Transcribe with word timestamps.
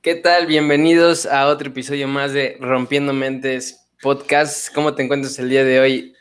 ¿Qué 0.00 0.14
tal? 0.14 0.46
Bienvenidos 0.46 1.26
a 1.26 1.48
otro 1.48 1.70
episodio 1.70 2.06
más 2.06 2.32
de 2.32 2.56
Rompiendo 2.60 3.12
Mentes 3.12 3.90
Podcast. 4.00 4.72
¿Cómo 4.72 4.94
te 4.94 5.02
encuentras 5.02 5.36
el 5.40 5.50
día 5.50 5.64
de 5.64 5.80
hoy, 5.80 6.14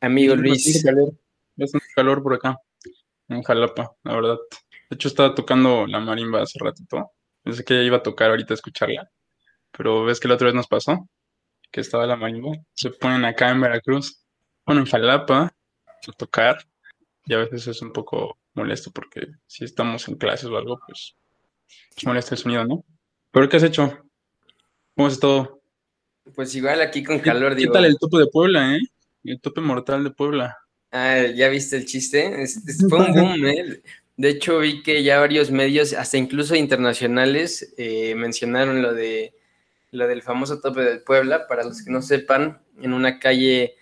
amigo 0.00 0.34
Luis? 0.34 0.82
Calor, 0.82 1.14
bastante 1.54 1.86
calor 1.94 2.24
por 2.24 2.34
acá, 2.34 2.58
en 3.28 3.40
Jalapa, 3.44 3.94
la 4.02 4.14
verdad. 4.16 4.36
De 4.90 4.96
hecho, 4.96 5.06
estaba 5.06 5.32
tocando 5.32 5.86
la 5.86 6.00
marimba 6.00 6.42
hace 6.42 6.58
ratito. 6.58 7.12
Pensé 7.44 7.62
que 7.62 7.84
iba 7.84 7.98
a 7.98 8.02
tocar 8.02 8.30
ahorita 8.30 8.52
a 8.52 8.56
escucharla. 8.56 9.08
Pero 9.70 10.04
ves 10.04 10.18
que 10.18 10.26
la 10.26 10.34
otra 10.34 10.46
vez 10.46 10.56
nos 10.56 10.66
pasó, 10.66 11.08
que 11.70 11.82
estaba 11.82 12.06
la 12.06 12.16
marimba. 12.16 12.56
Se 12.74 12.90
ponen 12.90 13.24
acá 13.24 13.48
en 13.50 13.60
Veracruz, 13.60 14.24
bueno, 14.66 14.80
en 14.80 14.88
Jalapa, 14.88 15.54
a 15.86 16.12
tocar. 16.18 16.66
Y 17.26 17.34
a 17.34 17.38
veces 17.38 17.68
es 17.68 17.80
un 17.80 17.92
poco 17.92 18.38
molesto 18.54 18.90
porque 18.90 19.28
si 19.46 19.64
estamos 19.64 20.08
en 20.08 20.16
clases 20.16 20.46
o 20.46 20.56
algo, 20.56 20.80
pues 20.84 21.14
molesta 22.04 22.34
el 22.34 22.40
sonido, 22.40 22.64
¿no? 22.64 22.84
¿Pero 23.34 23.48
qué 23.48 23.56
has 23.56 23.64
hecho? 23.64 23.98
¿Cómo 24.96 25.08
es 25.08 25.18
todo? 25.18 25.60
Pues 26.36 26.54
igual 26.54 26.80
aquí 26.80 27.02
con 27.02 27.18
calor, 27.18 27.50
¿Qué 27.54 27.62
digo. 27.62 27.72
tal 27.72 27.84
el 27.84 27.98
tope 27.98 28.16
de 28.18 28.28
Puebla, 28.28 28.76
eh? 28.76 28.80
El 29.24 29.40
tope 29.40 29.60
mortal 29.60 30.04
de 30.04 30.10
Puebla. 30.12 30.56
Ah, 30.92 31.20
¿ya 31.34 31.48
viste 31.48 31.76
el 31.76 31.84
chiste? 31.84 32.40
Es- 32.42 32.56
es- 32.66 32.86
fue 32.88 33.00
un 33.00 33.12
boom, 33.12 33.46
¿eh? 33.46 33.82
De 34.16 34.28
hecho, 34.28 34.60
vi 34.60 34.84
que 34.84 35.02
ya 35.02 35.18
varios 35.18 35.50
medios, 35.50 35.92
hasta 35.94 36.16
incluso 36.16 36.54
internacionales, 36.54 37.74
eh, 37.76 38.14
mencionaron 38.14 38.80
lo 38.80 38.94
de 38.94 39.34
lo 39.90 40.06
del 40.08 40.22
famoso 40.22 40.60
tope 40.60 40.82
de 40.82 40.98
Puebla. 41.00 41.48
Para 41.48 41.64
los 41.64 41.82
que 41.84 41.90
no 41.90 42.02
sepan, 42.02 42.62
en 42.80 42.92
una 42.92 43.18
calle 43.18 43.74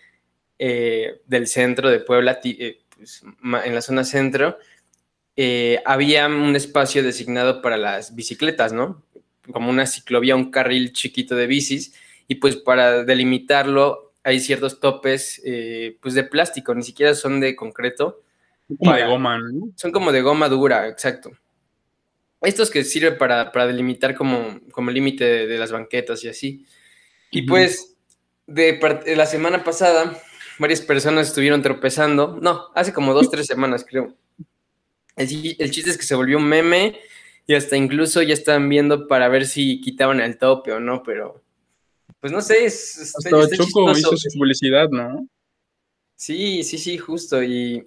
eh, 0.58 1.20
del 1.26 1.46
centro 1.46 1.90
de 1.90 2.00
Puebla, 2.00 2.40
eh, 2.44 2.80
pues, 2.96 3.22
en 3.64 3.74
la 3.74 3.82
zona 3.82 4.04
centro, 4.04 4.56
había 5.84 6.26
un 6.26 6.56
espacio 6.56 7.02
designado 7.02 7.60
para 7.62 7.76
las 7.76 8.14
bicicletas, 8.14 8.72
¿no? 8.72 9.02
Como 9.50 9.70
una 9.70 9.86
ciclovía, 9.86 10.36
un 10.36 10.50
carril 10.50 10.92
chiquito 10.92 11.34
de 11.34 11.46
bicis, 11.46 11.94
y 12.28 12.36
pues 12.36 12.56
para 12.56 13.04
delimitarlo 13.04 14.12
hay 14.24 14.38
ciertos 14.38 14.78
topes 14.78 15.40
eh, 15.44 15.96
pues 16.00 16.14
de 16.14 16.24
plástico, 16.24 16.74
ni 16.74 16.82
siquiera 16.82 17.14
son 17.14 17.40
de 17.40 17.56
concreto, 17.56 18.22
Como 18.78 18.94
de 18.94 19.06
goma, 19.06 19.38
¿no? 19.38 19.72
son 19.74 19.90
como 19.90 20.12
de 20.12 20.22
goma 20.22 20.48
dura, 20.48 20.88
exacto. 20.88 21.32
Estos 22.40 22.70
que 22.70 22.84
sirven 22.84 23.18
para, 23.18 23.52
para 23.52 23.66
delimitar 23.66 24.14
como, 24.14 24.60
como 24.72 24.90
límite 24.90 25.24
de, 25.24 25.46
de 25.46 25.58
las 25.58 25.70
banquetas 25.70 26.24
y 26.24 26.28
así. 26.28 26.66
Y 27.30 27.42
pues, 27.42 27.96
de, 28.46 29.14
la 29.16 29.26
semana 29.26 29.64
pasada, 29.64 30.20
varias 30.58 30.80
personas 30.80 31.28
estuvieron 31.28 31.62
tropezando. 31.62 32.38
No, 32.42 32.68
hace 32.74 32.92
como 32.92 33.14
dos, 33.14 33.30
tres 33.30 33.46
semanas, 33.46 33.86
creo. 33.88 34.16
El, 35.16 35.56
el 35.58 35.70
chiste 35.70 35.90
es 35.90 35.96
que 35.96 36.04
se 36.04 36.14
volvió 36.14 36.38
un 36.38 36.48
meme 36.48 36.98
y 37.46 37.54
hasta 37.54 37.76
incluso 37.76 38.22
ya 38.22 38.34
están 38.34 38.68
viendo 38.68 39.06
para 39.08 39.28
ver 39.28 39.46
si 39.46 39.80
quitaban 39.80 40.20
el 40.20 40.38
tope 40.38 40.72
o 40.72 40.80
no, 40.80 41.02
pero 41.02 41.42
pues 42.20 42.32
no 42.32 42.40
sé, 42.40 42.64
es, 42.64 42.98
está- 42.98 43.18
Hasta 43.18 43.42
está 43.44 43.56
Choco 43.56 43.92
chistoso. 43.94 44.14
hizo 44.14 44.16
su 44.16 44.38
publicidad, 44.38 44.88
¿no? 44.90 45.26
Sí, 46.16 46.62
sí, 46.62 46.78
sí, 46.78 46.98
justo. 46.98 47.42
Y, 47.42 47.86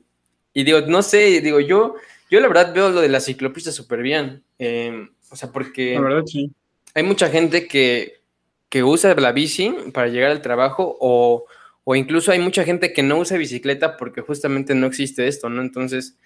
y 0.54 0.64
digo, 0.64 0.82
no 0.82 1.02
sé, 1.02 1.40
digo, 1.42 1.60
yo, 1.60 1.96
yo 2.30 2.40
la 2.40 2.48
verdad 2.48 2.74
veo 2.74 2.90
lo 2.90 3.02
de 3.02 3.10
la 3.10 3.20
ciclopista 3.22 3.72
súper 3.72 4.02
bien. 4.02 4.44
eh, 4.60 5.08
o 5.30 5.36
sea, 5.36 5.52
porque 5.52 5.96
La 5.96 6.02
verdad, 6.02 6.24
sí. 6.26 6.52
hay 6.94 7.04
mucha 7.04 7.30
gente 7.30 7.68
que, 7.68 8.20
que 8.70 8.84
usa 8.84 9.16
la 9.16 9.32
bici 9.32 9.74
para 9.94 10.08
llegar 10.10 10.32
al 10.32 10.42
trabajo 10.42 10.98
o, 11.00 11.46
o 11.84 11.96
incluso 11.96 12.32
hay 12.32 12.40
mucha 12.40 12.64
gente 12.66 12.92
que 12.94 13.04
no 13.04 13.18
usa 13.20 13.38
bicicleta 13.38 13.96
porque 13.98 14.22
justamente 14.22 14.76
no 14.76 14.88
existe 14.88 15.28
esto, 15.28 15.50
¿no? 15.50 15.62
Entonces, 15.62 16.18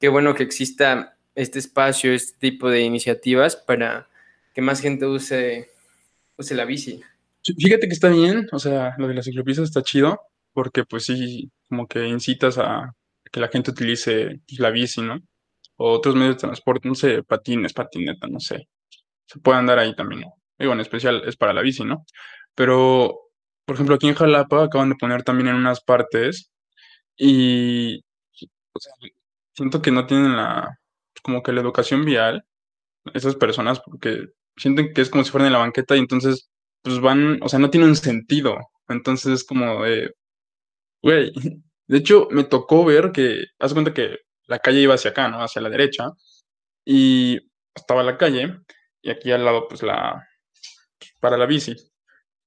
qué 0.00 0.08
bueno 0.08 0.34
que 0.34 0.42
exista 0.42 1.17
este 1.38 1.60
espacio, 1.60 2.12
este 2.12 2.36
tipo 2.50 2.68
de 2.68 2.80
iniciativas 2.80 3.54
para 3.54 4.08
que 4.52 4.60
más 4.60 4.80
gente 4.80 5.06
use, 5.06 5.70
use 6.36 6.54
la 6.56 6.64
bici. 6.64 7.00
Fíjate 7.44 7.86
que 7.86 7.94
está 7.94 8.08
bien, 8.08 8.48
o 8.50 8.58
sea, 8.58 8.96
lo 8.98 9.06
de 9.06 9.14
las 9.14 9.24
ciclopistas 9.24 9.66
está 9.66 9.82
chido, 9.82 10.20
porque 10.52 10.84
pues 10.84 11.04
sí, 11.04 11.48
como 11.68 11.86
que 11.86 12.08
incitas 12.08 12.58
a 12.58 12.92
que 13.30 13.38
la 13.38 13.46
gente 13.48 13.70
utilice 13.70 14.40
pues, 14.48 14.58
la 14.58 14.70
bici, 14.70 15.00
¿no? 15.00 15.20
O 15.76 15.92
otros 15.92 16.16
medios 16.16 16.34
de 16.36 16.40
transporte, 16.40 16.88
no 16.88 16.96
sé, 16.96 17.22
patines, 17.22 17.72
patineta, 17.72 18.26
no 18.26 18.40
sé. 18.40 18.68
Se 19.26 19.38
puede 19.38 19.58
andar 19.58 19.78
ahí 19.78 19.94
también, 19.94 20.22
¿no? 20.22 20.34
Digo, 20.58 20.72
en 20.72 20.80
especial 20.80 21.22
es 21.24 21.36
para 21.36 21.52
la 21.52 21.62
bici, 21.62 21.84
¿no? 21.84 22.04
Pero, 22.56 23.30
por 23.64 23.76
ejemplo, 23.76 23.94
aquí 23.94 24.08
en 24.08 24.14
Jalapa 24.14 24.64
acaban 24.64 24.88
de 24.88 24.96
poner 24.96 25.22
también 25.22 25.50
en 25.50 25.54
unas 25.54 25.80
partes 25.82 26.50
y, 27.16 28.00
o 28.72 28.80
sea, 28.80 28.92
siento 29.54 29.80
que 29.80 29.92
no 29.92 30.06
tienen 30.06 30.36
la, 30.36 30.78
como 31.20 31.42
que 31.42 31.52
la 31.52 31.60
educación 31.60 32.04
vial, 32.04 32.44
esas 33.14 33.36
personas, 33.36 33.80
porque 33.80 34.28
sienten 34.56 34.92
que 34.94 35.02
es 35.02 35.10
como 35.10 35.24
si 35.24 35.30
fueran 35.30 35.48
en 35.48 35.52
la 35.54 35.60
banqueta 35.60 35.96
y 35.96 36.00
entonces, 36.00 36.50
pues 36.82 37.00
van, 37.00 37.38
o 37.42 37.48
sea, 37.48 37.58
no 37.58 37.70
tiene 37.70 37.86
un 37.86 37.96
sentido. 37.96 38.58
Entonces 38.88 39.32
es 39.32 39.44
como 39.44 39.84
de, 39.84 40.12
güey, 41.02 41.32
de 41.88 41.98
hecho 41.98 42.28
me 42.30 42.44
tocó 42.44 42.84
ver 42.84 43.12
que, 43.12 43.46
haz 43.58 43.72
cuenta 43.74 43.94
que 43.94 44.18
la 44.46 44.58
calle 44.60 44.80
iba 44.80 44.94
hacia 44.94 45.10
acá, 45.12 45.28
¿no? 45.28 45.42
Hacia 45.42 45.62
la 45.62 45.70
derecha 45.70 46.10
y 46.84 47.38
estaba 47.74 48.02
la 48.02 48.18
calle 48.18 48.58
y 49.02 49.10
aquí 49.10 49.30
al 49.32 49.44
lado, 49.44 49.68
pues 49.68 49.82
la, 49.82 50.26
para 51.20 51.36
la 51.36 51.46
bici. 51.46 51.76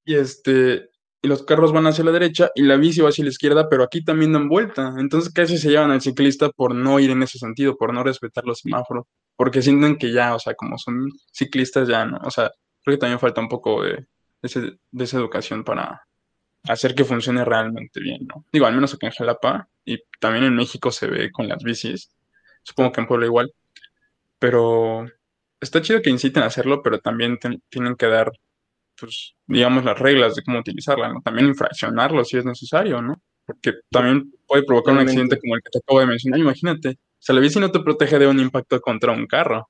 Y 0.05 0.15
este, 0.15 0.90
y 1.21 1.27
los 1.27 1.43
carros 1.43 1.71
van 1.73 1.87
hacia 1.87 2.03
la 2.03 2.11
derecha 2.11 2.49
y 2.55 2.63
la 2.63 2.77
bici 2.77 3.01
va 3.01 3.09
hacia 3.09 3.23
la 3.23 3.29
izquierda, 3.29 3.69
pero 3.69 3.83
aquí 3.83 4.03
también 4.03 4.33
dan 4.33 4.49
vuelta. 4.49 4.93
Entonces 4.97 5.31
casi 5.33 5.57
se 5.57 5.69
llevan 5.69 5.91
al 5.91 6.01
ciclista 6.01 6.49
por 6.49 6.73
no 6.75 6.99
ir 6.99 7.11
en 7.11 7.23
ese 7.23 7.37
sentido, 7.39 7.77
por 7.77 7.93
no 7.93 8.03
respetar 8.03 8.43
los 8.45 8.59
semáforos, 8.59 9.05
porque 9.35 9.61
sienten 9.61 9.97
que 9.97 10.11
ya, 10.11 10.35
o 10.35 10.39
sea, 10.39 10.55
como 10.55 10.77
son 10.77 11.09
ciclistas 11.31 11.87
ya, 11.87 12.05
¿no? 12.05 12.17
O 12.23 12.31
sea, 12.31 12.51
creo 12.83 12.97
que 12.97 12.99
también 13.01 13.19
falta 13.19 13.41
un 13.41 13.49
poco 13.49 13.83
de, 13.83 14.05
ese- 14.41 14.77
de 14.91 15.03
esa 15.03 15.17
educación 15.17 15.63
para 15.63 16.01
hacer 16.67 16.95
que 16.95 17.05
funcione 17.05 17.43
realmente 17.45 17.99
bien, 18.01 18.27
¿no? 18.27 18.45
Digo, 18.51 18.65
al 18.67 18.75
menos 18.75 18.93
aquí 18.93 19.05
en 19.07 19.11
Jalapa 19.13 19.69
y 19.85 19.99
también 20.19 20.45
en 20.45 20.55
México 20.55 20.91
se 20.91 21.07
ve 21.07 21.31
con 21.31 21.47
las 21.47 21.63
bicis, 21.63 22.11
supongo 22.63 22.91
que 22.93 23.01
en 23.01 23.07
Puebla 23.07 23.25
igual, 23.27 23.51
pero 24.39 25.05
está 25.59 25.81
chido 25.81 26.01
que 26.01 26.09
inciten 26.09 26.43
a 26.43 26.47
hacerlo, 26.47 26.81
pero 26.83 26.99
también 26.99 27.37
tienen 27.69 27.95
que 27.95 28.07
dar 28.07 28.31
pues, 29.01 29.35
digamos, 29.47 29.83
las 29.83 29.99
reglas 29.99 30.35
de 30.35 30.43
cómo 30.43 30.59
utilizarla, 30.59 31.09
¿no? 31.09 31.21
También 31.21 31.47
infraccionarlo 31.47 32.23
si 32.23 32.37
es 32.37 32.45
necesario, 32.45 33.01
¿no? 33.01 33.21
Porque 33.45 33.73
también 33.89 34.31
puede 34.47 34.63
provocar 34.63 34.93
un 34.93 35.01
accidente 35.01 35.39
como 35.39 35.55
el 35.55 35.61
que 35.61 35.71
te 35.71 35.79
acabo 35.79 35.99
de 35.99 36.05
mencionar. 36.05 36.39
Imagínate, 36.39 36.89
o 36.89 37.17
sea, 37.19 37.35
la 37.35 37.41
bici 37.41 37.59
no 37.59 37.71
te 37.71 37.79
protege 37.79 38.19
de 38.19 38.27
un 38.27 38.39
impacto 38.39 38.79
contra 38.79 39.11
un 39.11 39.25
carro. 39.25 39.67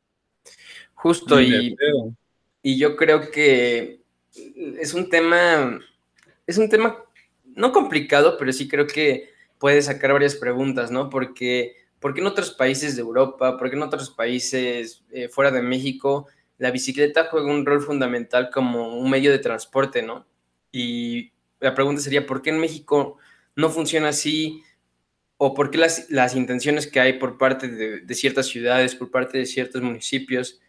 Justo, 0.94 1.42
y, 1.42 1.76
y 2.62 2.78
yo 2.78 2.96
creo 2.96 3.32
que 3.32 4.02
es 4.80 4.94
un 4.94 5.10
tema, 5.10 5.80
es 6.46 6.58
un 6.58 6.70
tema 6.70 6.98
no 7.56 7.72
complicado, 7.72 8.38
pero 8.38 8.54
sí 8.54 8.68
creo 8.68 8.86
que 8.86 9.32
puede 9.58 9.82
sacar 9.82 10.14
varias 10.14 10.36
preguntas, 10.36 10.92
¿no? 10.92 11.10
Porque, 11.10 11.76
¿por 12.00 12.14
qué 12.14 12.22
en 12.22 12.28
otros 12.28 12.52
países 12.52 12.96
de 12.96 13.02
Europa, 13.02 13.58
por 13.58 13.70
qué 13.70 13.76
en 13.78 13.84
otros 13.84 14.10
países 14.10 15.04
eh, 15.12 15.30
fuera 15.30 15.52
de 15.52 15.62
México, 15.62 16.28
la 16.62 16.70
bicicleta 16.70 17.26
juega 17.26 17.52
un 17.52 17.66
rol 17.66 17.82
fundamental 17.82 18.52
como 18.54 18.96
un 18.96 19.10
medio 19.10 19.32
de 19.32 19.40
transporte, 19.40 20.04
¿no? 20.04 20.28
Y 20.72 21.32
la 21.60 21.74
pregunta 21.74 22.04
sería, 22.04 22.28
¿por 22.28 22.44
qué 22.44 22.52
en 22.52 22.60
México 22.60 23.18
no 23.56 23.72
funciona 23.72 24.10
así? 24.10 24.62
¿O 25.38 25.56
por 25.56 25.72
qué 25.72 25.80
las, 25.80 26.12
las 26.12 26.36
intenciones 26.36 26.86
que 26.86 27.00
hay 27.00 27.14
por 27.14 27.40
parte 27.40 27.68
de, 27.68 28.14
ciertas 28.14 28.46
ciudades, 28.46 28.94
por 28.94 29.10
parte 29.10 29.40
de 29.40 29.48
ciertos 29.48 29.82
municipios, 29.82 30.62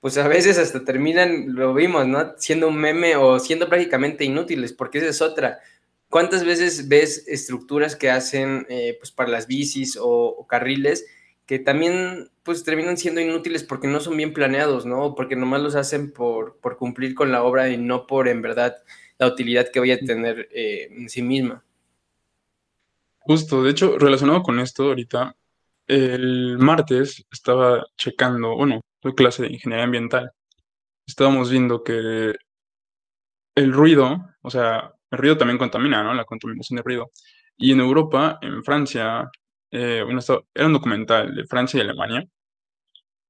pues 0.00 0.18
a 0.18 0.26
veces 0.26 0.58
hasta 0.58 0.84
terminan, 0.84 1.54
lo 1.54 1.72
vimos, 1.72 2.04
¿no? 2.08 2.34
Siendo 2.38 2.66
un 2.66 2.76
meme 2.76 3.14
o 3.14 3.38
siendo 3.38 3.68
prácticamente 3.68 4.24
inútiles, 4.24 4.72
porque 4.72 4.98
esa 4.98 5.06
es 5.06 5.22
otra. 5.22 5.60
¿Cuántas 6.08 6.44
veces 6.44 6.88
ves 6.88 7.28
estructuras 7.28 7.94
que 7.94 8.10
hacen 8.10 8.66
eh, 8.68 8.96
pues 8.98 9.12
para 9.12 9.30
las 9.30 9.46
bicis 9.46 9.96
o 10.02 10.44
carriles 10.48 11.06
que 11.48 11.58
también 11.58 12.30
pues 12.42 12.62
terminan 12.62 12.98
siendo 12.98 13.22
inútiles 13.22 13.64
porque 13.64 13.88
no 13.88 14.00
son 14.00 14.18
bien 14.18 14.34
planeados, 14.34 14.84
¿no? 14.84 15.14
Porque 15.14 15.34
nomás 15.34 15.62
los 15.62 15.76
hacen 15.76 16.12
por, 16.12 16.58
por 16.60 16.76
cumplir 16.76 17.14
con 17.14 17.32
la 17.32 17.42
obra 17.42 17.70
y 17.70 17.78
no 17.78 18.06
por 18.06 18.28
en 18.28 18.42
verdad 18.42 18.76
la 19.18 19.28
utilidad 19.28 19.70
que 19.72 19.80
vaya 19.80 19.94
a 19.94 19.98
tener 19.98 20.50
eh, 20.52 20.88
en 20.90 21.08
sí 21.08 21.22
misma. 21.22 21.64
Justo, 23.20 23.62
de 23.62 23.70
hecho, 23.70 23.98
relacionado 23.98 24.42
con 24.42 24.60
esto, 24.60 24.84
ahorita, 24.84 25.34
el 25.86 26.58
martes 26.58 27.24
estaba 27.32 27.86
checando, 27.96 28.54
bueno, 28.54 28.82
fue 29.00 29.14
clase 29.14 29.44
de 29.44 29.52
ingeniería 29.52 29.84
ambiental. 29.84 30.30
Estábamos 31.06 31.50
viendo 31.50 31.82
que 31.82 32.34
el 33.54 33.72
ruido, 33.72 34.18
o 34.42 34.50
sea, 34.50 34.92
el 35.10 35.18
ruido 35.18 35.38
también 35.38 35.56
contamina, 35.56 36.02
¿no? 36.02 36.12
La 36.12 36.26
contaminación 36.26 36.76
de 36.76 36.82
ruido. 36.82 37.10
Y 37.56 37.72
en 37.72 37.80
Europa, 37.80 38.38
en 38.42 38.62
Francia, 38.62 39.30
eh, 39.70 40.04
era 40.54 40.66
un 40.66 40.72
documental 40.74 41.34
de 41.34 41.46
Francia 41.46 41.78
y 41.78 41.80
Alemania, 41.82 42.24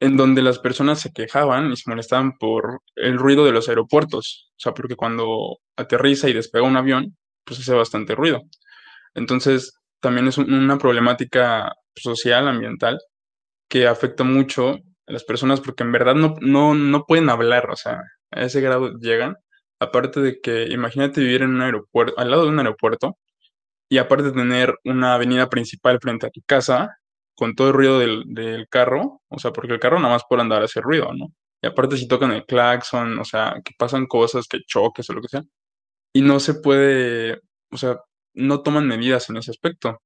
en 0.00 0.16
donde 0.16 0.42
las 0.42 0.58
personas 0.60 1.00
se 1.00 1.12
quejaban 1.12 1.72
y 1.72 1.76
se 1.76 1.90
molestaban 1.90 2.38
por 2.38 2.82
el 2.94 3.18
ruido 3.18 3.44
de 3.44 3.52
los 3.52 3.68
aeropuertos. 3.68 4.50
O 4.52 4.60
sea, 4.60 4.72
porque 4.74 4.96
cuando 4.96 5.58
aterriza 5.76 6.28
y 6.28 6.32
despega 6.34 6.64
un 6.66 6.76
avión, 6.76 7.16
pues 7.44 7.60
hace 7.60 7.74
bastante 7.74 8.14
ruido. 8.14 8.42
Entonces, 9.14 9.74
también 10.00 10.28
es 10.28 10.38
un- 10.38 10.52
una 10.52 10.78
problemática 10.78 11.72
social, 11.96 12.48
ambiental, 12.48 12.98
que 13.68 13.86
afecta 13.88 14.24
mucho 14.24 14.76
las 15.06 15.24
personas 15.24 15.60
porque 15.60 15.84
en 15.84 15.92
verdad 15.92 16.14
no, 16.16 16.36
no, 16.40 16.74
no 16.74 17.04
pueden 17.06 17.30
hablar, 17.30 17.70
o 17.70 17.76
sea, 17.76 18.00
a 18.32 18.42
ese 18.44 18.60
grado 18.62 18.92
llegan. 19.00 19.36
Aparte 19.80 20.20
de 20.20 20.40
que, 20.40 20.64
imagínate 20.70 21.20
vivir 21.20 21.42
en 21.42 21.50
un 21.50 21.62
aeropuerto, 21.62 22.14
al 22.18 22.30
lado 22.30 22.44
de 22.44 22.50
un 22.50 22.58
aeropuerto, 22.60 23.18
y 23.88 23.98
aparte 23.98 24.24
de 24.24 24.32
tener 24.32 24.74
una 24.84 25.14
avenida 25.14 25.48
principal 25.48 25.98
frente 26.00 26.26
a 26.26 26.30
tu 26.30 26.42
casa, 26.42 26.98
con 27.34 27.54
todo 27.54 27.68
el 27.68 27.74
ruido 27.74 27.98
del, 27.98 28.24
del 28.26 28.68
carro, 28.68 29.22
o 29.28 29.38
sea, 29.38 29.52
porque 29.52 29.72
el 29.72 29.80
carro 29.80 29.98
nada 30.00 30.14
más 30.14 30.24
puede 30.28 30.42
andar 30.42 30.62
a 30.62 30.64
hacer 30.66 30.82
ruido, 30.82 31.12
¿no? 31.14 31.32
Y 31.62 31.66
aparte 31.66 31.96
si 31.96 32.08
tocan 32.08 32.32
el 32.32 32.44
claxon, 32.44 33.18
o 33.18 33.24
sea, 33.24 33.60
que 33.64 33.74
pasan 33.78 34.06
cosas, 34.06 34.46
que 34.48 34.60
choques 34.66 35.08
o 35.10 35.12
lo 35.12 35.22
que 35.22 35.28
sea, 35.28 35.42
y 36.12 36.22
no 36.22 36.40
se 36.40 36.54
puede, 36.54 37.40
o 37.70 37.76
sea, 37.76 37.98
no 38.34 38.62
toman 38.62 38.86
medidas 38.88 39.30
en 39.30 39.36
ese 39.36 39.50
aspecto. 39.52 40.00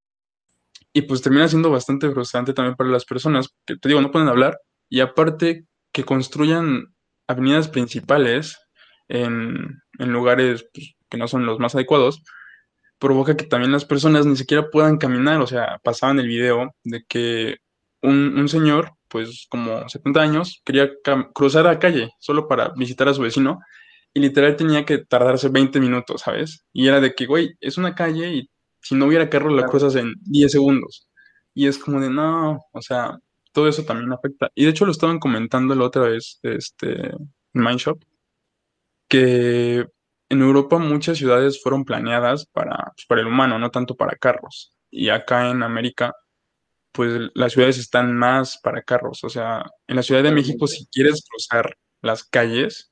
Y 0.93 1.03
pues 1.03 1.23
termina 1.23 1.49
siendo 1.49 1.71
bastante 1.71 2.11
frustrante 2.11 2.53
también 2.53 2.77
para 2.77 2.91
las 2.91 3.05
personas, 3.05 3.49
que 3.67 3.77
te 3.77 3.89
digo, 3.89 4.01
no 4.01 4.11
pueden 4.11 4.29
hablar, 4.29 4.59
y 4.89 5.01
aparte 5.01 5.67
que 5.93 6.05
construyan 6.05 6.95
avenidas 7.27 7.69
principales 7.69 8.59
en, 9.09 9.81
en 9.99 10.13
lugares 10.13 10.67
pues, 10.73 10.95
que 11.09 11.19
no 11.19 11.29
son 11.29 11.47
los 11.47 11.59
más 11.59 11.75
adecuados, 11.75 12.23
provoca 13.03 13.37
que 13.37 13.47
también 13.47 13.73
las 13.73 13.85
personas 13.85 14.27
ni 14.27 14.37
siquiera 14.37 14.71
puedan 14.71 14.97
caminar. 14.97 15.41
O 15.41 15.47
sea, 15.49 15.81
pasaba 15.83 16.13
en 16.13 16.21
el 16.21 16.29
video 16.29 16.73
de 16.85 17.03
que 17.09 17.57
un, 18.01 18.39
un 18.39 18.49
señor, 18.49 18.93
pues 19.09 19.47
como 19.51 19.89
70 19.89 20.21
años, 20.21 20.63
quería 20.65 20.89
cruzar 21.35 21.65
la 21.65 21.81
calle 21.81 22.11
solo 22.21 22.47
para 22.47 22.69
visitar 22.77 23.09
a 23.09 23.15
su 23.15 23.23
vecino 23.23 23.59
y 24.15 24.21
literal 24.21 24.55
tenía 24.55 24.85
que 24.85 24.99
tardarse 24.99 25.49
20 25.49 25.81
minutos, 25.81 26.21
¿sabes? 26.21 26.65
Y 26.73 26.87
era 26.87 27.01
de 27.01 27.13
que, 27.15 27.27
güey, 27.27 27.57
es 27.61 27.77
una 27.77 27.95
calle 27.97 28.35
y 28.35 28.51
si 28.81 28.95
no 28.95 29.07
hubiera 29.07 29.29
carro 29.29 29.51
la 29.51 29.67
cruzas 29.67 29.97
en 29.97 30.15
10 30.23 30.53
segundos. 30.53 31.09
Y 31.55 31.67
es 31.67 31.79
como 31.79 32.01
de, 32.01 32.09
no, 32.09 32.61
o 32.73 32.83
sea, 32.83 33.19
todo 33.53 33.67
eso 33.69 33.85
también 33.85 34.13
afecta. 34.13 34.51
Y 34.55 34.65
de 34.65 34.71
hecho 34.71 34.87
lo 34.87 34.93
estaban 34.93 35.19
comentando 35.19 35.75
la 35.75 35.85
otra 35.87 36.05
vez, 36.05 36.39
este, 36.45 37.09
en 37.09 37.31
Mindshop, 37.53 38.01
que 39.09 39.87
en 40.33 40.41
Europa 40.41 40.79
muchas 40.79 41.19
ciudades 41.19 41.63
fueron 41.63 41.85
planeadas 41.85 42.47
para, 42.47 42.93
pues, 42.97 43.05
para 43.07 43.21
el 43.21 43.27
humano, 43.27 43.59
no 43.59 43.71
tanto 43.71 43.97
para 43.97 44.17
carros. 44.17 44.73
Y 44.91 45.11
acá 45.11 45.51
en 45.51 45.63
América, 45.63 46.15
pues 46.91 47.31
las 47.35 47.53
ciudades 47.53 47.77
están 47.77 48.17
más 48.17 48.59
para 48.63 48.81
carros. 48.83 49.25
O 49.25 49.29
sea, 49.29 49.63
en 49.87 49.97
la 49.97 50.03
Ciudad 50.03 50.23
de 50.23 50.33
México, 50.33 50.67
si 50.67 50.87
quieres 50.87 51.23
cruzar 51.29 51.77
las 52.01 52.25
calles, 52.25 52.91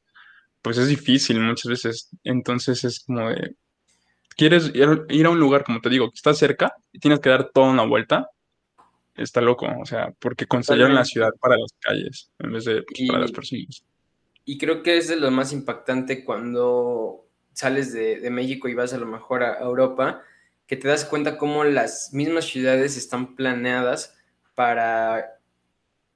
pues 0.60 0.76
es 0.76 0.88
difícil 0.88 1.40
muchas 1.40 1.70
veces. 1.70 2.10
Entonces 2.24 2.84
es 2.84 3.00
como 3.00 3.30
de, 3.30 3.56
quieres 4.36 4.70
ir, 4.74 5.26
a 5.26 5.30
un 5.30 5.40
lugar, 5.40 5.64
como 5.64 5.80
te 5.80 5.88
digo, 5.88 6.10
que 6.10 6.16
está 6.16 6.34
cerca 6.34 6.74
y 6.92 6.98
tienes 6.98 7.20
que 7.20 7.30
dar 7.30 7.50
toda 7.54 7.70
una 7.70 7.86
vuelta, 7.86 8.28
está 9.16 9.40
loco. 9.40 9.66
O 9.80 9.86
sea, 9.86 10.12
porque 10.18 10.44
construyeron 10.44 10.94
la 10.94 11.06
ciudad 11.06 11.30
para 11.40 11.56
las 11.56 11.72
calles 11.80 12.30
en 12.38 12.52
vez 12.52 12.66
de 12.66 12.82
pues, 12.82 13.08
para 13.08 13.20
las 13.20 13.32
personas. 13.32 13.82
Y 14.44 14.58
creo 14.58 14.82
que 14.82 14.98
es 14.98 15.08
de 15.08 15.16
lo 15.16 15.30
más 15.30 15.54
impactante 15.54 16.22
cuando 16.22 17.29
sales 17.60 17.92
de, 17.92 18.28
México 18.30 18.68
y 18.68 18.74
vas 18.74 18.92
a 18.92 18.98
lo 18.98 19.06
mejor 19.06 19.42
a, 19.42 19.60
Europa, 19.60 20.22
que 20.66 20.76
te 20.76 20.88
das 20.88 21.04
cuenta 21.04 21.36
cómo 21.36 21.64
las 21.64 22.12
mismas 22.12 22.46
ciudades 22.46 22.96
están 22.96 23.36
planeadas 23.36 24.16
para, 24.54 25.38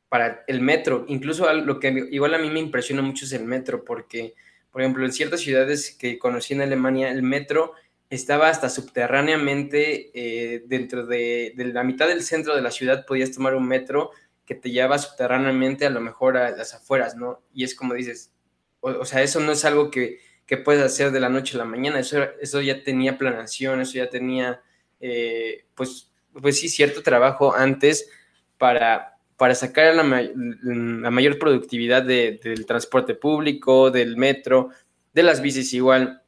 para 0.08 0.42
el 0.46 0.60
metro. 0.60 1.04
Incluso 1.08 1.52
lo 1.52 1.78
que 1.78 2.08
igual 2.10 2.34
a 2.34 2.38
mí 2.38 2.50
me 2.50 2.60
impresiona 2.60 3.02
mucho 3.02 3.26
es 3.26 3.32
el 3.32 3.44
metro, 3.44 3.84
porque, 3.84 4.34
por 4.70 4.80
ejemplo, 4.80 5.04
en 5.04 5.12
ciertas 5.12 5.40
ciudades 5.40 5.94
que 5.94 6.18
conocí 6.18 6.54
en 6.54 6.62
Alemania, 6.62 7.10
el 7.10 7.22
metro 7.22 7.72
estaba 8.08 8.48
hasta 8.48 8.70
subterráneamente 8.70 10.10
eh, 10.14 10.62
dentro 10.66 11.04
de, 11.06 11.52
de, 11.56 11.64
la 11.66 11.84
mitad 11.84 12.08
del 12.08 12.22
centro 12.22 12.54
de 12.54 12.62
la 12.62 12.70
ciudad, 12.70 13.04
podías 13.06 13.32
tomar 13.32 13.54
un 13.54 13.66
metro 13.66 14.12
que 14.46 14.54
te 14.54 14.70
lleva 14.70 14.98
subterráneamente 14.98 15.84
a 15.86 15.90
lo 15.90 16.00
mejor 16.00 16.36
a 16.36 16.50
las 16.50 16.74
afueras, 16.74 17.16
¿no? 17.16 17.42
Y 17.52 17.64
es 17.64 17.74
como 17.74 17.94
dices, 17.94 18.32
o 18.80 19.04
sea, 19.04 19.22
eso 19.22 19.40
no 19.40 19.52
es 19.52 19.64
algo 19.64 19.90
que 19.90 20.20
que 20.46 20.56
puedes 20.56 20.82
hacer 20.82 21.10
de 21.10 21.20
la 21.20 21.28
noche 21.28 21.56
a 21.56 21.58
la 21.58 21.64
mañana. 21.64 22.00
Eso, 22.00 22.22
eso 22.40 22.60
ya 22.60 22.82
tenía 22.82 23.18
planación, 23.18 23.80
eso 23.80 23.94
ya 23.94 24.10
tenía, 24.10 24.60
eh, 25.00 25.64
pues, 25.74 26.10
pues 26.32 26.60
sí, 26.60 26.68
cierto 26.68 27.02
trabajo 27.02 27.54
antes 27.54 28.08
para, 28.58 29.16
para 29.36 29.54
sacar 29.54 29.94
la, 29.94 30.02
mayor 31.10 31.38
productividad 31.38 32.02
del 32.02 32.66
transporte 32.66 33.14
público, 33.14 33.90
del 33.90 34.16
metro, 34.16 34.70
de 35.12 35.22
las 35.22 35.40
bicis 35.40 35.72
igual, 35.72 36.22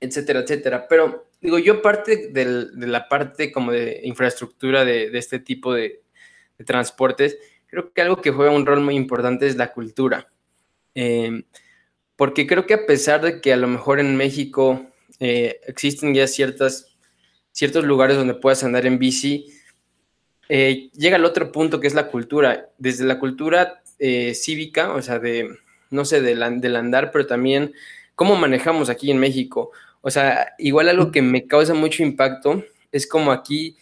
etcétera, 0.00 0.40
etcétera. 0.40 0.86
Pero 0.88 1.28
digo, 1.40 1.58
yo 1.58 1.82
parte 1.82 2.28
de 2.28 2.86
la 2.86 3.08
parte 3.08 3.52
como 3.52 3.72
de 3.72 4.00
infraestructura 4.04 4.84
de, 4.84 5.10
este 5.16 5.38
tipo 5.38 5.74
de, 5.74 6.02
transportes, 6.64 7.36
creo 7.66 7.92
que 7.92 8.00
algo 8.00 8.22
que 8.22 8.30
juega 8.30 8.52
un 8.52 8.64
rol 8.64 8.80
muy 8.80 8.94
importante 8.94 9.46
es 9.46 9.56
la 9.56 9.72
cultura. 9.72 10.28
Eh, 10.94 11.42
porque 12.16 12.46
creo 12.46 12.66
que 12.66 12.74
a 12.74 12.86
pesar 12.86 13.22
de 13.22 13.40
que 13.40 13.52
a 13.52 13.56
lo 13.56 13.66
mejor 13.66 14.00
en 14.00 14.16
México 14.16 14.86
eh, 15.20 15.60
existen 15.66 16.14
ya 16.14 16.26
ciertas, 16.26 16.96
ciertos 17.52 17.84
lugares 17.84 18.16
donde 18.16 18.34
puedas 18.34 18.62
andar 18.64 18.86
en 18.86 18.98
bici, 18.98 19.46
eh, 20.48 20.90
llega 20.92 21.16
al 21.16 21.24
otro 21.24 21.50
punto 21.50 21.80
que 21.80 21.86
es 21.86 21.94
la 21.94 22.08
cultura. 22.08 22.70
Desde 22.78 23.04
la 23.04 23.18
cultura 23.18 23.82
eh, 23.98 24.34
cívica, 24.34 24.92
o 24.92 25.02
sea, 25.02 25.18
de, 25.18 25.48
no 25.90 26.04
sé, 26.04 26.20
del, 26.20 26.42
andar, 26.42 27.10
pero 27.10 27.26
también 27.26 27.72
cómo 28.14 28.36
manejamos 28.36 28.90
aquí 28.90 29.10
en 29.10 29.18
México. 29.18 29.72
O 30.00 30.10
sea, 30.10 30.54
igual 30.58 30.88
algo 30.88 31.10
que 31.10 31.22
me 31.22 31.46
causa 31.46 31.74
mucho 31.74 32.02
impacto 32.02 32.64
es 32.92 33.08
como 33.08 33.32
aquí, 33.32 33.76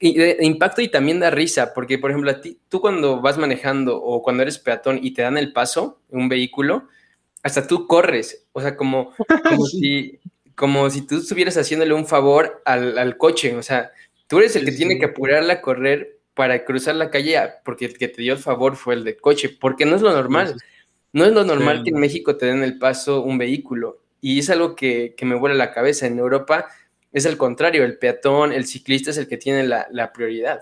impacto 0.00 0.80
y 0.80 0.88
también 0.88 1.20
da 1.20 1.30
risa, 1.30 1.74
porque 1.74 1.98
por 1.98 2.10
ejemplo, 2.10 2.30
a 2.30 2.40
ti, 2.40 2.58
tú 2.68 2.80
cuando 2.80 3.20
vas 3.20 3.36
manejando 3.36 4.00
o 4.00 4.22
cuando 4.22 4.42
eres 4.42 4.58
peatón 4.58 5.00
y 5.02 5.12
te 5.12 5.22
dan 5.22 5.36
el 5.36 5.52
paso, 5.52 6.00
un 6.08 6.28
vehículo, 6.28 6.88
hasta 7.42 7.66
tú 7.66 7.86
corres, 7.86 8.46
o 8.52 8.60
sea, 8.60 8.76
como, 8.76 9.12
como, 9.48 9.66
si, 9.66 10.20
como 10.54 10.88
si 10.90 11.06
tú 11.06 11.18
estuvieras 11.18 11.56
haciéndole 11.56 11.94
un 11.94 12.06
favor 12.06 12.62
al, 12.64 13.16
coche, 13.16 13.56
o 13.56 13.62
sea, 13.62 13.92
tú 14.26 14.38
eres 14.38 14.56
el 14.56 14.64
que 14.64 14.72
tiene 14.72 14.98
que 14.98 15.06
apurarla 15.06 15.54
a 15.54 15.60
correr 15.60 16.18
para 16.34 16.64
cruzar 16.64 16.94
la 16.94 17.10
calle 17.10 17.38
porque 17.64 17.86
el 17.86 17.98
que 17.98 18.08
te 18.08 18.22
dio 18.22 18.32
el 18.32 18.38
favor 18.38 18.76
fue 18.76 18.94
el 18.94 19.04
del 19.04 19.20
coche, 19.20 19.48
porque 19.48 19.84
no 19.84 19.96
es 19.96 20.02
lo 20.02 20.12
normal. 20.12 20.56
No 21.14 21.26
es 21.26 21.32
lo 21.32 21.44
normal 21.44 21.82
que 21.84 21.90
en 21.90 22.00
México 22.00 22.36
te 22.36 22.46
den 22.46 22.62
el 22.62 22.78
paso 22.78 23.20
un 23.20 23.36
vehículo 23.36 24.00
y 24.22 24.38
es 24.38 24.48
algo 24.48 24.74
que, 24.74 25.14
me 25.22 25.34
vuela 25.34 25.54
la 25.54 25.74
cabeza. 25.74 26.06
En 26.06 26.18
Europa 26.18 26.68
es 27.12 27.26
el 27.26 27.36
contrario, 27.36 27.84
el 27.84 27.98
peatón, 27.98 28.50
el 28.50 28.64
ciclista 28.64 29.10
es 29.10 29.18
el 29.18 29.28
que 29.28 29.36
tiene 29.36 29.64
la, 29.64 30.12
prioridad. 30.14 30.60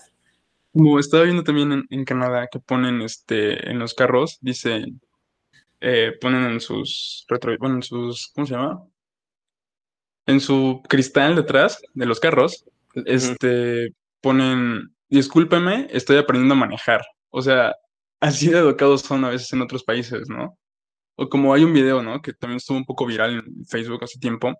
Como 0.73 0.99
estaba 0.99 1.23
viendo 1.23 1.45
también 1.45 1.71
en, 1.71 1.87
en, 1.91 2.05
Canadá 2.05 2.49
que 2.51 2.59
ponen 2.59 3.01
este 3.01 3.71
en 3.71 3.79
los 3.79 3.95
carros, 3.95 4.39
dicen 4.41 5.01
eh, 5.81 6.13
ponen 6.21 6.45
en 6.45 6.61
sus 6.61 7.25
retro, 7.29 7.57
bueno, 7.59 7.77
en 7.77 7.83
sus, 7.83 8.31
¿cómo 8.35 8.47
se 8.47 8.55
llama? 8.55 8.83
En 10.27 10.41
su 10.41 10.83
cristal 10.89 11.37
detrás 11.37 11.81
de 11.95 12.07
los 12.07 12.21
carros, 12.21 12.65
este, 13.07 13.95
ponen, 14.21 14.95
discúlpeme, 15.09 15.89
estoy 15.91 16.19
aprendiendo 16.19 16.55
a 16.55 16.59
manejar. 16.59 17.03
O 17.31 17.43
sea, 17.43 17.75
así 18.21 18.49
de 18.49 18.59
educados 18.59 19.03
son 19.03 19.25
a 19.25 19.31
veces 19.31 19.53
en 19.53 19.63
otros 19.63 19.83
países, 19.85 20.29
¿no? 20.29 20.59
O 21.17 21.29
como 21.29 21.55
hay 21.55 21.65
un 21.65 21.73
video, 21.73 22.03
¿no? 22.03 22.21
Que 22.23 22.33
también 22.35 22.59
estuvo 22.59 22.77
un 22.79 22.85
poco 22.85 23.07
viral 23.07 23.39
en 23.39 23.67
Facebook 23.67 24.05
hace 24.05 24.19
tiempo, 24.19 24.55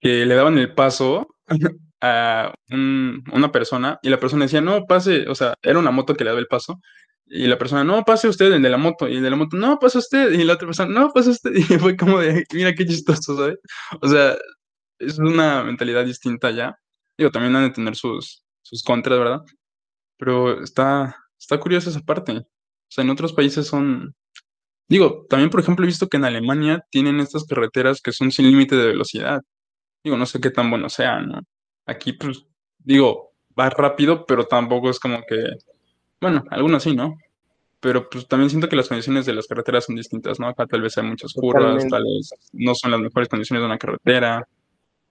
que 0.00 0.26
le 0.26 0.34
daban 0.34 0.58
el 0.58 0.74
paso 0.74 1.28
a 2.00 2.54
una 2.70 3.52
persona 3.52 3.98
y 4.02 4.10
la 4.10 4.20
persona 4.20 4.44
decía, 4.46 4.60
no, 4.60 4.86
pase, 4.86 5.28
o 5.28 5.34
sea, 5.34 5.54
era 5.62 5.78
una 5.78 5.90
moto 5.92 6.14
que 6.14 6.24
le 6.24 6.30
daba 6.30 6.40
el 6.40 6.48
paso 6.48 6.80
y 7.26 7.46
la 7.46 7.58
persona, 7.58 7.84
no, 7.84 8.04
pase 8.04 8.28
usted, 8.28 8.52
el 8.52 8.62
de 8.62 8.68
la 8.68 8.76
moto. 8.76 9.08
Y 9.08 9.16
el 9.16 9.22
de 9.22 9.30
la 9.30 9.36
moto, 9.36 9.56
no, 9.56 9.78
pase 9.78 9.98
usted. 9.98 10.32
Y 10.32 10.44
la 10.44 10.54
otra 10.54 10.66
persona, 10.68 10.92
no, 10.92 11.10
pase 11.12 11.30
usted. 11.30 11.52
Y 11.56 11.78
fue 11.78 11.96
como 11.96 12.18
de, 12.20 12.44
mira 12.52 12.74
qué 12.74 12.86
chistoso, 12.86 13.36
¿sabes? 13.36 13.58
O 14.00 14.08
sea, 14.08 14.36
es 14.98 15.18
una 15.18 15.64
mentalidad 15.64 16.04
distinta 16.04 16.50
ya. 16.50 16.76
Digo, 17.16 17.30
también 17.30 17.56
han 17.56 17.64
de 17.64 17.70
tener 17.70 17.96
sus, 17.96 18.44
sus 18.62 18.82
contras, 18.82 19.18
¿verdad? 19.18 19.40
Pero 20.18 20.62
está, 20.62 21.16
está 21.38 21.58
curiosa 21.58 21.90
esa 21.90 22.00
parte. 22.00 22.32
O 22.32 22.44
sea, 22.88 23.04
en 23.04 23.10
otros 23.10 23.32
países 23.32 23.66
son... 23.66 24.14
Digo, 24.88 25.26
también, 25.30 25.50
por 25.50 25.60
ejemplo, 25.60 25.84
he 25.84 25.88
visto 25.88 26.08
que 26.08 26.18
en 26.18 26.24
Alemania 26.24 26.84
tienen 26.90 27.20
estas 27.20 27.44
carreteras 27.44 28.02
que 28.02 28.12
son 28.12 28.30
sin 28.30 28.46
límite 28.50 28.76
de 28.76 28.88
velocidad. 28.88 29.40
Digo, 30.04 30.16
no 30.18 30.26
sé 30.26 30.40
qué 30.40 30.50
tan 30.50 30.70
bueno 30.70 30.88
sea, 30.90 31.20
¿no? 31.20 31.40
Aquí, 31.86 32.12
pues, 32.12 32.44
digo, 32.78 33.32
va 33.58 33.70
rápido, 33.70 34.26
pero 34.26 34.46
tampoco 34.46 34.90
es 34.90 35.00
como 35.00 35.22
que 35.26 35.36
bueno, 36.22 36.44
algunos 36.50 36.84
sí, 36.84 36.94
¿no? 36.94 37.18
Pero 37.80 38.08
pues 38.08 38.28
también 38.28 38.48
siento 38.48 38.68
que 38.68 38.76
las 38.76 38.86
condiciones 38.86 39.26
de 39.26 39.34
las 39.34 39.48
carreteras 39.48 39.86
son 39.86 39.96
distintas, 39.96 40.38
¿no? 40.38 40.46
Acá 40.46 40.66
tal 40.66 40.80
vez 40.80 40.96
hay 40.96 41.04
muchas 41.04 41.32
curvas, 41.32 41.86
tal 41.88 42.04
vez 42.04 42.30
no 42.52 42.76
son 42.76 42.92
las 42.92 43.00
mejores 43.00 43.28
condiciones 43.28 43.60
de 43.60 43.66
una 43.66 43.76
carretera, 43.76 44.46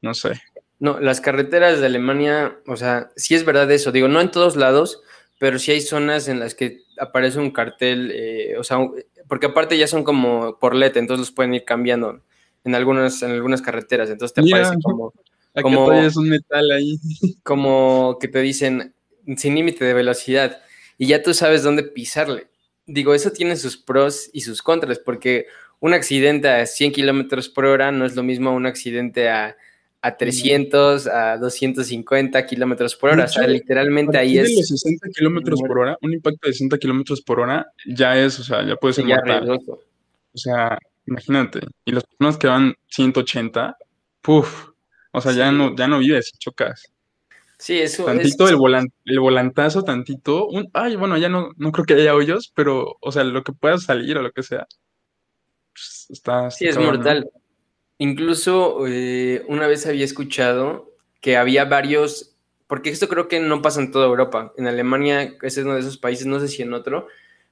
no 0.02 0.14
sé. 0.14 0.42
No, 0.80 1.00
las 1.02 1.20
carreteras 1.20 1.82
de 1.82 1.86
Alemania, 1.86 2.58
o 2.66 2.78
sea, 2.78 3.12
sí 3.18 3.36
es 3.36 3.44
verdad 3.44 3.70
eso, 3.70 3.92
digo, 3.92 4.08
no 4.08 4.22
en 4.22 4.32
todos 4.32 4.56
lados, 4.56 5.02
pero 5.38 5.60
sí 5.60 5.72
hay 5.72 5.82
zonas 5.82 6.30
en 6.30 6.40
las 6.40 6.56
que 6.56 6.80
aparece 6.98 7.40
un 7.40 7.52
cartel, 7.52 8.10
eh, 8.16 8.56
o 8.58 8.64
sea, 8.64 8.78
porque 9.28 9.48
aparte 9.48 9.78
ya 9.78 9.88
son 9.88 10.06
como 10.06 10.58
por 10.60 10.76
LED, 10.76 10.96
entonces 10.96 11.28
los 11.28 11.32
pueden 11.32 11.54
ir 11.54 11.66
cambiando 11.66 12.22
en 12.64 12.74
algunas, 12.74 13.22
en 13.22 13.32
algunas 13.32 13.62
carreteras, 13.62 14.10
entonces 14.10 14.34
te 14.34 14.42
aparece 14.42 14.78
como... 14.82 15.14
como 15.62 15.92
es 15.92 16.16
un 16.16 16.30
metal 16.30 16.72
ahí. 16.72 16.98
Como 17.44 18.18
que 18.22 18.30
te 18.30 18.40
dicen 18.40 18.94
sin 19.36 19.56
límite 19.56 19.84
de 19.84 19.94
velocidad 19.94 20.62
y 21.02 21.08
ya 21.08 21.24
tú 21.24 21.34
sabes 21.34 21.64
dónde 21.64 21.82
pisarle. 21.82 22.46
digo, 22.86 23.16
eso 23.16 23.32
tiene 23.32 23.56
sus 23.56 23.76
pros 23.76 24.30
y 24.34 24.42
sus 24.42 24.62
contras, 24.62 25.00
porque 25.00 25.48
un 25.80 25.96
accidente 25.96 26.48
a 26.48 26.64
100 26.68 26.92
kilómetros 26.92 27.50
por 27.50 27.66
hora 27.66 27.92
no 27.92 28.06
es 28.06 28.16
lo 28.16 28.22
mismo 28.22 28.52
a 28.52 28.54
un 28.54 28.68
accidente 28.68 29.28
a, 29.28 29.58
a 30.00 30.16
300, 30.16 31.08
a 31.08 31.38
250 31.40 32.46
kilómetros 32.46 32.96
por 32.96 33.14
hora. 33.14 33.24
o 33.24 33.28
sea, 33.28 33.48
literalmente 33.48 34.16
ahí 34.16 34.38
es. 34.38 34.56
Los 34.56 34.68
60 34.68 35.10
kilómetros 35.10 35.60
por 35.62 35.80
hora, 35.80 35.98
un 36.04 36.14
impacto 36.14 36.48
de 36.48 36.54
60 36.54 36.78
kilómetros 36.78 37.20
por 37.22 37.40
hora 37.40 37.66
ya 37.88 38.16
es, 38.16 38.40
o 38.40 38.44
sea, 38.44 38.64
ya 38.64 38.76
puede 38.76 38.94
ser 38.94 39.06
mortal. 39.06 39.50
O 39.50 40.38
sea, 40.38 40.78
imagínate. 41.08 41.62
Y 41.84 41.94
las 41.94 42.04
personas 42.04 42.38
que 42.38 42.46
van 42.46 42.76
180, 42.90 43.76
puff, 44.22 44.70
o 45.14 45.20
sea, 45.20 45.32
ya 45.32 45.52
no, 45.52 45.76
ya 45.76 45.88
no 45.88 45.98
vives, 45.98 46.32
chocas. 46.38 46.94
Sí, 47.62 47.80
eso 47.80 48.06
Tantito 48.06 48.50
el, 48.50 48.90
el 49.06 49.20
volantazo, 49.20 49.84
tantito. 49.84 50.48
Un, 50.48 50.72
ay, 50.74 50.96
bueno, 50.96 51.16
ya 51.20 51.30
no, 51.30 51.52
no 51.58 51.72
creo 51.72 51.86
que 51.86 51.94
haya 51.94 52.16
hoyos, 52.16 52.52
pero, 52.56 52.98
o 53.00 53.12
sea, 53.12 53.24
lo 53.24 53.44
que 53.44 53.54
pueda 53.54 53.78
salir 53.78 54.18
o 54.18 54.24
lo 54.24 54.32
que 54.32 54.42
sea. 54.42 54.66
Pues, 55.72 56.08
está, 56.10 56.50
Sí, 56.50 56.66
es 56.66 56.80
mortal. 56.80 57.30
Incluso 58.00 58.88
eh, 58.88 59.46
una 59.48 59.68
vez 59.68 59.86
había 59.86 60.04
escuchado 60.04 60.92
que 61.22 61.38
había 61.38 61.66
varios, 61.66 62.36
porque 62.66 62.90
esto 62.90 63.08
creo 63.08 63.28
que 63.28 63.40
no 63.40 63.62
pasa 63.62 63.80
en 63.80 63.92
toda 63.92 64.08
Europa. 64.08 64.54
En 64.58 64.66
Alemania, 64.66 65.36
ese 65.44 65.60
es 65.60 65.66
uno 65.66 65.76
de 65.76 65.82
esos 65.82 66.00
países, 66.00 66.26
no 66.26 66.40
sé 66.40 66.48
si 66.48 66.64
en 66.64 66.74
otro, 66.74 67.10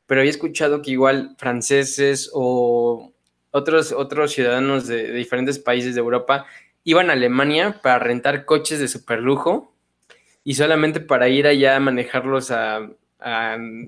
pero 0.07 0.21
había 0.21 0.31
escuchado 0.31 0.81
que 0.81 0.89
igual 0.89 1.35
franceses 1.37 2.31
o 2.33 3.13
otros, 3.51 3.91
otros 3.91 4.31
ciudadanos 4.31 4.87
de, 4.87 5.11
diferentes 5.11 5.59
países 5.59 5.93
de 5.93 6.01
Europa 6.01 6.47
iban 6.83 7.11
a 7.11 7.13
Alemania 7.13 7.79
para 7.83 7.99
rentar 7.99 8.45
coches 8.45 8.79
de 8.79 8.87
superlujo 8.87 9.75
y 10.49 10.55
solamente 10.55 10.99
para 10.99 11.29
ir 11.29 11.45
allá 11.45 11.75
a 11.75 11.79
manejarlos 11.79 12.49
a, 12.49 12.89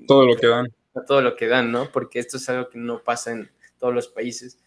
todo 0.06 0.26
lo 0.26 0.36
que 0.36 0.46
dan. 0.46 0.68
A 0.94 1.04
todo 1.04 1.20
lo 1.20 1.34
que 1.34 1.48
dan, 1.48 1.72
¿no? 1.72 1.90
Porque 1.90 2.20
esto 2.20 2.36
es 2.36 2.48
algo 2.48 2.70
que 2.70 2.78
no 2.78 3.02
pasa 3.02 3.32
en 3.32 3.50
todos 3.80 3.92
los 3.92 4.06
países. 4.06 4.60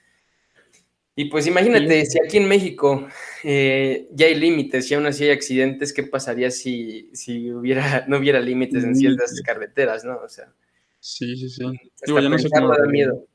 Y 1.15 1.29
pues 1.29 1.47
imagínate, 1.47 2.05
si 2.05 2.19
aquí 2.21 2.35
en 2.35 2.49
México 2.49 3.07
eh, 3.45 4.09
ya 4.11 4.25
hay 4.25 4.35
límites 4.35 4.91
y 4.91 4.95
aún 4.95 5.05
así 5.05 5.23
hay 5.23 5.29
accidentes, 5.29 5.93
¿qué 5.93 6.03
pasaría 6.03 6.51
si, 6.51 7.11
si 7.13 7.49
hubiera, 7.49 8.03
no 8.09 8.17
hubiera 8.17 8.41
límites 8.41 8.83
en 8.83 8.93
ciertas 8.93 9.41
carreteras, 9.41 10.03
no? 10.03 10.17
O 10.17 10.27
sea. 10.27 10.51
Sí, 10.99 11.37
sí, 11.37 11.47
sí. 11.47 11.63
Digo, 12.05 12.19
ya 12.19 12.27
no 12.27 12.37
sé 12.37 12.49
cómo. 12.49 12.75
Da 12.75 12.85
miedo. 12.87 13.25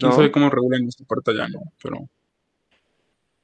¿No? 0.00 0.12
sabe 0.12 0.32
cómo 0.32 0.48
regulan 0.48 0.88
esta 0.88 1.04
parte 1.04 1.36
ya, 1.36 1.46
¿no? 1.46 1.60
Pero. 1.82 2.08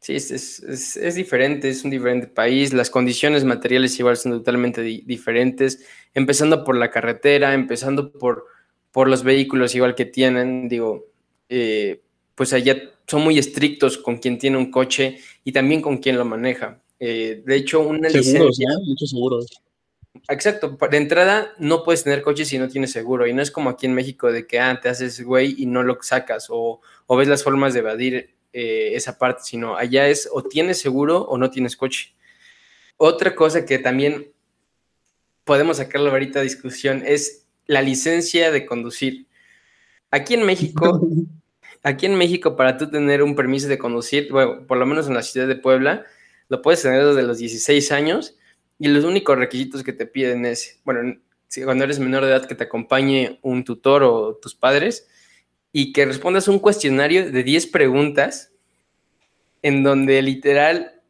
Sí, 0.04 0.16
es, 0.16 0.30
es, 0.30 0.98
es, 0.98 1.14
diferente, 1.14 1.70
es 1.70 1.82
un 1.82 1.90
diferente 1.90 2.26
país, 2.26 2.74
las 2.74 2.90
condiciones 2.90 3.42
materiales 3.42 3.98
igual 3.98 4.18
son 4.18 4.32
totalmente 4.32 4.82
diferentes, 4.82 5.82
empezando 6.12 6.62
por 6.62 6.76
la 6.76 6.90
carretera, 6.90 7.54
empezando 7.54 8.12
por, 8.12 8.44
por 8.92 9.08
los 9.08 9.22
vehículos 9.22 9.74
igual 9.74 9.94
que 9.94 10.04
tienen, 10.04 10.68
digo, 10.68 11.06
eh, 11.48 12.02
pues 12.34 12.52
allá 12.52 12.76
son 13.06 13.24
muy 13.24 13.38
estrictos 13.38 13.96
con 13.96 14.18
quien 14.18 14.36
tiene 14.36 14.58
un 14.58 14.70
coche 14.70 15.20
y 15.42 15.52
también 15.52 15.80
con 15.80 15.96
quien 15.96 16.18
lo 16.18 16.26
maneja. 16.26 16.82
Eh, 17.00 17.42
de 17.42 17.56
hecho, 17.56 17.80
una 17.80 18.10
licencia... 18.10 18.68
Muchos 18.84 19.08
seguros. 19.08 19.46
Exacto, 20.28 20.76
de 20.90 20.96
entrada 20.98 21.54
no 21.58 21.82
puedes 21.82 22.04
tener 22.04 22.20
coche 22.20 22.44
si 22.44 22.58
no 22.58 22.68
tienes 22.68 22.92
seguro 22.92 23.26
y 23.26 23.32
no 23.32 23.40
es 23.40 23.50
como 23.50 23.70
aquí 23.70 23.86
en 23.86 23.94
México 23.94 24.30
de 24.30 24.46
que 24.46 24.60
ah, 24.60 24.78
te 24.82 24.90
haces 24.90 25.24
güey 25.24 25.54
y 25.56 25.64
no 25.64 25.82
lo 25.82 25.96
sacas 26.02 26.48
o, 26.50 26.82
o 27.06 27.16
ves 27.16 27.26
las 27.26 27.42
formas 27.42 27.72
de 27.72 27.80
evadir 27.80 28.33
eh, 28.54 28.92
esa 28.94 29.18
parte, 29.18 29.42
sino 29.44 29.76
allá 29.76 30.08
es 30.08 30.28
o 30.32 30.42
tienes 30.42 30.78
seguro 30.78 31.22
o 31.22 31.36
no 31.36 31.50
tienes 31.50 31.76
coche. 31.76 32.14
Otra 32.96 33.34
cosa 33.34 33.66
que 33.66 33.78
también 33.78 34.32
podemos 35.44 35.76
sacarlo 35.76 36.10
ahorita 36.10 36.38
a 36.38 36.42
discusión 36.42 37.02
es 37.04 37.46
la 37.66 37.82
licencia 37.82 38.50
de 38.50 38.64
conducir. 38.64 39.26
Aquí 40.10 40.34
en 40.34 40.46
México 40.46 41.00
aquí 41.84 42.06
en 42.06 42.16
México, 42.16 42.56
para 42.56 42.76
tú 42.76 42.90
tener 42.90 43.22
un 43.22 43.36
permiso 43.36 43.68
de 43.68 43.78
conducir, 43.78 44.32
bueno, 44.32 44.66
por 44.66 44.78
lo 44.78 44.86
menos 44.86 45.06
en 45.06 45.14
la 45.14 45.22
ciudad 45.22 45.46
de 45.46 45.54
Puebla, 45.54 46.04
lo 46.48 46.60
puedes 46.62 46.82
tener 46.82 47.04
desde 47.04 47.22
los 47.22 47.38
16 47.38 47.92
años 47.92 48.36
y 48.78 48.88
los 48.88 49.04
únicos 49.04 49.38
requisitos 49.38 49.84
que 49.84 49.92
te 49.92 50.06
piden 50.06 50.46
es, 50.46 50.80
bueno, 50.84 51.16
cuando 51.64 51.84
eres 51.84 52.00
menor 52.00 52.24
de 52.24 52.30
edad, 52.30 52.46
que 52.48 52.54
te 52.54 52.64
acompañe 52.64 53.38
un 53.42 53.64
tutor 53.64 54.02
o 54.02 54.34
tus 54.36 54.54
padres 54.54 55.06
y 55.76 55.92
que 55.92 56.06
respondas 56.06 56.46
un 56.46 56.60
cuestionario 56.60 57.32
de 57.32 57.42
10 57.42 57.66
preguntas 57.66 58.52
en 59.60 59.82
donde 59.82 60.22
literal 60.22 61.02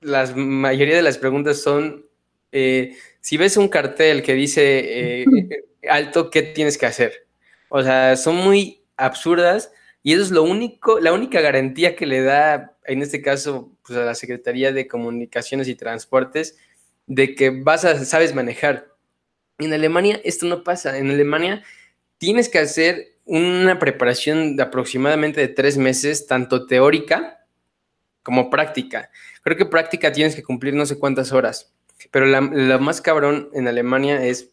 la 0.00 0.24
mayoría 0.36 0.94
de 0.94 1.02
las 1.02 1.18
preguntas 1.18 1.60
son, 1.60 2.06
eh, 2.52 2.96
si 3.20 3.36
ves 3.36 3.56
un 3.56 3.68
cartel 3.68 4.22
que 4.22 4.34
dice 4.34 5.22
eh, 5.22 5.24
alto, 5.90 6.30
¿qué 6.30 6.42
tienes 6.42 6.78
que 6.78 6.86
hacer? 6.86 7.26
O 7.68 7.82
sea, 7.82 8.16
son 8.16 8.36
muy 8.36 8.84
absurdas 8.96 9.72
y 10.04 10.12
eso 10.12 10.22
es 10.22 10.30
lo 10.30 10.44
único, 10.44 11.00
la 11.00 11.12
única 11.12 11.40
garantía 11.40 11.96
que 11.96 12.06
le 12.06 12.22
da, 12.22 12.76
en 12.84 13.02
este 13.02 13.20
caso, 13.20 13.72
pues, 13.84 13.98
a 13.98 14.04
la 14.04 14.14
Secretaría 14.14 14.70
de 14.70 14.86
Comunicaciones 14.86 15.66
y 15.66 15.74
Transportes, 15.74 16.56
de 17.08 17.34
que 17.34 17.50
vas 17.50 17.84
a, 17.84 18.04
sabes 18.04 18.32
manejar. 18.32 18.86
En 19.58 19.72
Alemania 19.72 20.20
esto 20.22 20.46
no 20.46 20.62
pasa. 20.62 20.98
En 20.98 21.10
Alemania 21.10 21.64
tienes 22.18 22.48
que 22.48 22.60
hacer 22.60 23.13
una 23.24 23.78
preparación 23.78 24.56
de 24.56 24.62
aproximadamente 24.62 25.40
de 25.40 25.48
tres 25.48 25.76
meses, 25.78 26.26
tanto 26.26 26.66
teórica 26.66 27.44
como 28.22 28.50
práctica. 28.50 29.10
Creo 29.42 29.56
que 29.56 29.66
práctica 29.66 30.12
tienes 30.12 30.34
que 30.34 30.42
cumplir 30.42 30.74
no 30.74 30.86
sé 30.86 30.98
cuántas 30.98 31.32
horas, 31.32 31.72
pero 32.10 32.26
lo 32.26 32.80
más 32.80 33.00
cabrón 33.00 33.50
en 33.52 33.68
Alemania 33.68 34.24
es 34.24 34.50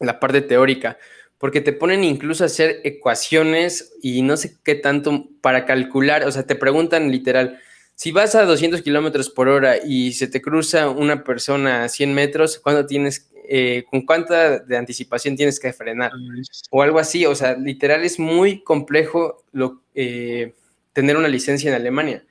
la 0.00 0.20
parte 0.20 0.40
teórica, 0.40 0.98
porque 1.38 1.60
te 1.60 1.72
ponen 1.72 2.04
incluso 2.04 2.44
a 2.44 2.46
hacer 2.46 2.80
ecuaciones 2.84 3.94
y 4.02 4.22
no 4.22 4.36
sé 4.36 4.56
qué 4.64 4.74
tanto 4.74 5.28
para 5.40 5.64
calcular, 5.64 6.24
o 6.24 6.32
sea, 6.32 6.44
te 6.44 6.54
preguntan 6.54 7.10
literal, 7.10 7.60
si 7.94 8.12
vas 8.12 8.34
a 8.34 8.44
200 8.44 8.82
kilómetros 8.82 9.28
por 9.28 9.48
hora 9.48 9.76
y 9.84 10.12
se 10.12 10.28
te 10.28 10.40
cruza 10.40 10.88
una 10.88 11.24
persona 11.24 11.84
a 11.84 11.88
100 11.88 12.14
metros, 12.14 12.58
¿cuándo 12.58 12.86
tienes, 12.86 13.28
eh, 13.50 13.84
con 13.90 14.04
cuánta 14.04 14.58
de 14.58 14.76
anticipación 14.76 15.34
tienes 15.34 15.58
que 15.58 15.72
frenar? 15.72 16.12
O 16.70 16.82
algo 16.82 16.98
así, 16.98 17.24
o 17.24 17.34
sea, 17.34 17.56
literal 17.56 18.04
es 18.04 18.18
muy 18.18 18.62
complejo 18.62 19.42
lo, 19.52 19.82
eh, 19.94 20.54
tener 20.92 21.16
una 21.16 21.28
licencia 21.28 21.70
en 21.70 21.74
Alemania. 21.74 22.26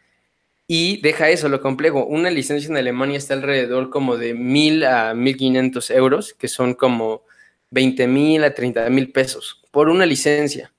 Y 0.68 1.02
deja 1.02 1.30
eso, 1.30 1.50
lo 1.50 1.62
complejo. 1.62 2.06
Una 2.06 2.30
licencia 2.30 2.70
en 2.70 2.78
Alemania 2.78 3.18
está 3.18 3.34
alrededor 3.34 3.90
como 3.90 4.18
de 4.18 4.34
1000 4.36 4.86
a 4.86 5.14
1500 5.16 5.90
euros, 5.92 6.34
que 6.34 6.48
son 6.48 6.76
como 6.76 7.24
20 7.72 8.08
mil 8.08 8.44
a 8.44 8.54
30 8.54 8.90
mil 8.90 9.12
pesos 9.12 9.64
por 9.72 9.90
una 9.90 10.06
licencia. 10.06 10.72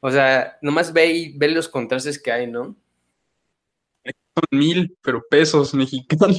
O 0.00 0.10
sea, 0.10 0.58
nomás 0.62 0.92
ve, 0.92 1.32
ve 1.36 1.48
los 1.48 1.68
contrastes 1.68 2.20
que 2.20 2.32
hay, 2.32 2.46
¿no? 2.46 2.76
Son 4.04 4.44
mil, 4.58 4.96
pero 5.02 5.22
pesos 5.28 5.74
mexicanos. 5.74 6.38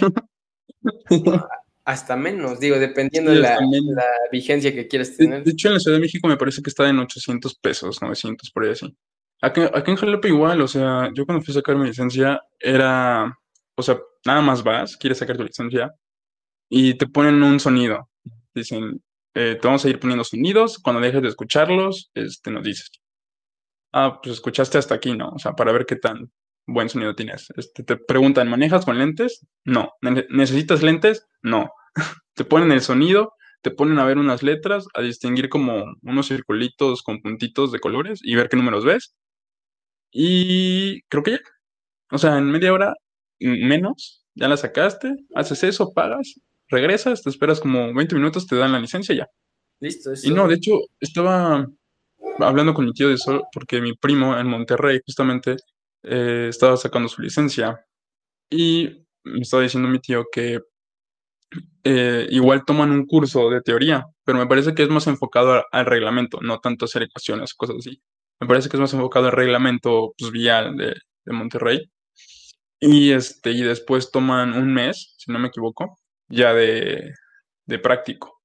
hasta 1.90 2.16
menos, 2.16 2.60
digo, 2.60 2.78
dependiendo 2.78 3.32
de 3.32 3.40
la, 3.40 3.58
vigencia 4.32 4.72
que 4.72 4.88
quieras 4.88 5.18
tener. 5.18 5.44
De, 5.44 5.52
hecho, 5.52 5.70
en 5.70 5.74
la 5.74 5.80
Ciudad 5.80 5.98
de 5.98 6.02
México 6.02 6.28
me 6.28 6.38
parece 6.38 6.62
que 6.62 6.70
está 6.70 6.88
en 6.88 7.00
800 7.00 7.56
pesos, 7.56 8.00
900, 8.00 8.52
por 8.52 8.64
ahí 8.64 8.70
así. 8.70 8.96
Aquí, 9.42 9.62
aquí 9.62 9.90
en 9.90 9.98
Jalapa 9.98 10.28
igual, 10.28 10.62
o 10.62 10.68
sea, 10.68 11.10
yo 11.16 11.26
cuando 11.26 11.44
fui 11.44 11.52
a 11.52 11.56
sacar 11.56 11.76
mi 11.78 11.88
licencia 11.88 12.44
era, 12.60 13.36
o 13.76 13.82
sea, 13.82 13.98
nada 14.24 14.40
más 14.42 14.64
vas, 14.64 14.98
quieres 14.98 15.18
sacar 15.18 15.36
tu 15.36 15.44
licencia 15.44 15.92
y 16.70 16.94
te 16.94 17.08
ponen 17.08 17.42
un 17.42 17.60
sonido. 17.60 18.08
Dicen, 18.54 19.02
eh, 19.34 19.58
te 19.60 19.68
vamos 19.68 19.84
a 19.84 19.90
ir 19.90 20.00
poniendo 20.00 20.24
sonidos, 20.24 20.78
cuando 20.78 21.02
dejes 21.02 21.24
de 21.24 21.30
escucharlos, 21.30 22.12
este, 22.14 22.52
nos 22.52 22.64
dices. 22.64 22.92
Ah, 23.92 24.20
pues 24.22 24.36
escuchaste 24.36 24.78
hasta 24.78 24.94
aquí, 24.94 25.18
¿no? 25.18 25.30
O 25.30 25.40
sea, 25.40 25.54
para 25.54 25.72
ver 25.72 25.88
qué 25.88 25.96
tan 25.96 26.32
buen 26.68 26.88
sonido 26.88 27.16
tienes. 27.16 27.48
Este, 27.58 27.82
te 27.82 27.98
preguntan, 27.98 28.48
¿manejas 28.48 28.86
con 28.86 29.00
lentes? 29.00 29.44
No. 29.66 29.94
¿Necesitas 30.30 30.84
lentes? 30.84 31.26
No. 31.42 31.72
Te 32.34 32.46
ponen 32.46 32.72
el 32.72 32.82
sonido, 32.82 33.34
te 33.62 33.72
ponen 33.72 34.00
a 34.00 34.06
ver 34.06 34.18
unas 34.18 34.44
letras, 34.44 34.88
a 34.94 35.02
distinguir 35.02 35.50
como 35.50 35.86
unos 36.02 36.28
circulitos 36.28 37.04
con 37.04 37.22
puntitos 37.22 37.72
de 37.72 37.80
colores 37.80 38.20
y 38.24 38.36
ver 38.36 38.50
qué 38.50 38.58
números 38.58 38.86
ves. 38.86 39.16
Y 40.12 41.02
creo 41.04 41.24
que 41.24 41.32
ya. 41.32 41.40
O 42.12 42.18
sea, 42.18 42.38
en 42.38 42.50
media 42.52 42.74
hora 42.74 42.94
menos, 43.40 44.26
ya 44.36 44.48
la 44.48 44.58
sacaste, 44.58 45.16
haces 45.36 45.64
eso, 45.64 45.94
pagas 45.94 46.40
regresas, 46.70 47.24
te 47.24 47.30
esperas 47.30 47.60
como 47.60 47.94
20 47.94 48.16
minutos, 48.16 48.48
te 48.48 48.56
dan 48.56 48.72
la 48.72 48.80
licencia 48.80 49.16
ya. 49.16 49.28
Listo. 49.80 50.12
Y 50.24 50.32
no, 50.32 50.48
de 50.48 50.56
hecho, 50.56 50.74
estaba 51.00 51.68
hablando 52.40 52.74
con 52.74 52.86
mi 52.86 52.94
tío 52.94 53.10
de 53.10 53.16
eso, 53.16 53.44
porque 53.52 53.82
mi 53.82 53.94
primo 53.94 54.38
en 54.38 54.48
Monterrey 54.48 55.00
justamente 55.06 55.58
eh, 56.04 56.48
estaba 56.50 56.78
sacando 56.78 57.10
su 57.10 57.22
licencia. 57.22 57.86
Y 58.50 59.06
me 59.24 59.42
estaba 59.42 59.64
diciendo 59.64 59.90
mi 59.90 60.00
tío 60.00 60.26
que 60.32 60.60
eh, 61.84 62.28
igual 62.30 62.66
toman 62.66 62.92
un 62.92 63.06
curso 63.06 63.50
de 63.50 63.62
teoría, 63.62 64.06
pero 64.24 64.38
me 64.38 64.48
parece 64.48 64.74
que 64.76 64.84
es 64.84 64.90
más 64.90 65.08
enfocado 65.08 65.64
al 65.72 65.86
reglamento, 65.86 66.40
no 66.42 66.60
tanto 66.60 66.86
hacer 66.86 67.04
ecuaciones, 67.04 67.54
cosas 67.54 67.78
así. 67.80 68.02
Me 68.40 68.48
parece 68.48 68.70
que 68.70 68.78
es 68.78 68.82
más 68.82 68.94
enfocado 68.94 69.28
al 69.28 69.34
reglamento 69.34 70.14
pues, 70.18 70.32
vial 70.32 70.78
de, 70.78 70.96
de 71.26 71.34
Monterrey. 71.34 71.90
Y, 72.80 73.12
este, 73.12 73.52
y 73.52 73.62
después 73.62 74.12
toman 74.12 74.54
un 74.54 74.74
mes, 74.74 75.16
si 75.18 75.32
no 75.32 75.40
me 75.40 75.50
equivoco, 75.50 76.00
ya 76.30 76.54
de, 76.54 77.14
práctico. 77.84 78.42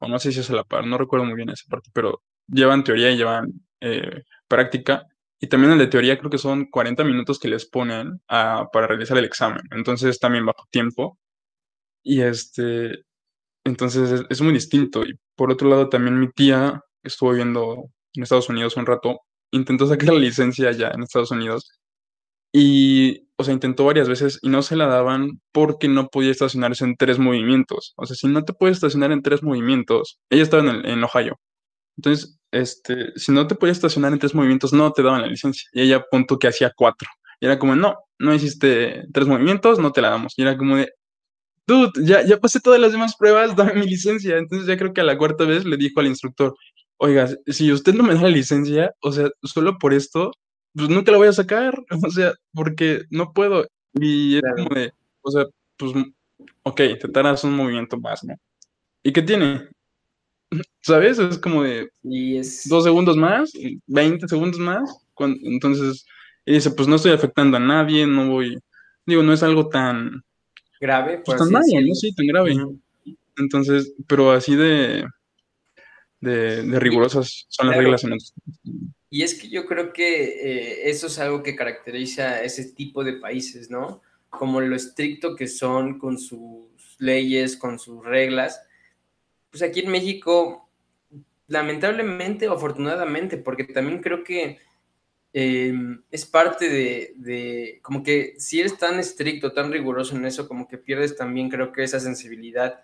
O 0.00 0.08
no 0.08 0.18
sé 0.18 0.32
si 0.32 0.40
es 0.40 0.50
a 0.50 0.54
la 0.54 0.64
par, 0.64 0.86
no 0.86 0.98
recuerdo 0.98 1.26
muy 1.26 1.34
bien 1.36 1.50
esa 1.50 1.64
parte, 1.68 1.90
pero 1.92 2.22
llevan 2.46 2.84
teoría 2.84 3.10
y 3.10 3.16
llevan 3.16 3.52
eh, 3.80 4.22
práctica. 4.48 5.04
Y 5.40 5.48
también 5.48 5.72
el 5.72 5.78
de 5.78 5.86
teoría 5.88 6.18
creo 6.18 6.30
que 6.30 6.38
son 6.38 6.66
40 6.66 7.04
minutos 7.04 7.38
que 7.38 7.48
les 7.48 7.66
ponen 7.66 8.20
para 8.26 8.86
realizar 8.86 9.16
el 9.18 9.24
examen. 9.24 9.62
Entonces 9.70 10.18
también 10.18 10.46
bajo 10.46 10.66
tiempo. 10.70 11.18
Y 12.08 12.22
este, 12.22 13.04
entonces 13.64 14.24
es, 14.30 14.40
muy 14.40 14.54
distinto. 14.54 15.04
Y 15.04 15.18
por 15.36 15.52
otro 15.52 15.68
lado 15.68 15.90
también 15.90 16.18
mi 16.18 16.30
tía 16.32 16.82
estuvo 17.02 17.30
viviendo 17.32 17.90
en 18.14 18.22
Estados 18.22 18.48
Unidos 18.48 18.78
un 18.78 18.86
rato, 18.86 19.20
intentó 19.52 19.86
sacar 19.86 20.14
la 20.14 20.20
licencia 20.20 20.72
ya 20.72 20.88
en 20.88 21.02
Estados 21.02 21.32
Unidos. 21.32 21.70
Y, 22.50 23.28
o 23.36 23.44
sea, 23.44 23.52
intentó 23.52 23.84
varias 23.84 24.08
veces 24.08 24.38
y 24.40 24.48
no 24.48 24.62
se 24.62 24.74
la 24.76 24.86
daban 24.86 25.42
porque 25.52 25.88
no 25.88 26.08
podía 26.08 26.30
estacionarse 26.30 26.84
en 26.84 26.96
tres 26.96 27.18
movimientos. 27.18 27.92
O 27.96 28.06
sea, 28.06 28.16
si 28.16 28.26
no 28.26 28.42
te 28.42 28.54
puedes 28.54 28.78
estacionar 28.78 29.12
en 29.12 29.22
tres 29.22 29.42
movimientos, 29.42 30.18
ella 30.30 30.44
estaba 30.44 30.62
en, 30.62 30.86
en 30.86 31.04
Ohio. 31.04 31.38
Entonces, 31.98 32.38
este, 32.52 33.12
si 33.16 33.32
no 33.32 33.46
te 33.46 33.54
podías 33.54 33.76
estacionar 33.76 34.14
en 34.14 34.18
tres 34.18 34.34
movimientos, 34.34 34.72
no 34.72 34.92
te 34.92 35.02
daban 35.02 35.22
la 35.22 35.28
licencia. 35.28 35.68
Y 35.74 35.82
ella 35.82 35.96
apuntó 35.96 36.38
que 36.38 36.48
hacía 36.48 36.72
cuatro. 36.74 37.08
Y 37.40 37.46
era 37.46 37.58
como, 37.58 37.76
no, 37.76 37.96
no 38.18 38.34
hiciste 38.34 39.04
tres 39.12 39.26
movimientos, 39.28 39.78
no 39.78 39.92
te 39.92 40.00
la 40.00 40.10
damos. 40.10 40.32
Y 40.38 40.42
era 40.42 40.56
como 40.56 40.76
de, 40.76 40.88
dude, 41.68 41.92
ya, 42.04 42.24
ya 42.24 42.40
pasé 42.40 42.60
todas 42.60 42.80
las 42.80 42.92
demás 42.92 43.14
pruebas, 43.16 43.54
dame 43.56 43.74
mi 43.74 43.86
licencia. 43.86 44.38
Entonces 44.38 44.66
ya 44.66 44.76
creo 44.76 44.92
que 44.92 45.02
a 45.02 45.04
la 45.04 45.18
cuarta 45.18 45.44
vez 45.44 45.64
le 45.64 45.76
dijo 45.76 46.00
al 46.00 46.06
instructor, 46.08 46.56
oiga, 46.96 47.28
si 47.46 47.70
usted 47.72 47.94
no 47.94 48.02
me 48.02 48.14
da 48.14 48.22
la 48.22 48.28
licencia, 48.30 48.92
o 49.00 49.12
sea, 49.12 49.30
solo 49.42 49.78
por 49.78 49.94
esto, 49.94 50.32
pues 50.74 50.88
nunca 50.88 51.12
la 51.12 51.18
voy 51.18 51.28
a 51.28 51.32
sacar. 51.32 51.78
O 52.08 52.10
sea, 52.10 52.32
porque 52.52 53.02
no 53.10 53.32
puedo. 53.32 53.66
Y 53.94 54.36
es 54.38 54.42
como 54.56 54.74
de, 54.74 54.92
o 55.22 55.30
sea, 55.30 55.44
pues, 55.76 55.92
ok, 56.64 56.76
te 56.76 57.08
tardas 57.08 57.44
un 57.44 57.54
movimiento 57.54 57.98
más, 57.98 58.24
¿no? 58.24 58.34
¿Y 59.02 59.12
qué 59.12 59.22
tiene? 59.22 59.68
¿Sabes? 60.80 61.18
Es 61.18 61.38
como 61.38 61.62
de 61.62 61.90
dos 62.02 62.84
segundos 62.84 63.16
más, 63.16 63.52
20 63.86 64.28
segundos 64.28 64.60
más. 64.60 64.90
entonces, 65.18 66.06
y 66.46 66.54
dice, 66.54 66.70
pues 66.70 66.88
no 66.88 66.96
estoy 66.96 67.12
afectando 67.12 67.56
a 67.58 67.60
nadie, 67.60 68.06
no 68.06 68.30
voy, 68.30 68.58
digo, 69.06 69.22
no 69.22 69.32
es 69.32 69.42
algo 69.42 69.68
tan 69.68 70.22
grave, 70.80 71.22
pues 71.24 71.38
tan 71.38 71.50
malo, 71.50 71.66
¿no? 71.66 71.94
Sí, 71.94 72.14
tan 72.14 72.26
grave. 72.26 72.56
Entonces, 73.36 73.94
pero 74.06 74.32
así 74.32 74.56
de, 74.56 75.06
de, 76.20 76.80
rigurosas 76.80 77.46
son 77.48 77.68
las 77.68 77.76
reglas 77.76 78.04
en 78.04 78.16
Y 79.10 79.22
es 79.22 79.34
que 79.34 79.48
yo 79.48 79.66
creo 79.66 79.92
que 79.92 80.24
eh, 80.24 80.90
eso 80.90 81.06
es 81.06 81.18
algo 81.18 81.42
que 81.42 81.54
caracteriza 81.56 82.30
a 82.30 82.42
ese 82.42 82.72
tipo 82.72 83.04
de 83.04 83.14
países, 83.14 83.70
¿no? 83.70 84.02
Como 84.28 84.60
lo 84.60 84.74
estricto 84.74 85.36
que 85.36 85.46
son 85.46 85.98
con 85.98 86.18
sus 86.18 86.96
leyes, 86.98 87.56
con 87.56 87.78
sus 87.78 88.04
reglas 88.04 88.60
pues 89.50 89.62
aquí 89.62 89.80
en 89.80 89.90
México, 89.90 90.68
lamentablemente 91.46 92.48
o 92.48 92.54
afortunadamente, 92.54 93.38
porque 93.38 93.64
también 93.64 94.00
creo 94.00 94.24
que 94.24 94.58
eh, 95.40 95.72
es 96.10 96.26
parte 96.26 96.68
de, 96.68 97.78
como 97.80 98.02
que 98.02 98.34
si 98.38 98.58
eres 98.58 98.76
tan 98.76 98.98
estricto, 98.98 99.52
tan 99.52 99.70
riguroso 99.70 100.16
en 100.16 100.24
eso, 100.26 100.48
como 100.48 100.66
que 100.66 100.78
pierdes 100.78 101.14
también 101.14 101.48
creo 101.48 101.70
que 101.70 101.84
esa 101.84 102.00
sensibilidad, 102.00 102.80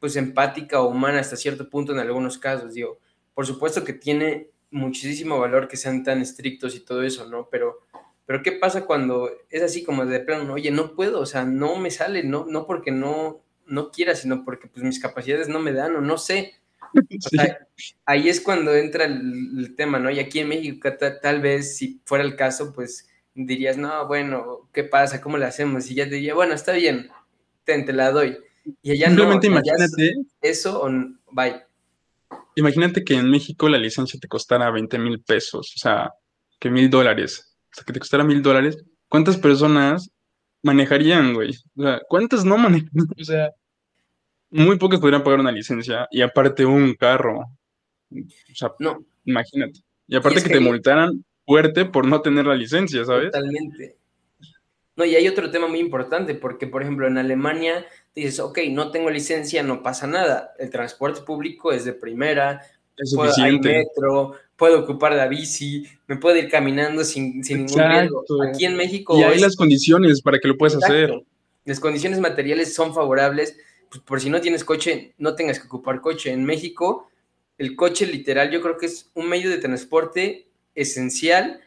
pues 0.00 0.16
empática 0.16 0.80
o 0.80 0.88
humana 0.88 1.20
hasta 1.20 1.36
cierto 1.36 1.68
punto 1.68 1.92
en 1.92 1.98
algunos 1.98 2.38
casos, 2.38 2.72
digo, 2.72 3.00
por 3.34 3.44
supuesto 3.44 3.84
que 3.84 3.92
tiene 3.92 4.48
muchísimo 4.70 5.38
valor 5.38 5.68
que 5.68 5.76
sean 5.76 6.02
tan 6.02 6.22
estrictos 6.22 6.74
y 6.74 6.80
todo 6.80 7.02
eso, 7.02 7.28
¿no? 7.28 7.50
Pero, 7.50 7.80
pero 8.24 8.42
¿qué 8.42 8.52
pasa 8.52 8.86
cuando 8.86 9.30
es 9.50 9.62
así 9.62 9.84
como 9.84 10.06
de 10.06 10.20
plano, 10.20 10.54
oye, 10.54 10.70
no 10.70 10.94
puedo, 10.94 11.20
o 11.20 11.26
sea, 11.26 11.44
no 11.44 11.76
me 11.76 11.90
sale, 11.90 12.24
no, 12.24 12.46
no 12.46 12.66
porque 12.66 12.92
no, 12.92 13.42
no 13.66 13.90
quiera, 13.90 14.14
sino 14.14 14.42
porque 14.42 14.68
pues 14.68 14.82
mis 14.82 15.00
capacidades 15.00 15.48
no 15.50 15.58
me 15.60 15.74
dan 15.74 15.96
o 15.96 16.00
no 16.00 16.16
sé. 16.16 16.54
ahí 18.06 18.28
es 18.28 18.40
cuando 18.40 18.74
entra 18.74 19.04
el, 19.04 19.74
tema, 19.76 19.98
¿no? 19.98 20.10
Y 20.10 20.18
aquí 20.18 20.40
en 20.40 20.48
México 20.48 20.90
tal 21.22 21.40
vez 21.40 21.76
si 21.76 22.00
fuera 22.04 22.24
el 22.24 22.36
caso, 22.36 22.72
pues 22.72 23.08
dirías, 23.34 23.76
no, 23.76 24.06
bueno, 24.06 24.68
¿qué 24.72 24.84
pasa? 24.84 25.20
¿Cómo 25.20 25.38
le 25.38 25.46
hacemos? 25.46 25.90
Y 25.90 25.94
ya 25.94 26.04
te 26.04 26.16
diría, 26.16 26.34
bueno, 26.34 26.54
está 26.54 26.72
bien, 26.72 27.10
te, 27.64 27.82
te 27.82 27.92
la 27.92 28.10
doy. 28.10 28.38
Y 28.82 28.92
allá 28.92 29.06
Simplemente 29.06 29.46
imagínate. 29.48 30.14
Eso 30.40 30.82
o 30.82 30.90
bye. 31.32 31.62
Imagínate 32.56 33.04
que 33.04 33.14
en 33.14 33.30
México 33.30 33.68
la 33.68 33.78
licencia 33.78 34.18
te 34.20 34.28
costara 34.28 34.70
20 34.70 34.98
mil 34.98 35.20
pesos, 35.20 35.72
o 35.76 35.78
sea, 35.78 36.10
que 36.58 36.70
mil 36.70 36.88
dólares. 36.88 37.56
O 37.72 37.74
sea, 37.74 37.84
que 37.84 37.92
te 37.92 37.98
costara 37.98 38.24
mil 38.24 38.42
dólares. 38.42 38.78
¿Cuántas 39.08 39.36
personas 39.36 40.10
manejarían, 40.64 41.34
güey. 41.34 41.50
O 41.76 41.82
sea, 41.82 42.00
¿cuántas 42.08 42.44
no 42.44 42.58
manejan? 42.58 42.90
O 43.20 43.24
sea, 43.24 43.50
muy 44.54 44.78
pocos 44.78 45.00
podrían 45.00 45.24
pagar 45.24 45.40
una 45.40 45.50
licencia 45.50 46.06
y 46.12 46.22
aparte 46.22 46.64
un 46.64 46.94
carro. 46.94 47.40
O 47.40 48.54
sea, 48.54 48.72
no. 48.78 49.04
imagínate. 49.24 49.80
Y 50.06 50.14
aparte 50.14 50.42
que, 50.42 50.48
te 50.48 50.60
multaran 50.60 51.24
fuerte 51.44 51.84
por 51.84 52.06
no 52.06 52.22
tener 52.22 52.46
la 52.46 52.54
licencia, 52.54 53.04
¿sabes? 53.04 53.32
Totalmente. 53.32 53.96
No, 54.96 55.04
y 55.04 55.16
hay 55.16 55.26
otro 55.26 55.50
tema 55.50 55.66
muy 55.66 55.80
importante, 55.80 56.36
porque 56.36 56.68
por 56.68 56.82
ejemplo 56.82 57.08
en 57.08 57.18
Alemania 57.18 57.84
dices, 58.14 58.38
ok, 58.38 58.60
no 58.70 58.92
tengo 58.92 59.10
licencia, 59.10 59.64
no 59.64 59.82
pasa 59.82 60.06
nada, 60.06 60.52
el 60.60 60.70
transporte 60.70 61.22
público 61.22 61.72
es 61.72 61.84
de 61.84 61.92
primera, 61.92 62.60
es 62.96 63.10
suficiente. 63.10 63.70
hay 63.70 63.84
metro, 63.84 64.36
puedo 64.54 64.78
ocupar 64.78 65.14
la 65.14 65.26
bici, 65.26 65.84
me 66.06 66.16
puedo 66.16 66.36
ir 66.36 66.48
caminando 66.48 67.02
sin, 67.02 67.40
ningún 67.40 67.76
riesgo. 67.76 68.24
Aquí 68.48 68.66
en 68.66 68.76
México... 68.76 69.18
Y 69.18 69.24
hay 69.24 69.40
las 69.40 69.56
condiciones 69.56 70.22
para 70.22 70.38
que 70.38 70.46
lo 70.46 70.56
puedas 70.56 70.76
hacer. 70.76 71.12
Las 71.64 71.80
condiciones 71.80 72.20
materiales 72.20 72.72
son 72.72 72.94
favorables, 72.94 73.56
pues 73.94 74.02
por 74.04 74.20
si 74.20 74.28
no 74.28 74.40
tienes 74.40 74.64
coche, 74.64 75.14
no 75.18 75.36
tengas 75.36 75.60
que 75.60 75.66
ocupar 75.66 76.00
coche. 76.00 76.32
En 76.32 76.44
México, 76.44 77.08
el 77.58 77.76
coche 77.76 78.06
literal 78.06 78.50
yo 78.50 78.60
creo 78.60 78.76
que 78.76 78.86
es 78.86 79.12
un 79.14 79.28
medio 79.28 79.50
de 79.50 79.58
transporte 79.58 80.48
esencial. 80.74 81.60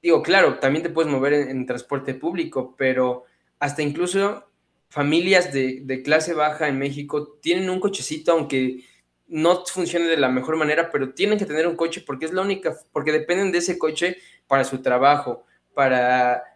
Digo, 0.00 0.22
claro, 0.22 0.58
también 0.60 0.82
te 0.82 0.88
puedes 0.88 1.12
mover 1.12 1.34
en, 1.34 1.66
transporte 1.66 2.14
público, 2.14 2.74
pero 2.78 3.24
hasta 3.58 3.82
incluso 3.82 4.48
familias 4.88 5.52
de, 5.52 5.82
de 5.82 6.02
clase 6.02 6.32
baja 6.32 6.68
en 6.68 6.78
México 6.78 7.38
tienen 7.42 7.68
un 7.68 7.80
cochecito, 7.80 8.32
aunque 8.32 8.84
no 9.28 9.62
funcione 9.66 10.06
de 10.06 10.16
la 10.16 10.30
mejor 10.30 10.56
manera, 10.56 10.90
pero 10.90 11.12
tienen 11.12 11.38
que 11.38 11.44
tener 11.44 11.66
un 11.66 11.76
coche 11.76 12.00
porque 12.00 12.24
es 12.24 12.32
la 12.32 12.40
única, 12.40 12.74
porque 12.92 13.12
dependen 13.12 13.52
de 13.52 13.58
ese 13.58 13.76
coche 13.76 14.16
para 14.46 14.64
su 14.64 14.80
trabajo, 14.80 15.44
para, 15.74 16.55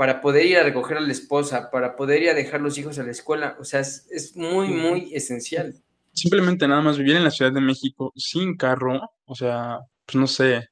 para 0.00 0.22
poder 0.22 0.46
ir 0.46 0.56
a 0.56 0.62
recoger 0.62 0.96
a 0.96 1.00
la 1.02 1.12
esposa, 1.12 1.70
para 1.70 1.94
poder 1.94 2.22
ir 2.22 2.30
a 2.30 2.34
dejar 2.34 2.62
los 2.62 2.78
hijos 2.78 2.98
a 2.98 3.02
la 3.02 3.10
escuela. 3.10 3.58
O 3.60 3.64
sea, 3.64 3.80
es, 3.80 4.32
muy, 4.34 4.68
muy 4.68 5.14
esencial. 5.14 5.74
Simplemente 6.14 6.66
nada 6.66 6.80
más 6.80 6.96
vivir 6.96 7.16
en 7.16 7.24
la 7.24 7.30
Ciudad 7.30 7.52
de 7.52 7.60
México 7.60 8.10
sin 8.16 8.56
carro, 8.56 8.98
o 9.26 9.34
sea, 9.34 9.80
pues 10.06 10.16
no 10.16 10.26
sé, 10.26 10.70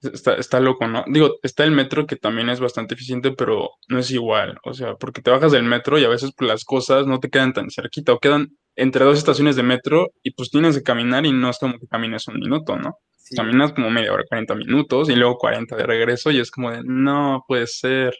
Está, 0.00 0.34
está 0.36 0.60
loco, 0.60 0.88
¿no? 0.88 1.04
Digo, 1.08 1.34
está 1.42 1.62
el 1.64 1.72
metro 1.72 2.06
que 2.06 2.16
también 2.16 2.48
es 2.48 2.58
bastante 2.58 2.94
eficiente, 2.94 3.32
pero 3.32 3.72
no 3.88 3.98
es 3.98 4.10
igual. 4.10 4.58
O 4.64 4.72
sea, 4.72 4.94
porque 4.94 5.20
te 5.20 5.30
bajas 5.30 5.52
del 5.52 5.64
metro 5.64 5.98
y 5.98 6.04
a 6.04 6.08
veces 6.08 6.32
pues, 6.34 6.48
las 6.48 6.64
cosas 6.64 7.06
no 7.06 7.20
te 7.20 7.28
quedan 7.28 7.52
tan 7.52 7.70
cerquita 7.70 8.14
o 8.14 8.18
quedan 8.18 8.56
entre 8.76 9.04
dos 9.04 9.18
estaciones 9.18 9.56
de 9.56 9.62
metro 9.62 10.12
y 10.22 10.32
pues 10.32 10.50
tienes 10.50 10.76
que 10.76 10.82
caminar 10.82 11.26
y 11.26 11.32
no 11.32 11.50
es 11.50 11.58
como 11.58 11.78
que 11.78 11.86
camines 11.86 12.26
un 12.28 12.38
minuto, 12.38 12.76
¿no? 12.76 12.98
Caminas 13.34 13.72
como 13.72 13.90
media 13.90 14.12
hora, 14.12 14.24
40 14.28 14.54
minutos 14.56 15.08
y 15.08 15.16
luego 15.16 15.38
40 15.38 15.76
de 15.76 15.84
regreso 15.84 16.30
y 16.30 16.40
es 16.40 16.50
como 16.50 16.70
de, 16.70 16.82
no 16.84 17.44
puede 17.48 17.66
ser. 17.66 18.14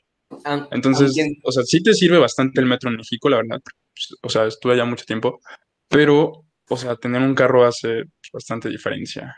Entonces, 0.71 1.15
o 1.43 1.53
sea, 1.53 1.63
sí 1.65 1.83
te 1.83 1.93
sirve 1.93 2.19
bastante 2.19 2.61
el 2.61 2.67
metro 2.67 2.89
en 2.89 2.97
México, 2.97 3.29
la 3.29 3.37
verdad. 3.37 3.61
Pues, 3.95 4.17
o 4.23 4.29
sea, 4.31 4.47
estuve 4.47 4.73
allá 4.73 4.87
mucho 4.87 5.05
tiempo, 5.05 5.41
pero, 5.89 6.45
o 6.69 6.77
sea, 6.77 6.97
tener 6.97 7.21
un 7.21 7.35
carro 7.35 7.67
hace 7.67 8.05
bastante 8.33 8.71
diferencia. 8.71 9.37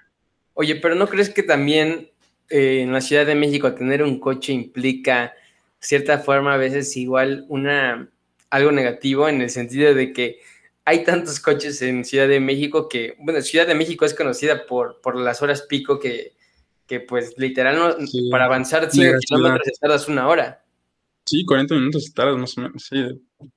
Oye, 0.52 0.76
pero 0.76 0.94
¿no 0.94 1.08
crees 1.08 1.30
que 1.30 1.42
también 1.42 2.10
eh, 2.48 2.82
en 2.82 2.92
la 2.92 3.00
Ciudad 3.00 3.26
de 3.26 3.34
México 3.34 3.74
tener 3.74 4.02
un 4.04 4.20
coche 4.20 4.52
implica 4.52 5.34
cierta 5.80 6.18
forma 6.18 6.54
a 6.54 6.58
veces 6.58 6.96
igual 6.96 7.44
una 7.48 8.08
algo 8.50 8.70
negativo 8.70 9.28
en 9.28 9.42
el 9.42 9.50
sentido 9.50 9.94
de 9.94 10.12
que 10.12 10.38
hay 10.84 11.04
tantos 11.04 11.40
coches 11.40 11.80
en 11.82 12.04
Ciudad 12.04 12.28
de 12.28 12.40
México 12.40 12.88
que, 12.88 13.16
bueno, 13.18 13.40
Ciudad 13.40 13.66
de 13.66 13.74
México 13.74 14.04
es 14.04 14.14
conocida 14.14 14.66
por, 14.66 15.00
por 15.00 15.16
las 15.16 15.40
horas 15.42 15.62
pico 15.62 15.98
que, 15.98 16.34
que 16.86 17.00
pues 17.00 17.34
literal 17.38 17.78
no, 17.78 18.30
para 18.30 18.44
avanzar 18.44 18.90
5 18.90 19.18
kilómetros 19.26 19.78
tardas 19.80 20.08
una 20.08 20.28
hora. 20.28 20.62
Sí, 21.24 21.44
40 21.46 21.74
minutos 21.74 22.12
tardas 22.12 22.36
más 22.36 22.58
o 22.58 22.60
menos, 22.60 22.84
sí. 22.84 23.02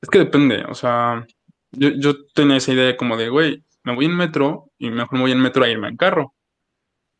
Es 0.01 0.09
que 0.09 0.19
depende, 0.19 0.63
o 0.69 0.73
sea, 0.73 1.27
yo, 1.71 1.89
yo 1.97 2.25
tenía 2.33 2.57
esa 2.57 2.71
idea 2.71 2.95
como 2.95 3.17
de, 3.17 3.27
güey, 3.27 3.63
me 3.83 3.93
voy 3.93 4.05
en 4.05 4.15
metro 4.15 4.71
y 4.77 4.89
mejor 4.89 5.13
me 5.13 5.21
voy 5.21 5.31
en 5.33 5.41
metro 5.41 5.65
a 5.65 5.69
irme 5.69 5.89
en 5.89 5.97
carro. 5.97 6.33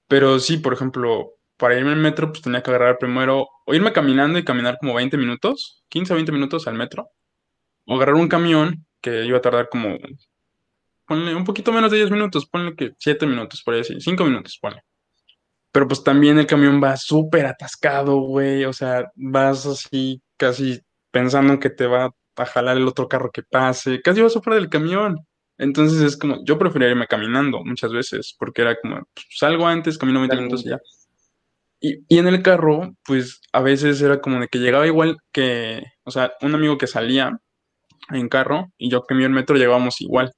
Pero 0.08 0.40
sí, 0.40 0.58
por 0.58 0.74
ejemplo, 0.74 1.34
para 1.58 1.78
irme 1.78 1.92
en 1.92 2.02
metro, 2.02 2.30
pues 2.30 2.42
tenía 2.42 2.64
que 2.64 2.70
agarrar 2.70 2.98
primero, 2.98 3.50
o 3.66 3.74
irme 3.74 3.92
caminando 3.92 4.40
y 4.40 4.46
caminar 4.46 4.78
como 4.80 4.94
20 4.94 5.18
minutos, 5.18 5.84
15 5.90 6.14
o 6.14 6.16
20 6.16 6.32
minutos 6.32 6.66
al 6.68 6.76
metro, 6.76 7.10
o 7.86 7.96
agarrar 7.96 8.16
un 8.16 8.30
camión 8.30 8.87
que 9.02 9.26
iba 9.26 9.38
a 9.38 9.42
tardar 9.42 9.70
como, 9.70 9.98
ponle 11.08 11.34
un 11.34 11.46
poquito 11.46 11.72
menos 11.72 11.90
de 11.92 11.98
10 11.98 12.12
minutos, 12.12 12.46
ponle 12.46 12.76
que 12.76 12.94
7 12.98 13.26
minutos, 13.26 13.64
por 13.64 13.74
ahí 13.74 13.82
así, 13.82 14.00
5 14.00 14.24
minutos, 14.26 14.58
ponle. 14.62 14.84
Pero 15.72 15.88
pues 15.88 16.04
también 16.04 16.38
el 16.40 16.48
camión 16.48 16.82
va 16.84 16.98
súper 16.98 17.46
atascado, 17.46 18.18
güey, 18.20 18.66
o 18.66 18.74
sea, 18.74 19.12
vas 19.16 19.66
así 19.66 20.22
casi 20.38 20.82
pensando 21.12 21.60
que 21.60 21.70
te 21.70 21.88
va 21.88 22.12
a 22.36 22.46
jalar 22.46 22.78
el 22.78 22.88
otro 22.88 23.08
carro 23.08 23.32
que 23.32 23.44
pase, 23.44 24.02
casi 24.02 24.22
vas 24.22 24.32
a 24.32 24.34
sufrir 24.34 24.56
del 24.56 24.70
camión. 24.70 25.26
Entonces 25.58 26.02
es 26.02 26.18
como, 26.18 26.44
yo 26.46 26.60
preferiría 26.60 26.92
irme 26.92 27.08
caminando 27.08 27.64
muchas 27.64 27.92
veces, 27.92 28.36
porque 28.38 28.62
era 28.62 28.80
como, 28.80 28.98
pues, 29.14 29.26
salgo 29.32 29.68
antes, 29.68 29.98
camino 29.98 30.20
20 30.20 30.36
minutos 30.36 30.66
y 30.66 30.70
ya. 30.70 30.80
Y, 31.80 32.04
y, 32.08 32.18
en 32.18 32.28
el 32.28 32.42
carro, 32.42 32.96
pues 33.06 33.40
a 33.54 33.62
veces 33.62 34.02
era 34.02 34.20
como 34.20 34.40
de 34.40 34.48
que 34.48 34.60
llegaba 34.60 34.88
igual 34.88 35.18
que, 35.32 35.84
o 36.04 36.12
sea, 36.12 36.34
un 36.42 36.56
amigo 36.56 36.78
que 36.78 36.88
salía 36.88 37.40
en 38.10 38.30
carro 38.30 38.72
y 38.78 38.90
yo 38.90 39.04
que 39.04 39.16
mi 39.16 39.24
el 39.24 39.32
metro 39.32 39.58
llegábamos 39.58 40.02
igual, 40.02 40.32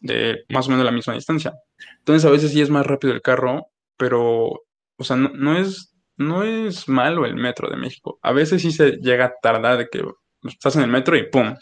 de 0.00 0.44
más 0.50 0.68
o 0.68 0.70
menos 0.70 0.84
la 0.84 0.92
misma 0.92 1.14
distancia. 1.14 1.52
Entonces 1.98 2.24
a 2.24 2.30
veces 2.30 2.52
sí 2.52 2.60
es 2.60 2.70
más 2.70 2.86
rápido 2.86 3.12
el 3.14 3.22
carro, 3.22 3.66
pero, 3.96 4.62
o 4.96 5.04
sea, 5.04 5.16
no, 5.16 5.30
no 5.30 5.58
es, 5.58 5.94
no 6.16 6.42
es 6.44 6.88
malo 6.88 7.26
el 7.26 7.34
metro 7.36 7.68
de 7.70 7.76
México. 7.76 8.18
A 8.22 8.32
veces 8.32 8.62
sí 8.62 8.72
se 8.72 8.92
llega 8.98 9.26
a 9.26 9.34
tardar 9.42 9.78
de 9.78 9.88
que 9.88 10.02
estás 10.44 10.76
en 10.76 10.82
el 10.82 10.90
metro 10.90 11.16
y 11.16 11.28
¡pum! 11.30 11.54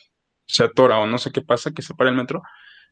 se 0.46 0.64
atora 0.64 0.98
o 0.98 1.07
no 1.07 1.18
sé 1.18 1.33
qué 1.33 1.42
pasa, 1.42 1.72
que 1.72 1.83
se 1.83 1.94
para 1.94 2.11
el 2.11 2.16
metro 2.16 2.42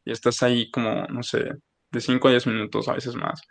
y 0.05 0.11
estás 0.11 0.41
ahí 0.43 0.69
como, 0.71 1.05
no 1.07 1.23
sé, 1.23 1.51
de 1.91 2.01
5 2.01 2.27
a 2.27 2.31
10 2.31 2.47
minutos, 2.47 2.87
a 2.87 2.93
veces 2.93 3.15
más. 3.15 3.41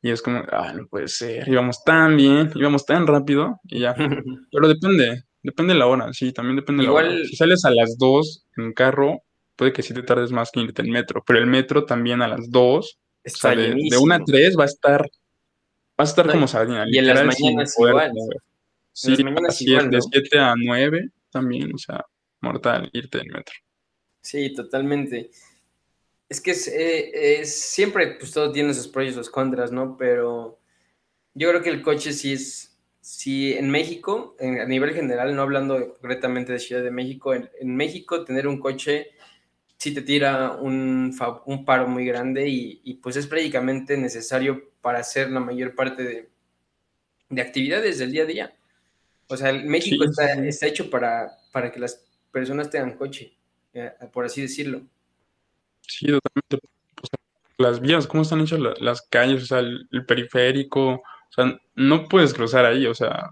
Y 0.00 0.10
es 0.10 0.22
como, 0.22 0.42
ah, 0.50 0.72
no 0.74 0.86
puede 0.88 1.08
ser, 1.08 1.48
íbamos 1.48 1.84
tan 1.84 2.16
bien, 2.16 2.50
íbamos 2.54 2.84
tan 2.86 3.06
rápido 3.06 3.60
y 3.64 3.80
ya. 3.80 3.94
Pero 4.52 4.68
depende, 4.68 5.22
depende 5.42 5.74
de 5.74 5.78
la 5.78 5.86
hora, 5.86 6.12
sí, 6.12 6.32
también 6.32 6.56
depende 6.56 6.82
de 6.82 6.88
la 6.88 6.94
hora. 6.94 7.10
Si 7.24 7.36
sales 7.36 7.64
a 7.64 7.70
las 7.70 7.98
2 7.98 8.46
en 8.56 8.72
carro, 8.72 9.22
puede 9.56 9.72
que 9.72 9.82
sí 9.82 9.94
te 9.94 10.02
tardes 10.02 10.32
más 10.32 10.50
que 10.50 10.60
irte 10.60 10.82
en 10.82 10.90
metro, 10.90 11.22
pero 11.26 11.38
el 11.38 11.46
metro 11.46 11.84
también 11.84 12.22
a 12.22 12.28
las 12.28 12.50
2, 12.50 12.98
o 13.24 13.30
sea, 13.30 13.54
de, 13.54 13.74
de, 13.74 13.96
1 13.96 14.14
a 14.14 14.24
3 14.24 14.58
va 14.58 14.64
a 14.64 14.66
estar, 14.66 15.02
va 15.02 15.08
a 15.98 16.04
estar 16.04 16.30
como 16.30 16.48
sardina. 16.48 16.84
Y 16.88 16.98
en 16.98 17.06
las 17.06 17.24
mañanas 17.24 17.74
igual. 17.78 18.12
Sí, 18.92 19.16
así 19.48 19.74
es, 19.74 19.90
de 19.90 20.00
7 20.00 20.38
a 20.38 20.54
9 20.56 21.08
también, 21.30 21.74
o 21.74 21.78
sea, 21.78 22.04
mortal 22.40 22.90
irte 22.92 23.18
en 23.18 23.28
metro. 23.28 23.54
Sí, 24.20 24.54
totalmente. 24.54 25.30
Es 26.28 26.40
que 26.40 26.52
eh, 26.52 27.40
es, 27.40 27.54
siempre, 27.54 28.16
pues 28.18 28.32
todo 28.32 28.52
tiene 28.52 28.72
sus 28.74 28.88
pros 28.88 29.08
y 29.08 29.12
sus 29.12 29.30
contras, 29.30 29.72
¿no? 29.72 29.96
Pero 29.96 30.58
yo 31.34 31.48
creo 31.48 31.62
que 31.62 31.70
el 31.70 31.82
coche 31.82 32.12
sí 32.12 32.34
es, 32.34 32.71
sí 33.02 33.52
en 33.52 33.68
México, 33.68 34.36
a 34.40 34.64
nivel 34.64 34.94
general, 34.94 35.36
no 35.36 35.42
hablando 35.42 35.94
concretamente 35.94 36.52
de 36.52 36.58
Ciudad 36.58 36.82
de 36.82 36.90
México, 36.90 37.34
en, 37.34 37.76
México 37.76 38.24
tener 38.24 38.46
un 38.46 38.58
coche 38.58 39.10
sí 39.76 39.92
te 39.92 40.00
tira 40.00 40.52
un, 40.52 41.14
un 41.44 41.64
paro 41.64 41.88
muy 41.88 42.06
grande 42.06 42.48
y, 42.48 42.94
pues 43.02 43.16
es 43.16 43.26
prácticamente 43.26 43.96
necesario 43.96 44.70
para 44.80 45.00
hacer 45.00 45.30
la 45.30 45.40
mayor 45.40 45.74
parte 45.74 46.04
de, 46.04 46.30
de 47.28 47.42
actividades 47.42 47.98
del 47.98 48.12
día 48.12 48.22
a 48.22 48.26
día. 48.26 48.56
O 49.26 49.36
sea, 49.36 49.52
México 49.52 50.04
está, 50.04 50.34
está, 50.34 50.66
hecho 50.66 50.88
para, 50.88 51.32
para 51.52 51.72
que 51.72 51.80
las 51.80 52.04
personas 52.30 52.70
tengan 52.70 52.96
coche, 52.96 53.32
eh, 53.74 53.90
por 54.12 54.24
así 54.24 54.42
decirlo. 54.42 54.82
Sí, 55.80 56.06
totalmente. 56.06 56.68
las 57.58 57.80
vías, 57.80 58.06
cómo 58.06 58.22
están 58.22 58.40
hechas 58.40 58.60
las 58.60 59.02
calles, 59.02 59.42
o 59.42 59.46
sea, 59.46 59.58
el, 59.58 60.06
periférico, 60.06 61.02
o 61.36 61.42
sea, 61.42 61.58
no 61.74 62.08
puedes 62.08 62.34
cruzar 62.34 62.64
ahí, 62.64 62.86
o 62.86 62.94
sea, 62.94 63.30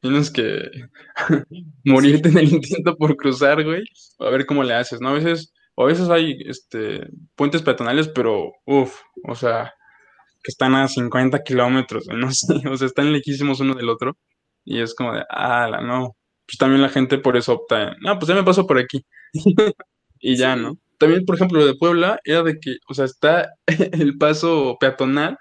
tienes 0.00 0.30
que 0.30 0.70
morirte 1.84 2.28
en 2.28 2.38
el 2.38 2.52
intento 2.52 2.96
por 2.96 3.16
cruzar, 3.16 3.64
güey, 3.64 3.84
a 4.18 4.30
ver 4.30 4.46
cómo 4.46 4.62
le 4.64 4.74
haces, 4.74 5.00
¿no? 5.00 5.10
A 5.10 5.14
veces, 5.14 5.52
o 5.74 5.84
a 5.84 5.86
veces 5.86 6.08
hay 6.10 6.38
este, 6.46 7.06
puentes 7.36 7.62
peatonales, 7.62 8.08
pero, 8.08 8.52
uff, 8.66 9.00
o 9.28 9.34
sea, 9.34 9.72
que 10.42 10.50
están 10.50 10.74
a 10.74 10.88
50 10.88 11.42
kilómetros, 11.42 12.06
no 12.14 12.32
sé, 12.32 12.54
o 12.68 12.76
sea, 12.76 12.86
están 12.86 13.12
lejísimos 13.12 13.60
uno 13.60 13.74
del 13.74 13.88
otro, 13.88 14.16
y 14.64 14.80
es 14.80 14.94
como 14.94 15.14
de, 15.14 15.24
ah, 15.30 15.80
no, 15.82 16.16
pues 16.46 16.58
también 16.58 16.82
la 16.82 16.88
gente 16.90 17.18
por 17.18 17.36
eso 17.36 17.54
opta, 17.54 17.96
no, 18.00 18.18
pues 18.18 18.28
ya 18.28 18.34
me 18.34 18.44
paso 18.44 18.66
por 18.66 18.78
aquí, 18.78 19.04
y 20.20 20.36
ya, 20.36 20.56
¿no? 20.56 20.78
También, 21.02 21.24
por 21.24 21.34
ejemplo, 21.34 21.58
lo 21.58 21.66
de 21.66 21.74
Puebla 21.74 22.20
era 22.22 22.44
de 22.44 22.60
que, 22.60 22.76
o 22.88 22.94
sea, 22.94 23.06
está 23.06 23.54
el 23.66 24.18
paso 24.18 24.76
peatonal. 24.78 25.36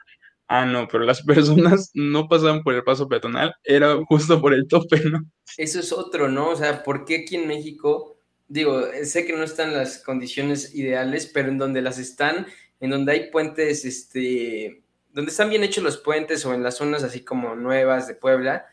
Ah, 0.53 0.65
no, 0.65 0.85
pero 0.85 1.05
las 1.05 1.21
personas 1.25 1.91
no 1.93 2.27
pasaban 2.27 2.61
por 2.61 2.73
el 2.73 2.83
paso 2.83 3.07
peatonal, 3.07 3.55
era 3.63 3.95
justo 4.05 4.41
por 4.41 4.53
el 4.53 4.67
tope, 4.67 4.99
¿no? 5.09 5.25
Eso 5.55 5.79
es 5.79 5.93
otro, 5.93 6.27
¿no? 6.27 6.49
O 6.49 6.55
sea, 6.57 6.83
¿por 6.83 7.05
qué 7.05 7.21
aquí 7.23 7.37
en 7.37 7.47
México, 7.47 8.17
digo, 8.49 8.83
sé 9.05 9.25
que 9.25 9.31
no 9.31 9.43
están 9.43 9.73
las 9.73 9.99
condiciones 9.99 10.75
ideales, 10.75 11.25
pero 11.33 11.47
en 11.47 11.57
donde 11.57 11.81
las 11.81 11.99
están, 11.99 12.47
en 12.81 12.89
donde 12.89 13.13
hay 13.13 13.31
puentes, 13.31 13.85
este, 13.85 14.83
donde 15.13 15.31
están 15.31 15.49
bien 15.49 15.63
hechos 15.63 15.85
los 15.85 15.95
puentes 15.95 16.45
o 16.45 16.53
en 16.53 16.63
las 16.63 16.75
zonas 16.75 17.03
así 17.03 17.23
como 17.23 17.55
nuevas 17.55 18.09
de 18.09 18.15
Puebla, 18.15 18.65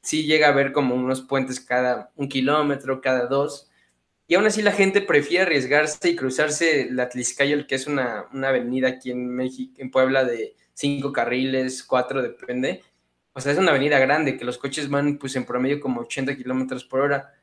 sí 0.00 0.24
llega 0.24 0.46
a 0.46 0.52
haber 0.52 0.72
como 0.72 0.94
unos 0.94 1.20
puentes 1.20 1.60
cada 1.60 2.10
un 2.16 2.30
kilómetro, 2.30 3.02
cada 3.02 3.26
dos, 3.26 3.68
y 4.26 4.34
aún 4.34 4.46
así 4.46 4.62
la 4.62 4.72
gente 4.72 5.02
prefiere 5.02 5.42
arriesgarse 5.44 6.08
y 6.08 6.16
cruzarse 6.16 6.88
la 6.90 7.10
Tliscayol, 7.10 7.66
que 7.66 7.74
es 7.74 7.86
una, 7.86 8.28
avenida 8.32 8.88
aquí 8.88 9.10
en 9.10 9.28
México, 9.28 9.74
en 9.76 9.90
Puebla 9.90 10.24
de 10.24 10.56
cinco 10.78 11.12
carriles, 11.12 11.82
cuatro, 11.82 12.22
depende. 12.22 12.82
O 13.32 13.40
sea, 13.40 13.52
es 13.52 13.58
una 13.58 13.72
avenida 13.72 13.98
grande 13.98 14.36
que 14.36 14.44
los 14.44 14.58
coches 14.58 14.88
van 14.88 15.18
pues 15.18 15.34
en 15.34 15.44
promedio 15.44 15.80
como 15.80 16.02
80 16.02 16.36
kilómetros 16.36 16.84
por 16.84 17.00
hora. 17.00 17.34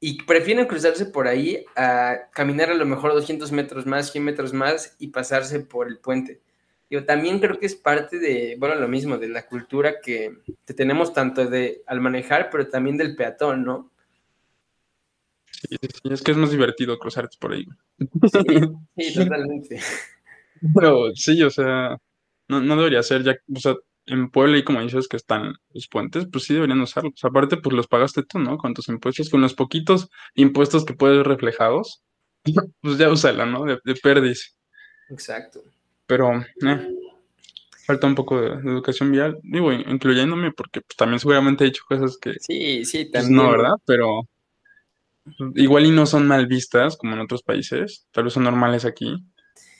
Y 0.00 0.22
prefieren 0.24 0.66
cruzarse 0.66 1.06
por 1.06 1.26
ahí 1.26 1.64
a 1.74 2.28
caminar 2.32 2.70
a 2.70 2.74
lo 2.74 2.84
mejor 2.84 3.14
200 3.14 3.50
metros 3.52 3.86
más, 3.86 4.12
100 4.12 4.22
metros 4.24 4.52
más 4.52 4.94
y 4.98 5.08
pasarse 5.08 5.60
por 5.60 5.88
el 5.88 5.98
puente. 5.98 6.40
Yo 6.90 7.04
también 7.04 7.40
creo 7.40 7.58
que 7.58 7.66
es 7.66 7.74
parte 7.74 8.18
de, 8.18 8.56
bueno, 8.58 8.74
lo 8.76 8.86
mismo, 8.86 9.18
de 9.18 9.28
la 9.28 9.46
cultura 9.46 10.00
que, 10.00 10.38
que 10.66 10.74
tenemos 10.74 11.12
tanto 11.12 11.46
de 11.46 11.82
al 11.86 12.00
manejar, 12.00 12.48
pero 12.50 12.68
también 12.68 12.96
del 12.96 13.16
peatón, 13.16 13.64
¿no? 13.64 13.90
Sí, 15.50 15.76
sí, 15.80 16.12
es 16.12 16.22
que 16.22 16.30
es 16.32 16.36
más 16.36 16.50
divertido 16.50 16.98
cruzarte 16.98 17.36
por 17.40 17.52
ahí. 17.52 17.66
Sí, 18.96 19.14
totalmente. 19.14 19.80
Pero 20.74 21.14
sí, 21.14 21.42
o 21.42 21.50
sea, 21.50 21.98
no, 22.48 22.60
no 22.60 22.76
debería 22.76 23.02
ser 23.02 23.22
ya, 23.24 23.36
o 23.54 23.60
sea, 23.60 23.76
en 24.06 24.30
Puebla 24.30 24.58
y 24.58 24.64
como 24.64 24.80
dices 24.80 25.06
que 25.08 25.16
están 25.16 25.54
los 25.74 25.88
puentes, 25.88 26.26
pues 26.32 26.44
sí 26.44 26.54
deberían 26.54 26.80
usarlos. 26.80 27.22
Aparte, 27.22 27.58
pues 27.58 27.76
los 27.76 27.86
pagaste 27.86 28.22
tú, 28.22 28.38
¿no? 28.38 28.56
Con 28.56 28.74
tus 28.74 28.88
impuestos, 28.88 29.28
con 29.28 29.40
los 29.40 29.54
poquitos 29.54 30.08
impuestos 30.34 30.84
que 30.84 30.94
puedes 30.94 31.18
ver 31.18 31.28
reflejados, 31.28 32.02
pues 32.80 32.98
ya 32.98 33.10
úsala, 33.10 33.46
¿no? 33.46 33.64
De, 33.64 33.78
de 33.84 34.34
Exacto. 35.10 35.60
Pero, 36.06 36.32
eh, 36.38 36.88
falta 37.86 38.06
un 38.06 38.14
poco 38.14 38.40
de, 38.40 38.48
educación 38.48 39.12
vial, 39.12 39.38
digo, 39.42 39.72
incluyéndome, 39.72 40.52
porque 40.52 40.80
pues, 40.80 40.96
también 40.96 41.20
seguramente 41.20 41.64
he 41.64 41.68
hecho 41.68 41.84
cosas 41.86 42.16
que... 42.16 42.34
Sí, 42.40 42.84
sí, 42.84 43.04
pues, 43.04 43.24
también. 43.24 43.36
no, 43.36 43.50
¿verdad? 43.50 43.74
Pero 43.84 44.26
Igual 45.54 45.86
y 45.86 45.90
no 45.90 46.06
son 46.06 46.26
mal 46.26 46.46
vistas 46.46 46.96
como 46.96 47.14
en 47.14 47.20
otros 47.20 47.42
países, 47.42 48.06
tal 48.12 48.24
vez 48.24 48.32
son 48.32 48.44
normales 48.44 48.84
aquí, 48.84 49.24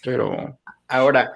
pero... 0.02 0.58
Ahora, 0.88 1.34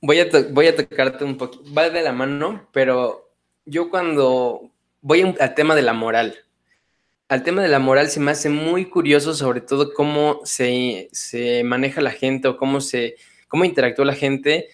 voy 0.00 0.20
a, 0.20 0.28
voy 0.50 0.68
a 0.68 0.76
tocarte 0.76 1.24
un 1.24 1.36
poquito, 1.36 1.64
va 1.74 1.90
de 1.90 2.02
la 2.02 2.12
mano, 2.12 2.68
pero 2.72 3.28
yo 3.66 3.90
cuando 3.90 4.70
voy 5.02 5.34
al 5.38 5.54
tema 5.54 5.74
de 5.74 5.82
la 5.82 5.92
moral, 5.92 6.36
al 7.28 7.42
tema 7.42 7.62
de 7.62 7.68
la 7.68 7.80
moral 7.80 8.08
se 8.10 8.20
me 8.20 8.30
hace 8.30 8.48
muy 8.48 8.86
curioso 8.86 9.34
sobre 9.34 9.60
todo 9.60 9.92
cómo 9.92 10.40
se, 10.44 11.08
se 11.12 11.64
maneja 11.64 12.00
la 12.00 12.12
gente 12.12 12.46
o 12.46 12.56
cómo, 12.56 12.80
se, 12.80 13.16
cómo 13.48 13.64
interactúa 13.64 14.04
la 14.04 14.14
gente 14.14 14.68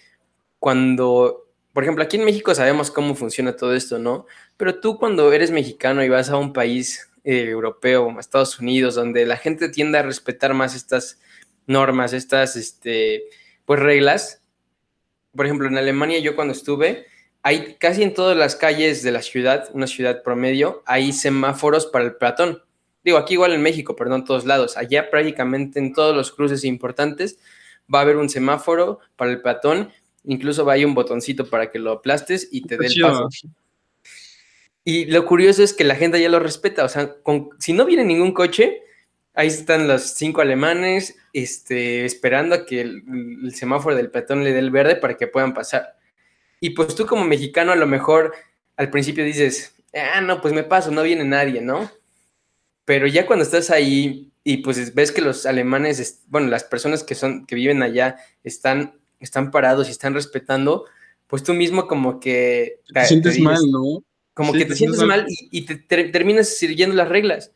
cuando, 0.59 1.47
por 1.73 1.83
ejemplo, 1.83 2.03
aquí 2.03 2.17
en 2.17 2.25
México 2.25 2.53
sabemos 2.53 2.91
cómo 2.91 3.15
funciona 3.15 3.55
todo 3.55 3.73
esto, 3.75 3.99
¿no? 3.99 4.25
Pero 4.57 4.79
tú 4.79 4.97
cuando 4.97 5.31
eres 5.33 5.51
mexicano 5.51 6.03
y 6.03 6.09
vas 6.09 6.29
a 6.29 6.37
un 6.37 6.53
país 6.53 7.09
eh, 7.23 7.49
europeo, 7.49 8.19
Estados 8.19 8.59
Unidos, 8.59 8.95
donde 8.95 9.25
la 9.25 9.37
gente 9.37 9.69
tiende 9.69 9.97
a 9.97 10.03
respetar 10.03 10.53
más 10.53 10.75
estas 10.75 11.19
normas, 11.67 12.13
estas 12.13 12.55
este, 12.55 13.25
pues, 13.67 13.79
reglas. 13.81 14.41
Por 15.35 15.45
ejemplo, 15.45 15.67
en 15.67 15.77
Alemania 15.77 16.17
yo 16.19 16.35
cuando 16.35 16.53
estuve, 16.53 17.05
hay 17.43 17.75
casi 17.75 18.01
en 18.01 18.13
todas 18.13 18.35
las 18.35 18.55
calles 18.55 19.03
de 19.03 19.11
la 19.11 19.21
ciudad, 19.21 19.69
una 19.73 19.85
ciudad 19.85 20.23
promedio, 20.23 20.81
hay 20.87 21.13
semáforos 21.13 21.85
para 21.85 22.05
el 22.05 22.15
peatón. 22.15 22.63
Digo, 23.03 23.17
aquí 23.17 23.33
igual 23.33 23.53
en 23.53 23.61
México, 23.61 23.95
pero 23.95 24.09
no 24.09 24.15
en 24.15 24.25
todos 24.25 24.45
lados. 24.45 24.77
Allá 24.77 25.11
prácticamente 25.11 25.79
en 25.79 25.93
todos 25.93 26.15
los 26.15 26.31
cruces 26.31 26.63
importantes 26.63 27.37
va 27.93 27.99
a 27.99 28.01
haber 28.03 28.17
un 28.17 28.29
semáforo 28.29 28.99
para 29.15 29.31
el 29.31 29.41
peatón. 29.41 29.91
Incluso 30.23 30.65
va 30.65 30.75
a 30.75 30.85
un 30.85 30.93
botoncito 30.93 31.49
para 31.49 31.69
que 31.69 31.79
lo 31.79 31.91
aplastes 31.91 32.47
y 32.51 32.61
te 32.61 32.77
dé 32.77 32.87
el 32.87 33.01
paso. 33.01 33.29
Y 34.83 35.05
lo 35.05 35.25
curioso 35.25 35.61
es 35.61 35.73
que 35.73 35.83
la 35.83 35.95
gente 35.95 36.21
ya 36.21 36.29
lo 36.29 36.39
respeta, 36.39 36.85
o 36.85 36.89
sea, 36.89 37.17
si 37.59 37.73
no 37.73 37.85
viene 37.85 38.05
ningún 38.05 38.33
coche, 38.33 38.81
ahí 39.37 39.47
están 39.47 39.87
los 39.87 40.15
cinco 40.15 40.41
alemanes 40.41 41.15
este, 41.31 42.05
esperando 42.05 42.55
a 42.55 42.65
que 42.65 42.81
el, 42.81 43.53
semáforo 43.53 43.95
del 43.95 44.09
peatón 44.09 44.43
le 44.43 44.51
dé 44.51 44.59
el 44.59 44.71
verde 44.71 44.95
para 44.95 45.15
que 45.15 45.27
puedan 45.27 45.53
pasar. 45.53 45.95
Y 46.59 46.71
pues 46.71 46.95
tú 46.95 47.05
como 47.05 47.23
mexicano 47.23 47.71
a 47.71 47.75
lo 47.75 47.85
mejor 47.85 48.33
al 48.75 48.89
principio 48.89 49.23
dices, 49.23 49.75
ah, 49.93 50.21
no, 50.21 50.41
pues 50.41 50.55
me 50.55 50.63
paso, 50.63 50.89
no 50.89 51.03
viene 51.03 51.23
nadie, 51.23 51.61
¿no? 51.61 51.89
Pero 52.83 53.05
ya 53.05 53.27
cuando 53.27 53.43
estás 53.43 53.69
ahí 53.69 54.31
y 54.43 54.57
pues 54.57 54.95
ves 54.95 55.11
que 55.11 55.21
los 55.21 55.45
alemanes, 55.45 56.23
bueno, 56.29 56.47
las 56.47 56.63
personas 56.63 57.03
que 57.03 57.13
son, 57.13 57.45
que 57.45 57.53
viven 57.53 57.83
allá 57.83 58.17
están, 58.43 58.99
están 59.19 59.51
parados 59.51 59.87
y 59.87 59.91
están 59.91 60.15
respetando, 60.15 60.85
pues 61.27 61.43
tú 61.43 61.53
mismo 61.53 61.87
como 61.87 62.19
que... 62.19 62.79
Te 62.91 63.05
sientes 63.05 63.39
mal, 63.39 63.59
¿no? 63.69 64.03
Como 64.33 64.53
que 64.53 64.65
te, 64.65 64.75
sientes 64.75 65.03
mal 65.03 65.27
y, 65.27 65.61
te, 65.61 65.75
terminas 65.75 66.57
siguiendo 66.57 66.95
las 66.95 67.09
reglas. 67.09 67.51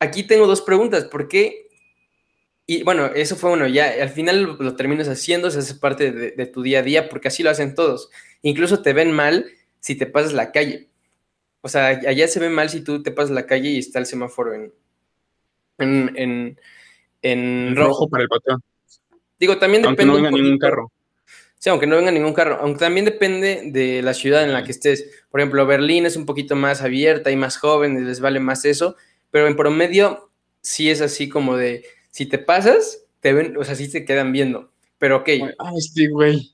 Aquí 0.00 0.24
tengo 0.24 0.48
dos 0.48 0.62
preguntas. 0.62 1.04
¿Por 1.04 1.28
qué? 1.28 1.70
y 2.70 2.84
bueno, 2.84 3.06
eso 3.06 3.34
fue 3.34 3.50
uno, 3.50 3.66
ya 3.66 3.92
al 4.00 4.10
final 4.10 4.56
lo, 4.60 4.76
terminas 4.76 5.08
haciendo, 5.08 5.50
se 5.50 5.58
hace 5.58 5.74
parte 5.74 6.12
de, 6.12 6.46
tu 6.46 6.62
día 6.62 6.78
a 6.78 6.82
día, 6.82 7.08
porque 7.08 7.26
así 7.26 7.42
lo 7.42 7.50
hacen 7.50 7.74
todos. 7.74 8.10
Incluso 8.42 8.80
te 8.80 8.92
ven 8.92 9.10
mal 9.10 9.44
si 9.80 9.96
te 9.96 10.06
pasas 10.06 10.34
la 10.34 10.52
calle. 10.52 10.88
O 11.62 11.68
sea, 11.68 11.88
allá 11.88 12.28
se 12.28 12.38
ve 12.38 12.48
mal 12.48 12.70
si 12.70 12.84
tú 12.84 13.02
te 13.02 13.10
pasas 13.10 13.32
la 13.32 13.44
calle 13.44 13.70
y 13.70 13.78
está 13.80 13.98
el 13.98 14.06
semáforo 14.06 14.54
en, 14.54 14.72
en, 15.78 16.56
en, 17.22 17.74
rojo. 17.74 18.08
para 18.08 18.22
el 18.22 18.28
patrón. 18.28 18.62
Digo, 19.40 19.58
también 19.58 19.84
aunque 19.84 20.04
depende. 20.04 20.20
no 20.20 20.24
venga 20.24 20.40
ningún 20.40 20.58
carro. 20.58 20.92
Sí, 21.58 21.70
aunque 21.70 21.88
no 21.88 21.96
venga 21.96 22.12
ningún 22.12 22.34
carro. 22.34 22.58
Aunque 22.60 22.78
también 22.78 23.04
depende 23.04 23.62
de 23.72 24.00
la 24.00 24.14
ciudad 24.14 24.44
en 24.44 24.52
la 24.52 24.62
que 24.62 24.70
estés. 24.70 25.24
Por 25.28 25.40
ejemplo, 25.40 25.66
Berlín 25.66 26.06
es 26.06 26.14
un 26.14 26.24
poquito 26.24 26.54
más 26.54 26.82
abierta 26.82 27.32
y 27.32 27.36
más 27.36 27.56
joven 27.56 28.06
les 28.06 28.20
vale 28.20 28.38
más 28.38 28.64
eso. 28.64 28.94
Pero 29.30 29.46
en 29.46 29.56
promedio 29.56 30.30
sí 30.60 30.90
es 30.90 31.00
así 31.00 31.28
como 31.28 31.56
de 31.56 31.84
si 32.10 32.26
te 32.26 32.38
pasas, 32.38 33.04
te 33.20 33.32
ven, 33.32 33.56
o 33.56 33.64
sea, 33.64 33.74
sí 33.74 33.90
te 33.90 34.04
quedan 34.04 34.32
viendo. 34.32 34.70
Pero 34.98 35.18
ok. 35.18 35.28
Ah, 35.58 35.72
sí, 35.78 36.08
güey. 36.08 36.52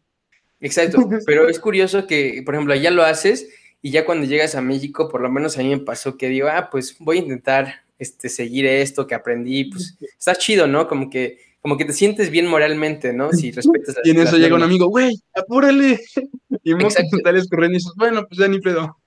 Exacto. 0.60 0.98
Pero 1.26 1.48
es 1.48 1.58
curioso 1.58 2.06
que, 2.06 2.42
por 2.44 2.54
ejemplo, 2.54 2.74
allá 2.74 2.90
lo 2.90 3.02
haces 3.04 3.48
y 3.82 3.90
ya 3.90 4.04
cuando 4.04 4.26
llegas 4.26 4.54
a 4.54 4.60
México, 4.60 5.08
por 5.08 5.20
lo 5.20 5.30
menos 5.30 5.58
a 5.58 5.62
mí 5.62 5.68
me 5.68 5.78
pasó 5.78 6.16
que 6.16 6.28
digo, 6.28 6.48
ah, 6.48 6.68
pues 6.70 6.96
voy 6.98 7.18
a 7.18 7.22
intentar 7.22 7.84
este, 7.98 8.28
seguir 8.28 8.66
esto 8.66 9.06
que 9.06 9.14
aprendí. 9.14 9.64
Pues 9.64 9.96
está 10.18 10.34
chido, 10.34 10.66
¿no? 10.66 10.88
Como 10.88 11.10
que, 11.10 11.38
como 11.60 11.76
que 11.76 11.84
te 11.84 11.92
sientes 11.92 12.30
bien 12.30 12.46
moralmente, 12.46 13.12
¿no? 13.12 13.32
Si 13.32 13.50
respetas 13.50 13.96
Y 14.04 14.10
en 14.10 14.20
eso 14.20 14.36
llega 14.36 14.54
un 14.54 14.62
amigo, 14.62 14.86
güey, 14.88 15.20
apúrale. 15.34 16.00
Y 16.62 16.74
me 16.74 16.90
sales 16.90 17.48
corriendo 17.48 17.76
y 17.76 17.78
dices, 17.78 17.92
bueno, 17.96 18.26
pues 18.26 18.40
ya 18.40 18.48
ni 18.48 18.60
pedo. 18.60 18.98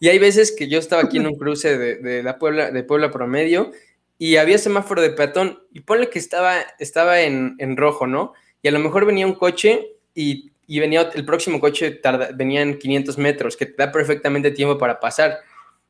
Y 0.00 0.08
hay 0.08 0.18
veces 0.18 0.52
que 0.52 0.68
yo 0.68 0.78
estaba 0.78 1.02
aquí 1.02 1.16
en 1.16 1.26
un 1.26 1.36
cruce 1.36 1.76
de, 1.76 1.96
de 1.96 2.22
la 2.22 2.38
Puebla, 2.38 2.70
de 2.70 2.82
Puebla 2.84 3.10
Promedio 3.10 3.72
y 4.18 4.36
había 4.36 4.58
semáforo 4.58 5.00
de 5.00 5.10
peatón 5.10 5.60
y 5.72 5.80
ponle 5.80 6.10
que 6.10 6.18
estaba, 6.18 6.58
estaba 6.80 7.20
en, 7.20 7.76
rojo, 7.76 8.06
¿no? 8.06 8.34
Y 8.62 8.68
a 8.68 8.72
lo 8.72 8.80
mejor 8.80 9.06
venía 9.06 9.26
un 9.26 9.34
coche 9.34 9.92
y, 10.14 10.50
venía 10.66 11.08
el 11.14 11.24
próximo 11.24 11.60
coche 11.60 11.92
tarda, 11.92 12.30
venía 12.34 12.60
en 12.60 12.78
500 12.78 13.16
metros, 13.16 13.56
que 13.56 13.66
te 13.66 13.74
da 13.76 13.92
perfectamente 13.92 14.50
tiempo 14.50 14.76
para 14.76 14.98
pasar. 14.98 15.38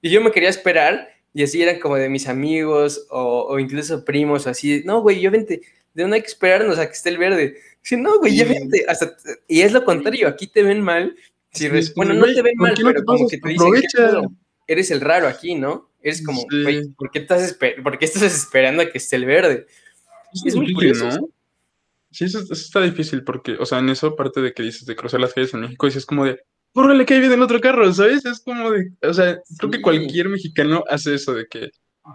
Y 0.03 0.11
yo 0.11 0.21
me 0.21 0.31
quería 0.31 0.51
esperar 0.51 1.09
y 1.33 1.43
así 1.43 1.63
eran 1.63 1.81
como 1.81 1.97
de 1.97 2.11
mis 2.11 2.29
amigos 2.29 3.07
o, 3.11 3.59
incluso 3.59 4.05
primos 4.05 4.47
así, 4.47 4.83
no, 4.85 5.01
güey, 5.01 5.21
yo 5.21 5.31
vente, 5.31 5.63
de 5.95 6.07
no 6.07 6.15
hay 6.15 6.21
que 6.21 6.29
esperarnos 6.29 6.79
a 6.79 6.87
que 6.87 6.93
esté 6.93 7.09
el 7.09 7.19
verde. 7.19 7.57
Sí, 7.81 7.97
no, 7.97 8.19
güey, 8.19 8.37
ya 8.37 8.45
vente. 8.45 8.85
Hasta, 8.87 9.17
y 9.49 9.63
es 9.63 9.73
lo 9.73 9.85
contrario, 9.85 10.29
aquí 10.29 10.47
te 10.47 10.63
ven 10.63 10.83
mal. 10.83 11.17
Si 11.59 11.93
bueno, 11.97 12.15
no 12.15 12.27
te 12.27 12.43
ven 12.43 12.55
mal, 12.57 12.75
pero 12.75 13.05
como 13.05 13.29
que 13.29 13.39
te 13.39 13.49
dicen 13.49 13.73
que 13.73 14.23
eres 14.69 14.91
el 14.91 15.01
raro 15.01 15.27
aquí, 15.27 15.55
¿no? 15.55 15.91
Eres 16.01 16.25
como, 16.25 16.45
¿por, 16.97 17.11
qué 17.11 17.19
estás 17.19 17.59
estás 18.01 18.23
esperando 18.23 18.83
a 18.83 18.87
que 18.87 18.99
esté 18.99 19.17
el 19.17 19.25
verde? 19.25 19.67
Es, 20.45 20.55
muy 20.55 20.73
curioso. 20.73 21.07
¿no? 21.07 21.29
Sí, 22.11 22.25
eso, 22.25 22.41
está 22.51 22.81
difícil 22.83 23.25
porque, 23.25 23.57
o 23.59 23.67
sea, 23.67 23.79
en 23.81 23.89
eso, 23.89 24.09
aparte 24.09 24.41
de 24.41 24.53
que 24.53 24.63
dices 24.63 24.87
de 24.87 24.95
cruzar 24.95 25.21
las 25.21 25.35
calles 25.35 25.53
en 25.55 25.61
México, 25.61 25.87
dices 25.87 26.07
como 26.07 26.25
de, 26.25 26.41
¡córrele 26.73 27.05
que 27.05 27.15
ahí 27.15 27.21
viene 27.21 27.35
el 27.35 27.43
otro 27.43 27.61
carro! 27.61 27.93
¿Sabes? 27.93 28.25
Es 28.25 28.41
como 28.41 28.71
de, 28.71 28.93
o 29.03 29.13
sea, 29.13 29.39
creo 29.59 29.71
que 29.71 29.83
cualquier 29.83 30.29
mexicano 30.29 30.85
hace 30.89 31.15
eso 31.15 31.35
de 31.35 31.47
que, 31.47 31.71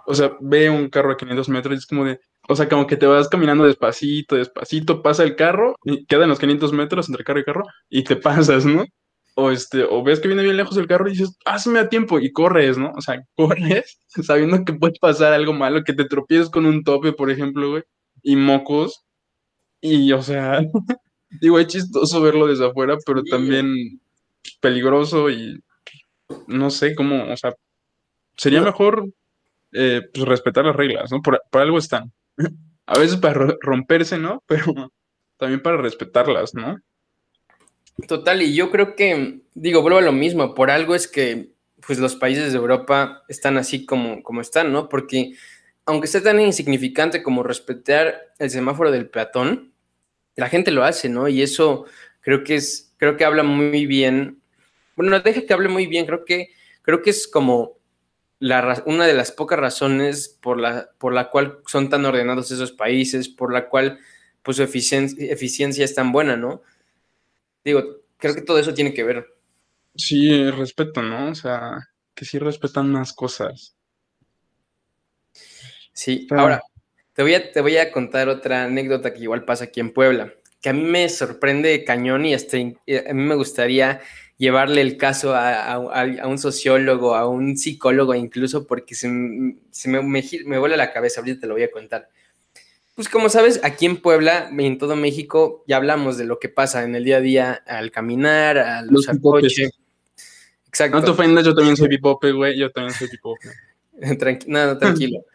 o 0.07 0.15
sea, 0.15 0.31
ve 0.39 0.69
un 0.69 0.89
carro 0.89 1.11
a 1.11 1.17
500 1.17 1.49
metros 1.49 1.75
y 1.75 1.77
es 1.77 1.85
como 1.85 2.05
de, 2.05 2.19
o 2.47 2.55
sea, 2.55 2.67
como 2.67 2.87
que 2.87 2.97
te 2.97 3.05
vas 3.05 3.29
caminando 3.29 3.65
despacito, 3.65 4.35
despacito, 4.35 5.01
pasa 5.01 5.23
el 5.23 5.35
carro, 5.35 5.75
y 5.83 6.05
quedan 6.05 6.29
los 6.29 6.39
500 6.39 6.73
metros 6.73 7.09
entre 7.09 7.23
carro 7.23 7.39
y 7.39 7.43
carro, 7.43 7.63
y 7.89 8.03
te 8.03 8.15
pasas, 8.15 8.65
¿no? 8.65 8.85
O 9.35 9.51
este, 9.51 9.83
o 9.83 10.03
ves 10.03 10.19
que 10.19 10.27
viene 10.27 10.43
bien 10.43 10.57
lejos 10.57 10.77
el 10.77 10.87
carro 10.87 11.07
y 11.07 11.11
dices, 11.11 11.37
hazme 11.45 11.79
a 11.79 11.89
tiempo 11.89 12.19
y 12.19 12.31
corres, 12.31 12.77
¿no? 12.77 12.91
O 12.95 13.01
sea, 13.01 13.21
corres 13.35 13.99
sabiendo 14.07 14.63
que 14.65 14.73
puede 14.73 14.93
pasar 14.99 15.33
algo 15.33 15.53
malo, 15.53 15.83
que 15.83 15.93
te 15.93 16.05
tropieces 16.05 16.49
con 16.49 16.65
un 16.65 16.83
tope, 16.83 17.13
por 17.13 17.31
ejemplo, 17.31 17.71
güey, 17.71 17.83
y 18.21 18.35
mocos. 18.35 19.03
Y, 19.81 20.11
o 20.13 20.21
sea, 20.21 20.61
digo, 21.41 21.59
es 21.59 21.67
chistoso 21.67 22.21
verlo 22.21 22.47
desde 22.47 22.67
afuera, 22.67 22.97
pero 23.05 23.23
también 23.23 23.99
peligroso 24.59 25.29
y 25.29 25.61
no 26.47 26.69
sé 26.69 26.95
cómo, 26.95 27.31
o 27.31 27.37
sea, 27.37 27.53
sería 28.35 28.61
mejor 28.61 29.05
eh, 29.71 30.01
pues, 30.13 30.27
respetar 30.27 30.65
las 30.65 30.75
reglas, 30.75 31.11
¿no? 31.11 31.21
Por, 31.21 31.41
por 31.49 31.61
algo 31.61 31.77
están. 31.77 32.11
A 32.85 32.99
veces 32.99 33.17
para 33.17 33.55
romperse, 33.61 34.17
¿no? 34.17 34.43
Pero 34.45 34.91
también 35.37 35.61
para 35.61 35.77
respetarlas, 35.77 36.53
¿no? 36.53 36.77
Total, 38.07 38.41
y 38.41 38.55
yo 38.55 38.71
creo 38.71 38.95
que, 38.95 39.41
digo, 39.53 39.81
vuelvo 39.81 39.99
a 39.99 40.01
lo 40.01 40.11
mismo, 40.11 40.55
por 40.55 40.71
algo 40.71 40.95
es 40.95 41.07
que 41.07 41.53
pues 41.85 41.99
los 41.99 42.15
países 42.15 42.51
de 42.51 42.57
Europa 42.57 43.23
están 43.27 43.57
así 43.57 43.85
como, 43.85 44.23
como 44.23 44.41
están, 44.41 44.71
¿no? 44.71 44.89
Porque 44.89 45.33
aunque 45.85 46.07
sea 46.07 46.23
tan 46.23 46.39
insignificante 46.39 47.21
como 47.21 47.43
respetar 47.43 48.33
el 48.39 48.49
semáforo 48.49 48.91
del 48.91 49.09
peatón, 49.09 49.73
la 50.35 50.49
gente 50.49 50.71
lo 50.71 50.83
hace, 50.83 51.09
¿no? 51.09 51.27
Y 51.27 51.41
eso 51.41 51.85
creo 52.21 52.43
que 52.43 52.55
es, 52.55 52.93
creo 52.97 53.17
que 53.17 53.25
habla 53.25 53.43
muy 53.43 53.85
bien, 53.85 54.41
bueno, 54.95 55.11
no 55.11 55.19
deja 55.19 55.45
que 55.45 55.53
hable 55.53 55.69
muy 55.69 55.87
bien, 55.87 56.05
creo 56.05 56.25
que, 56.25 56.49
creo 56.81 57.01
que 57.01 57.09
es 57.09 57.27
como 57.27 57.77
la, 58.39 58.81
una 58.85 59.05
de 59.05 59.13
las 59.13 59.31
pocas 59.31 59.59
razones 59.59 60.29
por 60.41 60.59
la, 60.59 60.89
por 60.97 61.13
la 61.13 61.29
cual 61.29 61.59
son 61.67 61.89
tan 61.89 62.05
ordenados 62.05 62.51
esos 62.51 62.71
países, 62.71 63.29
por 63.29 63.53
la 63.53 63.69
cual 63.69 63.99
pues 64.41 64.57
su 64.57 64.63
eficiencia, 64.63 65.31
eficiencia 65.31 65.85
es 65.85 65.95
tan 65.95 66.11
buena, 66.11 66.35
¿no? 66.37 66.61
Digo, 67.63 67.83
creo 68.17 68.35
que 68.35 68.41
todo 68.41 68.59
eso 68.59 68.73
tiene 68.73 68.93
que 68.93 69.03
ver. 69.03 69.27
Sí, 69.95 70.49
respeto, 70.49 71.01
¿no? 71.01 71.29
O 71.29 71.35
sea, 71.35 71.89
que 72.13 72.25
sí 72.25 72.39
respetan 72.39 72.91
más 72.91 73.13
cosas. 73.13 73.75
Sí, 75.93 76.27
ahora, 76.31 76.61
te 77.13 77.21
voy, 77.21 77.35
a, 77.35 77.51
te 77.51 77.61
voy 77.61 77.77
a 77.77 77.91
contar 77.91 78.27
otra 78.27 78.63
anécdota 78.63 79.13
que 79.13 79.21
igual 79.21 79.45
pasa 79.45 79.65
aquí 79.65 79.79
en 79.79 79.93
Puebla, 79.93 80.33
que 80.59 80.69
a 80.69 80.73
mí 80.73 80.81
me 80.81 81.07
sorprende 81.09 81.83
cañón 81.83 82.25
y 82.25 82.33
hasta 82.33 82.57
eh, 82.57 83.05
a 83.07 83.13
mí 83.13 83.21
me 83.21 83.35
gustaría 83.35 84.01
llevarle 84.37 84.81
el 84.81 84.97
caso 84.97 85.35
a, 85.35 85.77
un 86.27 86.39
sociólogo, 86.39 87.15
a 87.15 87.27
un 87.27 87.55
psicólogo 87.55 88.15
incluso, 88.15 88.65
porque 88.65 88.95
se, 88.95 89.07
se 89.69 89.89
me, 89.89 90.01
me, 90.01 90.23
me 90.45 90.57
vuela 90.57 90.75
la 90.75 90.91
cabeza, 90.91 91.21
ahorita 91.21 91.41
te 91.41 91.47
lo 91.47 91.53
voy 91.53 91.63
a 91.63 91.71
contar. 91.71 92.09
Pues 92.95 93.09
como 93.09 93.29
sabes, 93.29 93.59
aquí 93.63 93.87
en 93.87 93.97
Puebla 93.97 94.51
y 94.55 94.65
en 94.65 94.77
todo 94.77 94.95
México 94.95 95.63
ya 95.67 95.77
hablamos 95.77 96.17
de 96.17 96.25
lo 96.25 96.39
que 96.39 96.49
pasa 96.49 96.83
en 96.83 96.95
el 96.95 97.03
día 97.03 97.17
a 97.17 97.21
día 97.21 97.53
al 97.65 97.91
caminar, 97.91 98.57
al 98.59 98.87
Los 98.87 99.01
usar 99.01 99.19
coche. 99.19 99.71
Exacto. 100.67 100.99
No 100.99 101.03
te 101.03 101.11
ofendas, 101.11 101.45
yo 101.45 101.55
también 101.55 101.75
soy 101.75 101.87
pipope, 101.89 102.31
güey, 102.31 102.57
yo 102.57 102.71
también 102.71 102.93
soy 102.93 103.07
pipope. 103.07 103.49
no, 104.47 104.65
no, 104.67 104.77
tranquilo. 104.77 105.25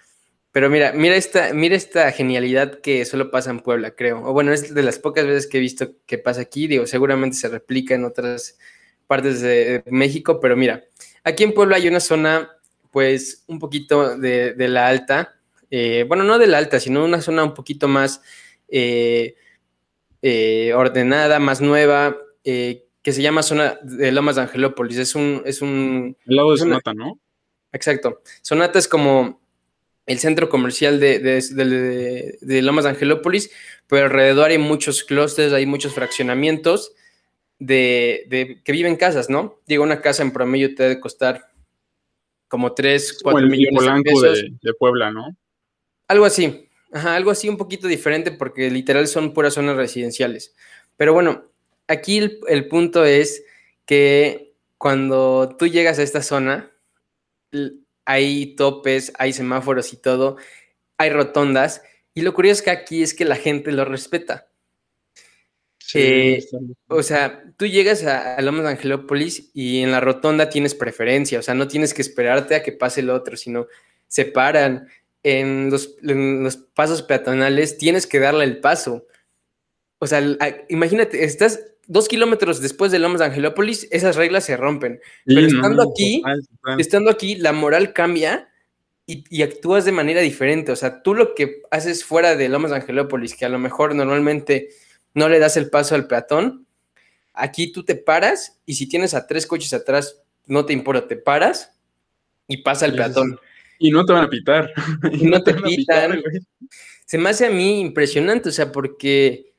Pero 0.52 0.70
mira, 0.70 0.92
mira 0.92 1.16
esta, 1.16 1.52
mira 1.52 1.76
esta 1.76 2.10
genialidad 2.12 2.80
que 2.80 3.04
solo 3.04 3.30
pasa 3.30 3.50
en 3.50 3.60
Puebla, 3.60 3.92
creo. 3.92 4.22
O 4.24 4.32
bueno, 4.32 4.52
es 4.52 4.72
de 4.74 4.82
las 4.82 4.98
pocas 4.98 5.26
veces 5.26 5.46
que 5.46 5.58
he 5.58 5.60
visto 5.60 5.92
que 6.06 6.18
pasa 6.18 6.40
aquí. 6.40 6.66
Digo, 6.66 6.86
seguramente 6.86 7.36
se 7.36 7.48
replica 7.48 7.94
en 7.94 8.04
otras 8.04 8.58
partes 9.06 9.40
de 9.40 9.82
México, 9.86 10.40
pero 10.40 10.56
mira, 10.56 10.84
aquí 11.24 11.44
en 11.44 11.54
Puebla 11.54 11.76
hay 11.76 11.88
una 11.88 12.00
zona, 12.00 12.50
pues, 12.90 13.44
un 13.46 13.58
poquito 13.58 14.16
de, 14.16 14.54
de 14.54 14.68
la 14.68 14.88
alta, 14.88 15.37
eh, 15.70 16.04
bueno, 16.08 16.24
no 16.24 16.38
de 16.38 16.46
la 16.46 16.58
alta, 16.58 16.80
sino 16.80 17.04
una 17.04 17.20
zona 17.20 17.44
un 17.44 17.54
poquito 17.54 17.88
más 17.88 18.22
eh, 18.68 19.36
eh, 20.22 20.72
ordenada, 20.74 21.38
más 21.38 21.60
nueva, 21.60 22.16
que 22.44 23.12
se 23.12 23.22
llama 23.22 23.42
zona 23.42 23.78
de 23.82 24.10
Lomas 24.12 24.36
de 24.36 24.42
Angelópolis. 24.42 24.98
Es 24.98 25.14
un... 25.14 25.42
Es 25.44 25.60
un 25.60 26.16
El 26.26 26.36
lado 26.36 26.52
de 26.52 26.58
Sonata, 26.58 26.94
¿no? 26.94 27.18
Exacto. 27.72 28.22
Sonata 28.42 28.78
es 28.78 28.88
como 28.88 29.40
el 30.06 30.18
centro 30.18 30.48
comercial 30.48 30.98
de, 30.98 31.18
de, 31.18 32.62
Lomas 32.62 32.84
de 32.84 32.90
Angelópolis, 32.90 33.50
pero 33.86 34.06
alrededor 34.06 34.50
hay 34.50 34.56
muchos 34.56 35.04
clústeres, 35.04 35.52
hay 35.52 35.66
muchos 35.66 35.92
fraccionamientos 35.92 36.94
de, 37.58 38.60
que 38.64 38.72
viven 38.72 38.96
casas, 38.96 39.28
¿no? 39.28 39.60
Digo, 39.66 39.84
una 39.84 40.00
casa 40.00 40.22
en 40.22 40.32
promedio 40.32 40.74
te 40.74 40.84
debe 40.84 41.00
costar 41.00 41.50
como 42.48 42.72
3, 42.72 43.18
4 43.22 43.46
millones 43.48 43.84
de 43.84 44.02
pesos. 44.02 44.44
de 44.62 44.74
Puebla, 44.78 45.10
¿no? 45.10 45.36
Algo 46.08 46.24
así, 46.24 46.68
ajá, 46.90 47.14
algo 47.14 47.30
así 47.30 47.48
un 47.48 47.58
poquito 47.58 47.86
diferente 47.86 48.32
porque 48.32 48.70
literal 48.70 49.06
son 49.06 49.34
puras 49.34 49.54
zonas 49.54 49.76
residenciales. 49.76 50.54
Pero 50.96 51.12
bueno, 51.12 51.44
aquí 51.86 52.40
el, 52.48 52.68
punto 52.68 53.04
es 53.04 53.44
que 53.84 54.54
cuando 54.78 55.54
tú 55.58 55.66
llegas 55.66 55.98
a 55.98 56.02
esta 56.02 56.22
zona, 56.22 56.72
hay 58.06 58.56
topes, 58.56 59.12
hay 59.18 59.34
semáforos 59.34 59.92
y 59.92 59.98
todo, 59.98 60.38
hay 60.96 61.10
rotondas, 61.10 61.82
y 62.14 62.22
lo 62.22 62.32
curioso 62.32 62.60
es 62.60 62.62
que 62.62 62.70
aquí 62.70 63.02
es 63.02 63.14
que 63.14 63.24
la 63.24 63.36
gente 63.36 63.70
lo 63.70 63.84
respeta. 63.84 64.48
Eh, 65.94 66.44
o 66.88 67.02
sea, 67.02 67.44
tú 67.56 67.66
llegas 67.66 68.04
a, 68.04 68.36
a 68.36 68.42
Lomas 68.42 68.64
de 68.64 68.70
Angelópolis 68.70 69.50
y 69.54 69.80
en 69.82 69.90
la 69.90 70.00
rotonda 70.00 70.50
tienes 70.50 70.74
preferencia, 70.74 71.38
o 71.38 71.42
sea, 71.42 71.54
no 71.54 71.68
tienes 71.68 71.94
que 71.94 72.02
esperarte 72.02 72.54
a 72.54 72.62
que 72.62 72.72
pase 72.72 73.00
el 73.00 73.08
otro, 73.08 73.36
sino 73.36 73.68
se 74.08 74.24
paran, 74.24 74.88
en 75.22 75.70
los, 75.70 75.96
pasos 76.74 77.02
peatonales 77.02 77.78
tienes 77.78 78.06
que 78.06 78.20
darle 78.20 78.44
el 78.44 78.60
paso. 78.60 79.06
O 79.98 80.06
sea, 80.06 80.22
imagínate, 80.68 81.24
estás 81.24 81.60
dos 81.86 82.06
kilómetros 82.06 82.60
después 82.60 82.92
de 82.92 82.98
Lomas 82.98 83.18
de 83.20 83.26
Angelópolis, 83.26 83.88
esas 83.90 84.16
reglas 84.16 84.44
se 84.44 84.56
rompen. 84.56 85.00
Pero 85.24 85.46
estando 85.46 85.82
aquí, 85.82 86.22
estando 86.78 87.10
aquí, 87.10 87.34
la 87.36 87.52
moral 87.52 87.92
cambia 87.92 88.48
y, 89.06 89.42
actúas 89.42 89.84
de 89.84 89.92
manera 89.92 90.20
diferente. 90.20 90.70
O 90.70 90.76
sea, 90.76 91.02
tú 91.02 91.14
lo 91.14 91.34
que 91.34 91.62
haces 91.70 92.04
fuera 92.04 92.36
de 92.36 92.48
Lomas 92.48 92.70
de 92.70 92.76
Angelópolis, 92.76 93.34
que 93.34 93.46
a 93.46 93.48
lo 93.48 93.58
mejor 93.58 93.94
normalmente 93.94 94.68
no 95.14 95.28
le 95.28 95.38
das 95.38 95.56
el 95.56 95.70
paso 95.70 95.94
al 95.94 96.06
peatón, 96.06 96.66
aquí 97.32 97.72
tú 97.72 97.84
te 97.84 97.94
paras 97.94 98.60
y 98.66 98.74
si 98.74 98.86
tienes 98.86 99.14
a 99.14 99.26
tres 99.26 99.46
coches 99.46 99.72
atrás, 99.72 100.22
no 100.46 100.66
te 100.66 100.74
importa, 100.74 101.08
te 101.08 101.16
paras 101.16 101.72
y 102.46 102.58
pasa 102.58 102.86
el 102.86 102.94
peatón. 102.94 103.40
Y 103.78 103.90
no 103.90 104.04
te 104.04 104.12
van 104.12 104.24
a 104.24 104.30
pitar. 104.30 104.72
Y, 105.12 105.26
no, 105.26 105.42
te, 105.42 105.54
pitan. 105.54 106.22
Se 107.06 107.18
me 107.18 107.30
hace 107.30 107.46
a 107.46 107.50
mí 107.50 107.80
impresionante, 107.80 108.48
o 108.48 108.52
sea, 108.52 108.72
porque 108.72 109.52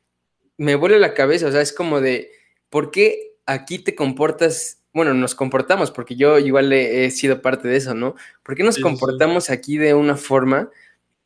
me 0.57 0.75
vuelve 0.75 0.99
la 0.99 1.13
cabeza, 1.13 1.47
o 1.47 1.51
sea, 1.51 1.61
es 1.61 1.73
como 1.73 2.01
de, 2.01 2.31
¿por 2.69 2.91
qué 2.91 3.37
aquí 3.45 3.79
te 3.79 3.95
comportas 3.95 4.79
bueno, 4.93 5.13
nos 5.13 5.35
comportamos, 5.35 5.91
porque 5.91 6.15
yo 6.15 6.39
igual 6.39 6.73
he, 6.73 7.09
sido 7.11 7.41
parte 7.41 7.67
de 7.67 7.77
eso, 7.77 7.93
¿no? 7.93 8.15
¿Por 8.43 8.55
qué 8.55 8.63
nos 8.63 8.79
comportamos 8.79 9.49
aquí 9.49 9.77
de 9.77 9.93
una 9.93 10.15
forma 10.15 10.69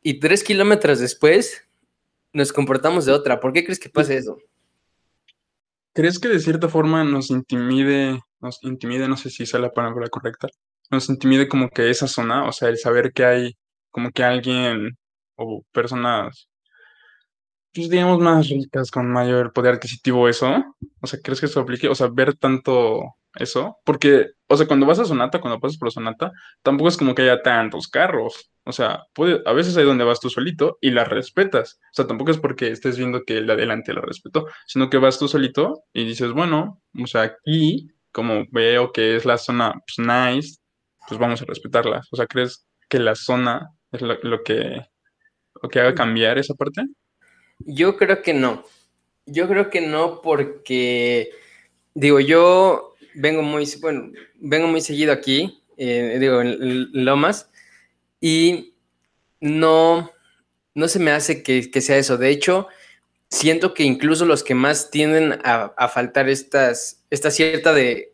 y 0.02 0.20
tres 0.20 0.44
kilómetros 0.44 1.00
después 1.00 1.66
nos 2.32 2.52
comportamos 2.52 3.06
de 3.06 3.12
otra? 3.12 3.40
¿Por 3.40 3.52
qué 3.52 3.64
crees 3.64 3.80
que 3.80 3.88
pasa 3.88 4.14
eso? 4.14 4.38
¿Crees 5.94 6.18
que 6.18 6.28
de 6.28 6.40
cierta 6.40 6.68
forma 6.68 7.04
nos 7.04 7.30
intimide, 7.30 8.20
nos 8.40 8.62
intimide, 8.62 9.08
no 9.08 9.16
sé 9.16 9.30
si 9.30 9.44
es 9.44 9.52
la 9.54 9.72
palabra 9.72 10.08
correcta, 10.08 10.48
nos 10.90 11.08
intimide 11.08 11.48
como 11.48 11.70
que 11.70 11.90
esa 11.90 12.08
zona, 12.08 12.46
o 12.48 12.52
sea, 12.52 12.68
el 12.68 12.78
saber 12.78 13.12
que 13.12 13.24
hay 13.24 13.56
como 13.90 14.10
que 14.10 14.24
alguien 14.24 14.98
o 15.36 15.64
personas 15.72 16.48
pues, 17.74 17.90
digamos, 17.90 18.20
más 18.20 18.48
ricas, 18.48 18.90
con 18.90 19.10
mayor 19.10 19.52
poder 19.52 19.74
adquisitivo, 19.74 20.28
eso. 20.28 20.64
O 21.00 21.06
sea, 21.06 21.18
¿crees 21.22 21.40
que 21.40 21.46
eso 21.46 21.60
aplique? 21.60 21.88
O 21.88 21.94
sea, 21.94 22.08
ver 22.08 22.36
tanto 22.36 23.16
eso. 23.34 23.78
Porque, 23.84 24.28
o 24.48 24.56
sea, 24.56 24.66
cuando 24.68 24.86
vas 24.86 25.00
a 25.00 25.04
Sonata, 25.04 25.40
cuando 25.40 25.58
pasas 25.60 25.76
por 25.78 25.90
Sonata, 25.90 26.32
tampoco 26.62 26.88
es 26.88 26.96
como 26.96 27.14
que 27.14 27.22
haya 27.22 27.42
tantos 27.42 27.88
carros. 27.88 28.50
O 28.64 28.72
sea, 28.72 29.02
puede, 29.12 29.42
a 29.44 29.52
veces 29.52 29.76
hay 29.76 29.84
donde 29.84 30.04
vas 30.04 30.20
tú 30.20 30.30
solito 30.30 30.78
y 30.80 30.92
la 30.92 31.04
respetas. 31.04 31.80
O 31.90 31.94
sea, 31.94 32.06
tampoco 32.06 32.30
es 32.30 32.38
porque 32.38 32.68
estés 32.70 32.96
viendo 32.96 33.24
que 33.24 33.38
el 33.38 33.46
de 33.48 33.54
adelante 33.54 33.92
la 33.92 34.02
respetó, 34.02 34.46
sino 34.66 34.88
que 34.88 34.98
vas 34.98 35.18
tú 35.18 35.26
solito 35.28 35.82
y 35.92 36.04
dices, 36.04 36.32
bueno, 36.32 36.80
o 37.02 37.06
sea, 37.08 37.22
aquí, 37.22 37.88
como 38.12 38.44
veo 38.52 38.92
que 38.92 39.16
es 39.16 39.24
la 39.24 39.36
zona 39.38 39.74
pues, 39.74 39.98
nice, 39.98 40.58
pues 41.08 41.18
vamos 41.18 41.42
a 41.42 41.44
respetarla. 41.44 42.02
O 42.10 42.16
sea, 42.16 42.26
¿crees 42.26 42.66
que 42.88 42.98
la 42.98 43.14
zona 43.14 43.70
es 43.92 44.00
lo, 44.00 44.18
lo 44.22 44.42
que, 44.42 44.86
lo 45.62 45.68
que 45.68 45.80
haga 45.80 45.94
cambiar 45.94 46.38
esa 46.38 46.54
parte? 46.54 46.82
Yo 47.58 47.96
creo 47.96 48.22
que 48.22 48.34
no. 48.34 48.64
Yo 49.26 49.48
creo 49.48 49.70
que 49.70 49.80
no 49.80 50.20
porque, 50.20 51.30
digo, 51.94 52.20
yo 52.20 52.94
vengo 53.14 53.42
muy, 53.42 53.66
bueno, 53.80 54.12
vengo 54.34 54.66
muy 54.66 54.80
seguido 54.80 55.12
aquí, 55.12 55.62
eh, 55.76 56.18
digo, 56.20 56.42
en 56.42 56.90
Lomas, 56.92 57.50
y 58.20 58.74
no, 59.40 60.10
no 60.74 60.88
se 60.88 60.98
me 60.98 61.12
hace 61.12 61.42
que, 61.42 61.80
sea 61.80 61.96
eso. 61.96 62.18
De 62.18 62.30
hecho, 62.30 62.68
siento 63.30 63.72
que 63.72 63.84
incluso 63.84 64.26
los 64.26 64.42
que 64.42 64.54
más 64.54 64.90
tienden 64.90 65.38
a, 65.44 65.88
faltar 65.88 66.28
estas, 66.28 67.04
esta 67.10 67.30
cierta 67.30 67.72
de, 67.72 68.12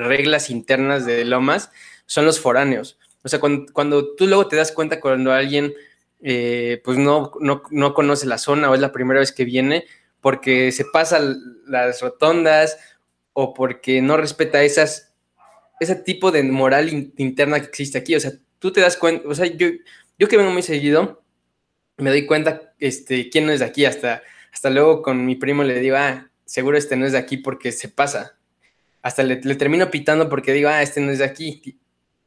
reglas 0.00 0.50
internas 0.50 1.04
de 1.04 1.24
Lomas 1.24 1.70
son 2.10 2.26
los 2.26 2.40
foráneos. 2.40 2.98
O 3.22 3.28
sea, 3.28 3.38
cuando, 3.38 3.72
cuando 3.72 4.16
tú 4.16 4.26
luego 4.26 4.48
te 4.48 4.56
das 4.56 4.72
cuenta 4.72 5.00
cuando 5.00 5.30
alguien 5.30 5.72
eh, 6.20 6.82
pues 6.84 6.98
no, 6.98 7.30
no, 7.40 7.94
conoce 7.94 8.26
la 8.26 8.36
zona 8.36 8.68
o 8.68 8.74
es 8.74 8.80
la 8.80 8.90
primera 8.90 9.20
vez 9.20 9.30
que 9.30 9.44
viene 9.44 9.86
porque 10.20 10.72
se 10.72 10.84
pasa 10.84 11.20
las 11.66 12.00
rotondas 12.00 12.78
o 13.32 13.54
porque 13.54 14.02
no 14.02 14.16
respeta 14.16 14.64
esas, 14.64 15.14
ese 15.78 15.94
tipo 15.94 16.32
de 16.32 16.42
moral 16.42 17.12
interna 17.16 17.60
que 17.60 17.66
existe 17.66 17.98
aquí. 17.98 18.16
O 18.16 18.20
sea, 18.20 18.32
tú 18.58 18.72
te 18.72 18.80
das 18.80 18.96
cuenta, 18.96 19.28
o 19.28 19.34
sea, 19.36 19.46
yo, 19.46 19.68
yo 20.18 20.26
que 20.26 20.36
vengo 20.36 20.50
muy 20.50 20.62
seguido, 20.62 21.22
me 21.96 22.10
doy 22.10 22.26
cuenta 22.26 22.74
este, 22.80 23.30
quién 23.30 23.46
no 23.46 23.52
es 23.52 23.60
de 23.60 23.66
aquí. 23.66 23.84
Hasta, 23.84 24.24
hasta 24.52 24.68
luego 24.68 25.00
con 25.02 25.24
mi 25.24 25.36
primo 25.36 25.62
le 25.62 25.78
digo, 25.78 25.96
ah, 25.96 26.28
seguro 26.44 26.76
este 26.76 26.96
no 26.96 27.06
es 27.06 27.12
de 27.12 27.18
aquí 27.18 27.36
porque 27.36 27.70
se 27.70 27.88
pasa. 27.88 28.36
Hasta 29.00 29.22
le, 29.22 29.40
le 29.44 29.54
termino 29.54 29.92
pitando 29.92 30.28
porque 30.28 30.52
digo, 30.52 30.70
ah, 30.70 30.82
este 30.82 31.00
no 31.00 31.12
es 31.12 31.20
de 31.20 31.24
aquí 31.24 31.79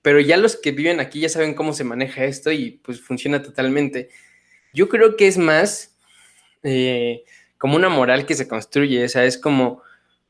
pero 0.04 0.20
ya 0.20 0.38
los 0.38 0.58
que 0.58 0.74
viven 0.74 1.00
aquí 1.00 1.22
ya 1.22 1.30
saben 1.30 1.56
cómo 1.56 1.74
se 1.74 1.86
maneja 1.86 2.26
esto 2.26 2.52
y 2.52 2.72
pues 2.84 3.02
funciona 3.02 3.42
totalmente. 3.42 4.10
Yo 4.74 4.90
creo 4.90 5.16
que 5.16 5.28
es 5.28 5.38
más 5.38 5.98
eh, 6.62 7.24
como 7.58 7.78
una 7.78 7.88
moral 7.88 8.26
que 8.26 8.36
se 8.36 8.48
construye, 8.48 9.06
o 9.06 9.10
sea, 9.10 9.24
es 9.24 9.38
como, 9.38 9.82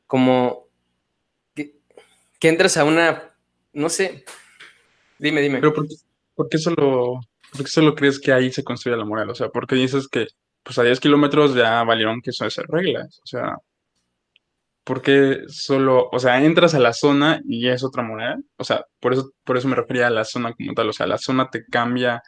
como 0.06 0.68
que, 1.54 1.74
entras 2.40 2.76
a 2.76 2.84
una, 2.84 3.34
no 3.72 3.88
sé, 3.88 4.24
dime, 5.18 5.42
dime. 5.42 5.58
Pero 5.58 5.74
¿por 6.36 6.48
qué, 6.48 6.58
solo, 6.58 7.20
por 7.50 7.68
solo 7.68 7.96
crees 7.96 8.20
que 8.20 8.32
ahí 8.32 8.52
se 8.52 8.62
construye 8.62 8.96
la 8.96 9.04
moral? 9.04 9.28
O 9.30 9.34
sea, 9.34 9.48
porque 9.48 9.74
dices 9.74 10.06
que 10.06 10.28
pues 10.62 10.78
a 10.78 10.84
10 10.84 11.00
kilómetros 11.00 11.54
ya 11.54 11.82
valieron 11.82 12.22
que 12.22 12.30
son 12.30 12.46
esas 12.46 12.64
reglas, 12.68 13.20
o 13.24 13.26
sea, 13.26 13.56
porque 14.84 15.44
solo, 15.48 16.10
o 16.12 16.18
sea, 16.18 16.44
entras 16.44 16.74
a 16.74 16.78
la 16.78 16.92
zona 16.92 17.40
y 17.48 17.68
es 17.68 17.82
otra 17.82 18.02
moneda. 18.02 18.38
O 18.58 18.64
sea, 18.64 18.84
por 19.00 19.14
eso, 19.14 19.32
por 19.42 19.56
eso 19.56 19.66
me 19.66 19.76
refería 19.76 20.06
a 20.06 20.10
la 20.10 20.24
zona 20.24 20.52
como 20.52 20.74
tal. 20.74 20.90
O 20.90 20.92
sea, 20.92 21.06
la 21.06 21.16
zona 21.16 21.48
te 21.50 21.64
cambia 21.64 22.22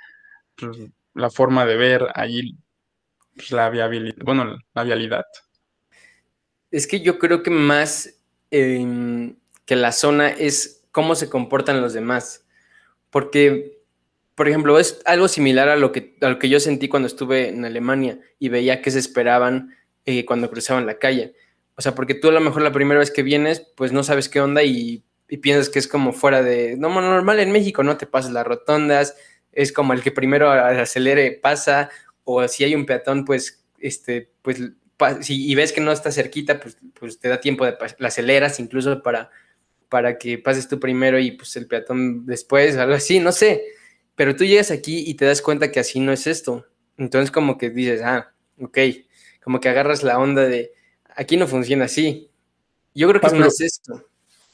pues, 0.57 0.79
la 1.12 1.31
forma 1.31 1.66
de 1.66 1.77
ver 1.77 2.09
ahí 2.14 2.57
pues, 3.35 3.53
la 3.53 3.69
viabilidad, 3.69 4.16
bueno, 4.25 4.57
la 4.75 4.83
vialidad. 4.85 5.25
Es 6.71 6.87
que 6.87 7.01
yo 7.01 7.19
creo 7.19 7.42
que 7.42 7.51
más 7.51 8.19
em, 8.51 9.37
que 9.66 9.77
la 9.77 9.92
zona 9.92 10.31
es 10.31 10.87
cómo 10.92 11.14
se 11.14 11.29
comportan 11.29 11.83
los 11.83 11.92
demás. 11.92 12.47
Porque, 13.11 13.83
por 14.35 14.49
ejemplo, 14.49 14.79
es 14.79 15.03
algo 15.05 15.29
similar 15.29 15.69
a 15.69 15.77
lo 15.77 15.92
que, 15.92 16.16
a 16.23 16.38
que 16.38 16.49
yo 16.49 16.59
sentí 16.59 16.88
cuando 16.88 17.07
estuve 17.07 17.51
en 17.51 17.66
Alemania 17.66 18.19
y 18.38 18.49
veía 18.49 18.81
que 18.81 18.90
se 18.90 18.99
esperaban 18.99 19.77
eh, 20.07 20.25
cuando 20.25 20.51
cruzaban 20.51 20.87
la 20.87 20.99
calle 20.99 21.35
o 21.77 21.83
sea, 21.83 21.95
porque 21.95 22.15
tú 22.15 22.29
a 22.29 22.33
lo 22.33 22.41
mejor 22.41 22.62
la 22.62 22.73
primera 22.73 22.99
vez 22.99 23.11
que 23.11 23.23
vienes, 23.23 23.61
pues 23.77 23.93
no 23.93 24.03
sabes 24.03 24.29
qué 24.29 24.41
onda 24.41 24.62
y, 24.62 25.05
piensas 25.43 25.69
que 25.69 25.81
es 25.81 25.89
como 25.89 26.12
fuera 26.12 26.43
de, 26.43 26.77
no, 26.77 26.89
normal 26.89 27.41
en 27.41 27.51
México, 27.51 27.83
no 27.83 27.97
te 27.97 28.07
pasas 28.07 28.31
las 28.31 28.47
rotondas, 28.47 29.17
es 29.53 29.73
como 29.73 29.93
el 29.93 30.03
que 30.03 30.12
primero 30.12 30.51
acelere 30.51 31.33
pasa, 31.33 31.91
o 32.25 32.47
si 32.49 32.65
hay 32.65 32.75
un 32.75 32.87
peatón, 32.87 33.25
pues, 33.25 33.65
este, 33.79 34.31
pues, 34.43 34.62
si 35.21 35.51
y 35.51 35.55
ves 35.55 35.73
que 35.73 35.81
no 35.81 35.93
está 35.93 36.12
cerquita, 36.12 36.61
pues, 36.61 36.79
pues 36.99 37.19
te 37.19 37.29
da 37.29 37.41
tiempo 37.41 37.67
de, 37.67 37.77
la 37.99 38.09
aceleras 38.09 38.61
incluso 38.61 39.03
para, 39.03 39.31
para 39.89 40.17
que 40.17 40.39
pases 40.39 40.69
tú 40.69 40.81
primero 40.81 41.19
y 41.19 41.33
pues 41.33 41.57
el 41.57 41.67
peatón 41.67 42.25
después, 42.25 42.77
algo 42.77 42.95
así, 42.95 43.21
no 43.21 43.33
sé. 43.33 43.62
Pero 44.15 44.35
tú 44.37 44.45
llegas 44.45 44.71
aquí 44.71 45.05
y 45.07 45.15
te 45.15 45.27
das 45.27 45.43
cuenta 45.43 45.71
que 45.71 45.81
así 45.81 46.01
no 46.01 46.12
es 46.12 46.27
esto. 46.27 46.67
Entonces 46.97 47.31
como 47.31 47.59
que 47.59 47.71
dices, 47.71 48.01
ah, 48.03 48.33
ok, 48.61 48.79
como 49.43 49.61
que 49.61 49.69
agarras 49.69 50.03
la 50.03 50.19
onda 50.19 50.43
de, 50.43 50.73
aquí 51.16 51.37
no 51.37 51.46
funciona 51.46 51.87
así. 51.87 52.31
Yo 52.94 53.09
creo 53.09 53.20
que 53.20 53.26
es 53.26 53.35
más 53.35 53.61
esto. 53.61 54.05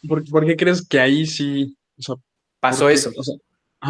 ¿por, 0.09 0.47
qué 0.47 0.57
crees 0.57 0.87
que 0.87 1.01
ahí 1.01 1.27
sí 1.27 1.77
pasó 2.61 2.89
eso? 2.89 3.11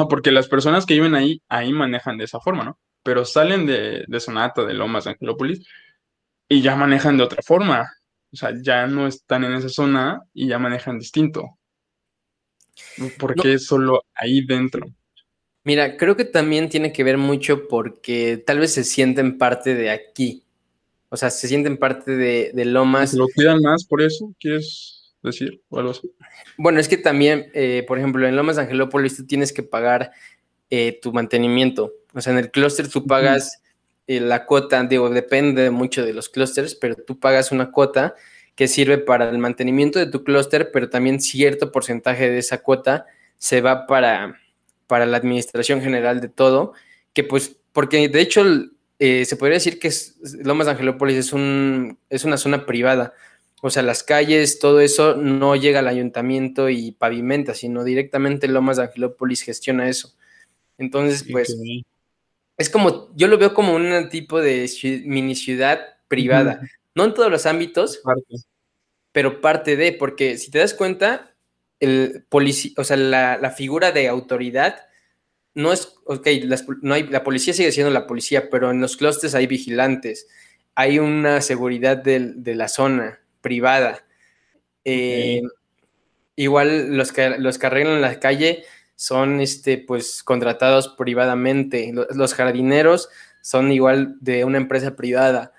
porque 0.08 0.30
las 0.30 0.48
personas 0.48 0.86
que 0.86 0.94
viven 0.94 1.14
ahí, 1.14 1.42
ahí 1.48 1.72
manejan 1.72 2.18
de 2.18 2.24
esa 2.24 2.40
forma, 2.40 2.64
¿no? 2.64 2.78
Pero 3.02 3.24
salen 3.24 3.66
de, 3.66 4.04
de 4.06 4.20
Sonata, 4.20 4.64
de 4.64 4.74
Lomas, 4.74 5.04
de 5.04 5.10
Angelópolis, 5.10 5.66
y 6.48 6.62
ya 6.62 6.76
manejan 6.76 7.16
de 7.16 7.24
otra 7.24 7.42
forma. 7.42 7.90
O 8.32 8.36
sea, 8.36 8.52
ya 8.62 8.86
no 8.86 9.06
están 9.06 9.44
en 9.44 9.54
esa 9.54 9.68
zona 9.68 10.22
y 10.32 10.48
ya 10.48 10.58
manejan 10.58 10.98
distinto. 10.98 11.58
¿Por 13.18 13.34
qué 13.34 13.58
solo 13.58 14.04
ahí 14.14 14.44
dentro? 14.46 14.86
Mira, 15.64 15.96
creo 15.96 16.16
que 16.16 16.24
también 16.24 16.68
tiene 16.68 16.92
que 16.92 17.04
ver 17.04 17.18
mucho 17.18 17.68
porque 17.68 18.42
tal 18.44 18.58
vez 18.58 18.72
se 18.74 18.84
sienten 18.84 19.38
parte 19.38 19.74
de 19.74 19.90
aquí. 19.90 20.41
O 21.12 21.16
sea, 21.18 21.28
se 21.28 21.46
sienten 21.46 21.76
parte 21.76 22.16
de, 22.16 22.52
de 22.54 22.64
Lomas. 22.64 23.12
¿Lo 23.12 23.26
cuidan 23.34 23.60
más 23.60 23.84
por 23.84 24.00
eso? 24.00 24.34
¿Quieres 24.40 25.12
decir 25.22 25.60
o 25.68 25.78
algo 25.78 25.90
así? 25.90 26.10
Bueno, 26.56 26.80
es 26.80 26.88
que 26.88 26.96
también, 26.96 27.50
eh, 27.52 27.84
por 27.86 27.98
ejemplo, 27.98 28.26
en 28.26 28.34
Lomas 28.34 28.56
de 28.56 28.62
Angelópolis 28.62 29.18
tú 29.18 29.26
tienes 29.26 29.52
que 29.52 29.62
pagar 29.62 30.12
eh, 30.70 30.98
tu 31.02 31.12
mantenimiento. 31.12 31.92
O 32.14 32.20
sea, 32.22 32.32
en 32.32 32.38
el 32.38 32.50
clúster 32.50 32.88
tú 32.88 33.06
pagas 33.06 33.60
eh, 34.06 34.20
la 34.20 34.46
cuota, 34.46 34.82
digo, 34.84 35.10
depende 35.10 35.70
mucho 35.70 36.02
de 36.02 36.14
los 36.14 36.30
clústeres, 36.30 36.74
pero 36.74 36.96
tú 36.96 37.20
pagas 37.20 37.52
una 37.52 37.70
cuota 37.70 38.14
que 38.54 38.66
sirve 38.66 38.96
para 38.96 39.28
el 39.28 39.36
mantenimiento 39.36 39.98
de 39.98 40.06
tu 40.06 40.24
clúster, 40.24 40.70
pero 40.72 40.88
también 40.88 41.20
cierto 41.20 41.72
porcentaje 41.72 42.30
de 42.30 42.38
esa 42.38 42.62
cuota 42.62 43.04
se 43.36 43.60
va 43.60 43.86
para, 43.86 44.40
para 44.86 45.04
la 45.04 45.18
administración 45.18 45.82
general 45.82 46.22
de 46.22 46.30
todo, 46.30 46.72
que 47.12 47.22
pues, 47.22 47.54
porque 47.74 48.08
de 48.08 48.20
hecho 48.22 48.44
eh, 49.04 49.24
se 49.24 49.34
podría 49.34 49.56
decir 49.56 49.80
que 49.80 49.90
Lomas 50.44 50.66
de 50.66 50.74
Angelópolis 50.74 51.16
es, 51.16 51.32
un, 51.32 51.98
es 52.08 52.24
una 52.24 52.36
zona 52.36 52.66
privada. 52.66 53.14
O 53.60 53.68
sea, 53.68 53.82
las 53.82 54.04
calles, 54.04 54.60
todo 54.60 54.78
eso 54.78 55.16
no 55.16 55.56
llega 55.56 55.80
al 55.80 55.88
ayuntamiento 55.88 56.68
y 56.68 56.92
pavimenta, 56.92 57.52
sino 57.52 57.82
directamente 57.82 58.46
Lomas 58.46 58.76
de 58.76 58.84
Angelópolis 58.84 59.42
gestiona 59.42 59.88
eso. 59.88 60.14
Entonces, 60.78 61.26
pues, 61.28 61.56
es 62.56 62.70
como, 62.70 63.12
yo 63.16 63.26
lo 63.26 63.38
veo 63.38 63.54
como 63.54 63.74
un 63.74 64.08
tipo 64.08 64.40
de 64.40 64.70
mini 65.04 65.34
ciudad 65.34 65.80
privada. 66.06 66.60
No 66.94 67.04
en 67.04 67.14
todos 67.14 67.28
los 67.28 67.44
ámbitos, 67.44 68.02
pero 69.10 69.40
parte 69.40 69.74
de, 69.74 69.94
porque 69.94 70.38
si 70.38 70.52
te 70.52 70.60
das 70.60 70.74
cuenta, 70.74 71.34
el 71.80 72.24
o 72.76 72.84
sea, 72.84 72.96
la, 72.96 73.36
la 73.36 73.50
figura 73.50 73.90
de 73.90 74.06
autoridad 74.06 74.76
no 75.54 75.72
es, 75.72 75.96
ok, 76.04 76.26
no 76.82 76.94
hay, 76.94 77.04
la 77.04 77.24
policía 77.24 77.52
sigue 77.52 77.72
siendo 77.72 77.92
la 77.92 78.06
policía, 78.06 78.48
pero 78.50 78.70
en 78.70 78.80
los 78.80 78.96
clústeres 78.96 79.34
hay 79.34 79.46
vigilantes, 79.46 80.26
hay 80.74 80.98
una 80.98 81.40
seguridad 81.40 81.96
de, 81.96 82.54
la 82.54 82.68
zona 82.68 83.20
privada. 83.40 84.04
Eh, 84.84 85.42
igual 86.36 86.96
los 86.96 87.12
que, 87.12 87.38
los 87.38 87.58
que 87.58 87.66
arreglan 87.66 88.00
la 88.00 88.18
calle 88.18 88.64
son 88.96 89.40
este, 89.40 89.78
pues, 89.78 90.22
contratados 90.22 90.88
privadamente. 90.88 91.92
Los 92.14 92.34
jardineros 92.34 93.08
son 93.40 93.72
igual 93.72 94.16
de 94.20 94.44
una 94.44 94.58
empresa 94.58 94.96
privada. 94.96 95.52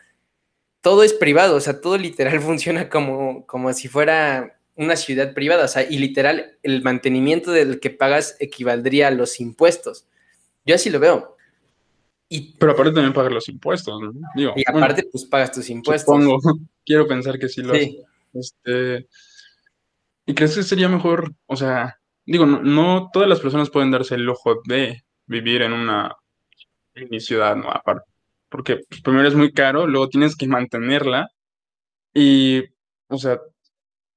Todo 0.82 1.04
es 1.04 1.14
privado, 1.14 1.56
o 1.56 1.60
sea, 1.60 1.82
todo 1.82 1.98
literal 1.98 2.40
funciona 2.42 2.90
como, 2.90 3.46
como 3.46 3.72
si 3.74 3.88
fuera 3.88 4.60
una 4.76 4.96
ciudad 4.96 5.34
privada, 5.34 5.66
o 5.66 5.68
sea, 5.68 5.84
y 5.90 5.98
literal 6.00 6.58
el 6.64 6.82
mantenimiento 6.82 7.52
del 7.52 7.80
que 7.80 7.90
pagas 7.90 8.36
equivaldría 8.40 9.08
a 9.08 9.12
los 9.12 9.40
impuestos. 9.40 10.08
Yo 10.66 10.76
así 10.76 10.90
lo 10.90 11.00
veo. 11.00 11.36
Y, 12.30 12.54
Pero 12.58 12.72
aparte 12.72 12.94
también 12.94 13.14
pagas 13.14 13.32
los 13.32 13.50
impuestos, 13.50 14.02
¿no? 14.02 14.14
y 14.36 14.64
aparte, 14.66 15.08
pues 15.12 15.26
pagas 15.26 15.52
tus 15.52 15.70
impuestos. 15.70 16.06
Supongo, 16.06 16.40
quiero 16.86 17.08
pensar 17.08 17.38
que 17.38 17.50
sí 17.50 17.62
lo 17.62 17.74
Este, 17.76 19.08
¿Y 20.26 20.34
crees 20.34 20.56
que 20.56 20.64
sería 20.64 20.90
mejor, 20.90 21.34
o 21.46 21.56
sea, 21.56 22.00
digo, 22.26 22.46
no, 22.46 23.10
todas 23.12 23.30
las 23.30 23.40
personas 23.40 23.70
pueden 23.70 23.92
darse 23.92 24.16
el 24.16 24.24
lujo 24.24 24.62
de 24.66 25.04
vivir 25.28 25.62
en 25.62 25.74
una 25.74 26.16
mi 27.10 27.20
ciudad, 27.20 27.56
¿no? 27.56 27.70
Aparte, 27.70 28.10
porque 28.50 28.78
pues, 28.88 29.02
primero 29.02 29.28
es 29.28 29.36
muy 29.36 29.52
caro, 29.52 29.88
luego 29.88 30.10
tienes 30.10 30.36
que 30.36 30.48
mantenerla 30.48 31.30
y, 32.14 32.64
o 33.08 33.18
sea, 33.18 33.40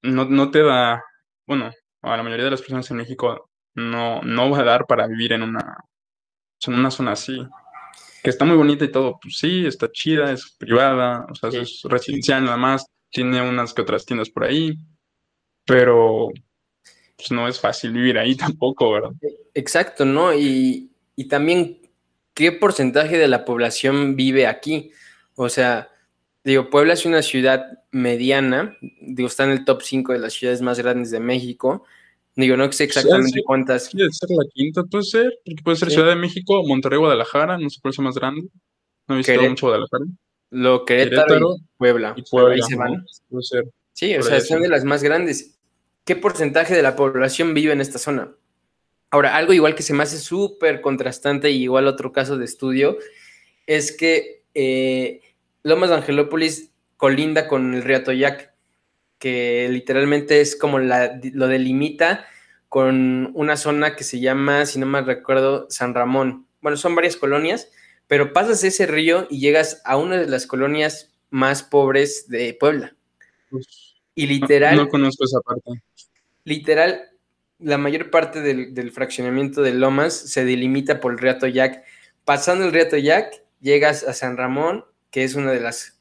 no, 0.07 0.25
no 0.25 0.51
te 0.51 0.63
da, 0.63 1.03
bueno, 1.47 1.71
a 2.03 2.17
la 2.17 2.23
mayoría 2.23 2.45
de 2.47 2.51
las 2.53 2.61
personas 2.61 2.91
en 2.91 2.99
México 2.99 3.51
no, 3.75 4.23
no 4.23 4.51
va 4.51 4.61
a 4.61 4.65
dar 4.65 4.87
para 4.87 5.07
vivir 5.07 5.33
en 5.33 5.43
una, 5.43 5.77
en 6.67 6.75
una 6.75 6.91
zona 6.91 7.13
así, 7.13 7.47
que 8.23 8.31
está 8.31 8.45
muy 8.45 8.57
bonita 8.57 8.85
y 8.85 8.91
todo, 8.93 9.19
pues 9.21 9.39
sí, 9.39 9.67
está 9.67 9.91
chida, 9.91 10.33
es 10.33 10.57
privada, 10.59 11.27
o 11.31 11.35
sea, 11.35 11.51
es 11.51 11.83
residencial 11.85 12.45
nada 12.45 12.57
más, 12.57 12.87
tiene 13.11 13.41
unas 13.41 13.75
que 13.75 13.83
otras 13.83 14.05
tiendas 14.05 14.31
por 14.31 14.45
ahí, 14.45 14.77
pero 15.65 16.29
pues 17.17 17.31
no 17.31 17.49
es 17.49 17.61
fácil 17.61 17.93
vivir 17.93 18.19
ahí 18.19 18.35
tampoco, 18.37 18.93
¿verdad? 18.93 19.13
Exacto, 19.55 20.05
¿no? 20.05 20.35
Y, 20.35 20.91
y 21.17 21.29
también, 21.29 21.81
¿qué 22.35 22.53
porcentaje 22.53 23.19
de 23.19 23.29
la 23.29 23.45
población 23.45 24.17
vive 24.17 24.47
aquí? 24.47 24.91
O 25.35 25.49
sea, 25.49 25.91
digo, 26.51 26.71
Puebla 26.71 26.95
es 26.95 27.05
una 27.05 27.23
ciudad 27.23 27.83
mediana, 27.91 28.77
digo, 29.01 29.27
está 29.27 29.45
en 29.45 29.51
el 29.51 29.65
top 29.65 29.83
5 29.83 30.13
de 30.13 30.21
las 30.21 30.33
ciudades 30.33 30.63
más 30.63 30.79
grandes 30.79 31.11
de 31.11 31.19
México. 31.19 31.85
Digo, 32.37 32.57
no 32.57 32.71
sé 32.71 32.85
exactamente 32.85 33.43
cuántas. 33.45 33.91
Puede 33.91 34.13
ser 34.13 34.31
la 34.31 34.45
quinta, 34.53 34.85
puede 34.85 35.05
ser, 35.05 35.39
porque 35.45 35.63
puede 35.63 35.77
ser 35.77 35.91
Ciudad 35.91 36.09
de 36.09 36.17
México, 36.17 36.63
Monterrey, 36.65 36.99
Guadalajara, 36.99 37.59
no 37.59 37.69
sé 37.69 37.81
cuál 37.81 37.93
es 37.93 37.99
más 37.99 38.15
grande. 38.15 38.49
No 39.09 39.15
he 39.15 39.19
visto 39.19 39.43
mucho 39.43 39.67
Guadalajara. 39.67 40.05
Lo 40.51 40.85
Querétaro, 40.85 41.57
y 41.57 41.63
Puebla. 41.79 42.15
Y 42.17 42.23
Puebla, 42.23 42.55
ahí 42.55 42.63
se 42.63 42.77
van. 42.77 43.05
Puede 43.29 43.43
ser. 43.43 43.65
Sí, 43.93 44.15
o 44.15 44.23
sea, 44.23 44.41
son 44.41 44.63
de 44.63 44.69
las 44.69 44.85
más 44.85 45.03
grandes. 45.03 45.59
¿Qué 46.05 46.15
porcentaje 46.15 46.75
de 46.75 46.83
la 46.83 46.95
población 46.95 47.55
vive 47.55 47.73
en 47.73 47.81
esta 47.81 47.99
zona? 47.99 48.33
Ahora, 49.11 49.35
algo 49.35 49.53
igual 49.53 49.75
que 49.75 49.83
se 49.83 49.95
me 49.95 50.03
hace 50.03 50.19
súper 50.19 50.81
contrastante 50.81 51.51
y 51.51 51.63
igual 51.63 51.89
otro 51.89 52.13
caso 52.13 52.37
de 52.37 52.45
estudio, 52.45 52.99
es 53.67 53.97
que 53.97 54.45
eh, 54.55 55.23
Lomas 55.67 55.91
de 55.91 55.97
Angelópolis 55.97 56.71
colinda 56.97 57.49
con 57.49 57.75
el 57.75 57.83
río 57.83 57.97
Atoyac, 57.97 58.55
que 59.19 59.69
literalmente 59.69 60.41
es 60.41 60.55
como 60.55 60.79
lo 60.79 61.49
delimita 61.49 62.25
con 62.69 63.33
una 63.35 63.57
zona 63.57 63.97
que 63.97 64.05
se 64.05 64.21
llama, 64.21 64.65
si 64.65 64.79
no 64.79 64.87
mal 64.87 65.07
recuerdo, 65.07 65.67
San 65.69 65.93
Ramón. 65.93 66.47
Bueno, 66.61 66.77
son 66.77 66.95
varias 66.95 67.17
colonias, 67.17 67.69
pero 68.07 68.33
pasas 68.33 68.63
ese 68.63 68.87
río 68.87 69.27
y 69.29 69.41
llegas 69.41 69.83
a 69.85 69.97
una 69.97 70.19
de 70.19 70.29
las 70.29 70.47
colonias 70.47 71.13
más 71.31 71.65
pobres 71.65 72.29
de 72.29 72.57
Puebla. 72.61 72.95
y 74.15 74.29
literal. 74.29 74.77
No, 74.77 74.89
conozco 74.89 75.25
esa 75.25 75.41
parte. 75.41 75.83
Literal, 76.45 77.11
la 77.59 77.77
mayor 77.77 78.13
parte 78.13 78.41
del, 78.41 78.73
del, 78.73 78.93
fraccionamiento 78.93 79.63
de 79.63 79.75
Lomas 79.75 80.15
se 80.15 80.45
delimita 80.45 81.01
por 81.01 81.11
el 81.11 81.19
río 81.19 81.33
Atoyac. 81.33 81.83
Pasando 82.25 82.67
el 82.67 82.73
río 82.73 82.85
Atoyac, 82.85 83.43
llegas 83.61 84.05
a 84.05 84.13
San 84.13 84.37
Ramón 84.37 84.85
que 85.11 85.25
es 85.25 85.35
una 85.35 85.53
de 85.53 85.61
las 85.61 85.99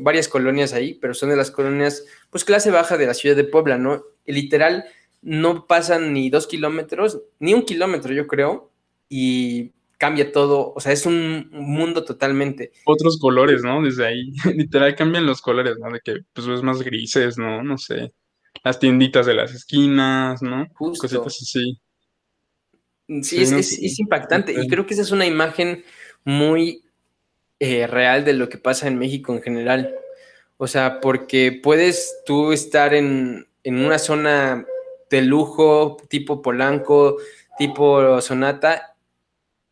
varias 0.00 0.28
colonias 0.28 0.72
ahí, 0.72 0.94
pero 0.94 1.14
son 1.14 1.30
de 1.30 1.36
las 1.36 1.50
colonias, 1.50 2.04
pues 2.30 2.44
clase 2.44 2.70
baja 2.70 2.96
de 2.96 3.06
la 3.06 3.14
ciudad 3.14 3.36
de 3.36 3.44
Puebla, 3.44 3.78
¿no? 3.78 4.04
literal, 4.32 4.84
no 5.22 5.66
pasan 5.66 6.12
ni 6.12 6.30
dos 6.30 6.46
kilómetros, 6.46 7.22
ni 7.38 7.54
un 7.54 7.64
kilómetro, 7.64 8.12
yo 8.12 8.26
creo, 8.26 8.70
y 9.08 9.72
cambia 9.98 10.32
todo, 10.32 10.72
o 10.74 10.80
sea, 10.80 10.92
es 10.92 11.04
un 11.04 11.50
mundo 11.52 12.04
totalmente. 12.04 12.72
Otros 12.84 13.18
colores, 13.18 13.62
¿no? 13.62 13.82
Desde 13.82 14.06
ahí, 14.06 14.32
literal 14.56 14.94
cambian 14.94 15.26
los 15.26 15.42
colores, 15.42 15.76
¿no? 15.78 15.90
De 15.90 16.00
que 16.02 16.20
pues 16.32 16.46
ves 16.46 16.62
más 16.62 16.82
grises, 16.82 17.36
¿no? 17.36 17.62
No 17.62 17.76
sé. 17.76 18.12
Las 18.64 18.78
tienditas 18.78 19.26
de 19.26 19.34
las 19.34 19.54
esquinas, 19.54 20.42
¿no? 20.42 20.66
Justo. 20.74 21.02
Cositas 21.02 21.42
así. 21.42 21.78
Sí, 23.22 23.42
es, 23.42 23.52
es, 23.52 23.98
impactante. 23.98 24.52
Y 24.52 24.68
creo 24.68 24.86
que 24.86 24.94
esa 24.94 25.02
es 25.02 25.10
una 25.10 25.26
imagen 25.26 25.84
muy 26.24 26.84
eh, 27.62 27.86
real 27.86 28.24
de 28.24 28.32
lo 28.32 28.48
que 28.48 28.56
pasa 28.56 28.88
en 28.88 28.98
México 28.98 29.34
en 29.34 29.42
general. 29.42 29.94
O 30.56 30.66
sea, 30.66 31.00
porque 31.00 31.60
puedes 31.62 32.22
tú 32.24 32.52
estar 32.52 32.94
en, 32.94 33.46
una 33.64 33.98
zona 33.98 34.66
de 35.10 35.20
lujo, 35.20 35.98
tipo 36.08 36.40
Polanco, 36.40 37.18
tipo 37.58 38.18
Sonata, 38.22 38.96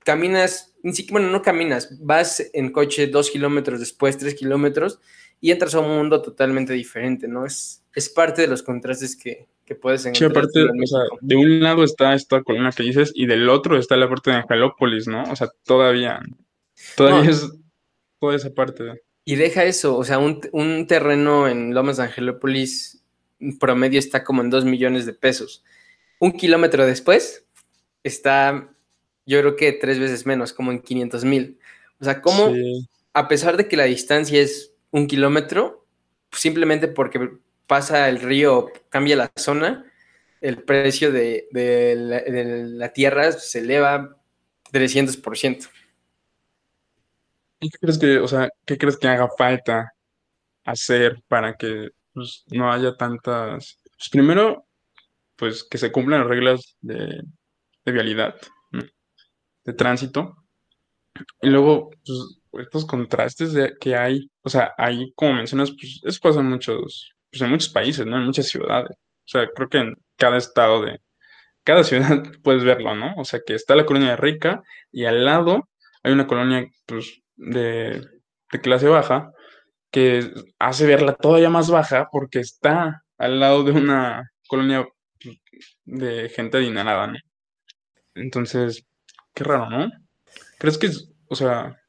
caminas, 0.04 0.74
ni 0.82 0.92
siquiera, 0.92 1.20
bueno, 1.20 1.30
no 1.30 1.40
caminas, 1.40 1.98
vas 2.04 2.50
en 2.52 2.72
coche 2.72 3.06
dos 3.06 3.30
kilómetros 3.30 3.80
después, 3.80 4.18
tres 4.18 4.34
kilómetros, 4.34 5.00
y 5.40 5.50
entras 5.50 5.74
a 5.74 5.80
un 5.80 5.96
mundo 5.96 6.20
totalmente 6.20 6.74
diferente, 6.74 7.26
¿no? 7.26 7.46
Es, 7.46 7.82
es 7.94 8.10
parte 8.10 8.42
de 8.42 8.48
los 8.48 8.62
contrastes 8.62 9.16
que, 9.16 9.46
puedes 9.80 10.04
encontrar. 10.04 10.30
Sí, 10.30 10.38
aparte, 10.38 10.62
o 10.62 10.86
sea, 10.86 11.00
de 11.20 11.36
un 11.36 11.60
lado 11.60 11.84
está 11.84 12.12
esta 12.12 12.42
colina 12.42 12.70
que 12.72 12.82
dices, 12.82 13.12
y 13.14 13.24
del 13.26 13.48
otro 13.48 13.78
está 13.78 13.96
la 13.96 14.08
parte 14.08 14.30
de 14.30 14.36
Angelópolis, 14.36 15.06
¿no? 15.06 15.22
O 15.24 15.36
sea, 15.36 15.48
todavía, 15.64 16.20
todavía 16.96 17.30
es 17.30 17.50
toda 18.20 18.36
esa 18.36 18.50
parte. 18.50 19.02
Y 19.24 19.36
deja 19.36 19.64
eso, 19.64 19.96
o 19.96 20.04
sea, 20.04 20.18
un, 20.18 20.86
terreno 20.86 21.48
en 21.48 21.74
Lomas 21.74 21.98
de 21.98 22.04
Angelópolis 22.04 23.04
promedio 23.60 23.98
está 23.98 24.24
como 24.24 24.42
en 24.42 24.50
2 24.50 24.64
millones 24.64 25.06
de 25.06 25.12
pesos. 25.12 25.64
Un 26.18 26.32
kilómetro 26.32 26.86
después 26.86 27.44
está, 28.02 28.70
yo 29.26 29.40
creo 29.40 29.56
que 29.56 29.72
tres 29.72 29.98
veces 29.98 30.26
menos, 30.26 30.52
como 30.52 30.72
en 30.72 30.80
500 30.80 31.24
mil. 31.24 31.58
O 32.00 32.04
sea, 32.04 32.22
como 32.22 32.54
a 33.12 33.28
pesar 33.28 33.56
de 33.56 33.68
que 33.68 33.76
la 33.76 33.84
distancia 33.84 34.40
es 34.40 34.72
un 34.90 35.06
kilómetro, 35.06 35.86
simplemente 36.32 36.88
porque 36.88 37.30
pasa 37.66 38.08
el 38.08 38.20
río, 38.20 38.70
cambia 38.88 39.16
la 39.16 39.30
zona, 39.36 39.84
el 40.40 40.62
precio 40.62 41.12
de, 41.12 41.48
la, 41.52 42.20
de 42.20 42.64
la, 42.66 42.92
tierra 42.92 43.32
se 43.32 43.58
eleva 43.58 44.16
300%. 44.72 45.68
¿Y 47.60 47.70
qué 47.70 47.78
crees 47.78 47.98
que, 47.98 48.18
o 48.18 48.28
sea, 48.28 48.48
qué 48.64 48.78
crees 48.78 48.96
que 48.96 49.08
haga 49.08 49.28
falta 49.36 49.92
hacer 50.64 51.22
para 51.28 51.56
que 51.56 51.90
pues, 52.12 52.44
no 52.48 52.70
haya 52.72 52.96
tantas... 52.96 53.78
Pues 53.96 54.08
primero, 54.10 54.66
pues 55.36 55.64
que 55.64 55.78
se 55.78 55.92
cumplan 55.92 56.20
las 56.20 56.28
reglas 56.28 56.76
de, 56.80 57.22
vialidad, 57.84 58.36
de 59.64 59.72
tránsito. 59.72 60.36
Y 61.42 61.48
luego, 61.48 61.90
pues, 62.50 62.64
estos 62.64 62.86
contrastes 62.86 63.52
de, 63.52 63.76
que 63.80 63.96
hay, 63.96 64.30
o 64.42 64.48
sea, 64.48 64.74
ahí, 64.76 65.12
como 65.14 65.34
mencionas, 65.34 65.70
pues 65.72 66.00
eso 66.04 66.20
pasa 66.22 66.40
en 66.40 66.46
muchos, 66.46 67.12
pues 67.30 67.42
en 67.42 67.50
muchos 67.50 67.70
países, 67.70 68.06
¿no? 68.06 68.16
En 68.16 68.24
muchas 68.24 68.46
ciudades. 68.46 68.96
O 68.96 69.28
sea, 69.28 69.48
creo 69.54 69.68
que 69.68 69.78
en 69.78 69.94
cada 70.16 70.36
estado 70.38 70.82
de, 70.82 71.00
cada 71.64 71.84
ciudad 71.84 72.22
puedes 72.42 72.64
verlo, 72.64 72.94
¿no? 72.94 73.14
O 73.16 73.24
sea, 73.24 73.40
que 73.46 73.54
está 73.54 73.76
la 73.76 73.86
colonia 73.86 74.16
rica 74.16 74.62
y 74.90 75.04
al 75.04 75.24
lado 75.24 75.68
hay 76.02 76.12
una 76.12 76.26
colonia, 76.26 76.66
pues, 76.86 77.20
de, 77.38 78.06
clase 78.62 78.88
baja 78.88 79.32
que 79.90 80.30
hace 80.58 80.86
verla 80.86 81.14
todavía 81.14 81.50
más 81.50 81.70
baja 81.70 82.08
porque 82.12 82.40
está 82.40 83.04
al 83.16 83.40
lado 83.40 83.64
de 83.64 83.72
una 83.72 84.30
colonia 84.46 84.86
de 85.84 86.28
gente 86.28 86.58
adinerada, 86.58 87.06
¿no? 87.06 87.18
Entonces, 88.14 88.86
qué 89.34 89.44
raro, 89.44 89.70
¿no? 89.70 89.90
¿Crees 90.58 90.76
que, 90.76 90.90
o 91.28 91.34
sea, 91.34 91.80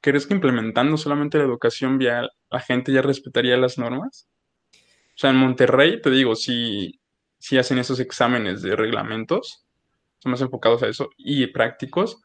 crees 0.00 0.26
que 0.26 0.34
implementando 0.34 0.96
solamente 0.96 1.38
la 1.38 1.44
educación 1.44 1.98
vial, 1.98 2.30
la 2.50 2.60
gente 2.60 2.92
ya 2.92 3.02
respetaría 3.02 3.56
las 3.56 3.78
normas? 3.78 4.28
O 4.74 5.18
sea, 5.18 5.30
en 5.30 5.36
Monterrey, 5.36 6.00
te 6.00 6.10
digo, 6.10 6.34
si, 6.34 7.00
si 7.38 7.58
hacen 7.58 7.78
esos 7.78 8.00
exámenes 8.00 8.62
de 8.62 8.74
reglamentos, 8.74 9.66
son 10.18 10.32
más 10.32 10.40
enfocados 10.40 10.82
a 10.82 10.88
eso 10.88 11.10
y 11.18 11.46
prácticos, 11.48 12.22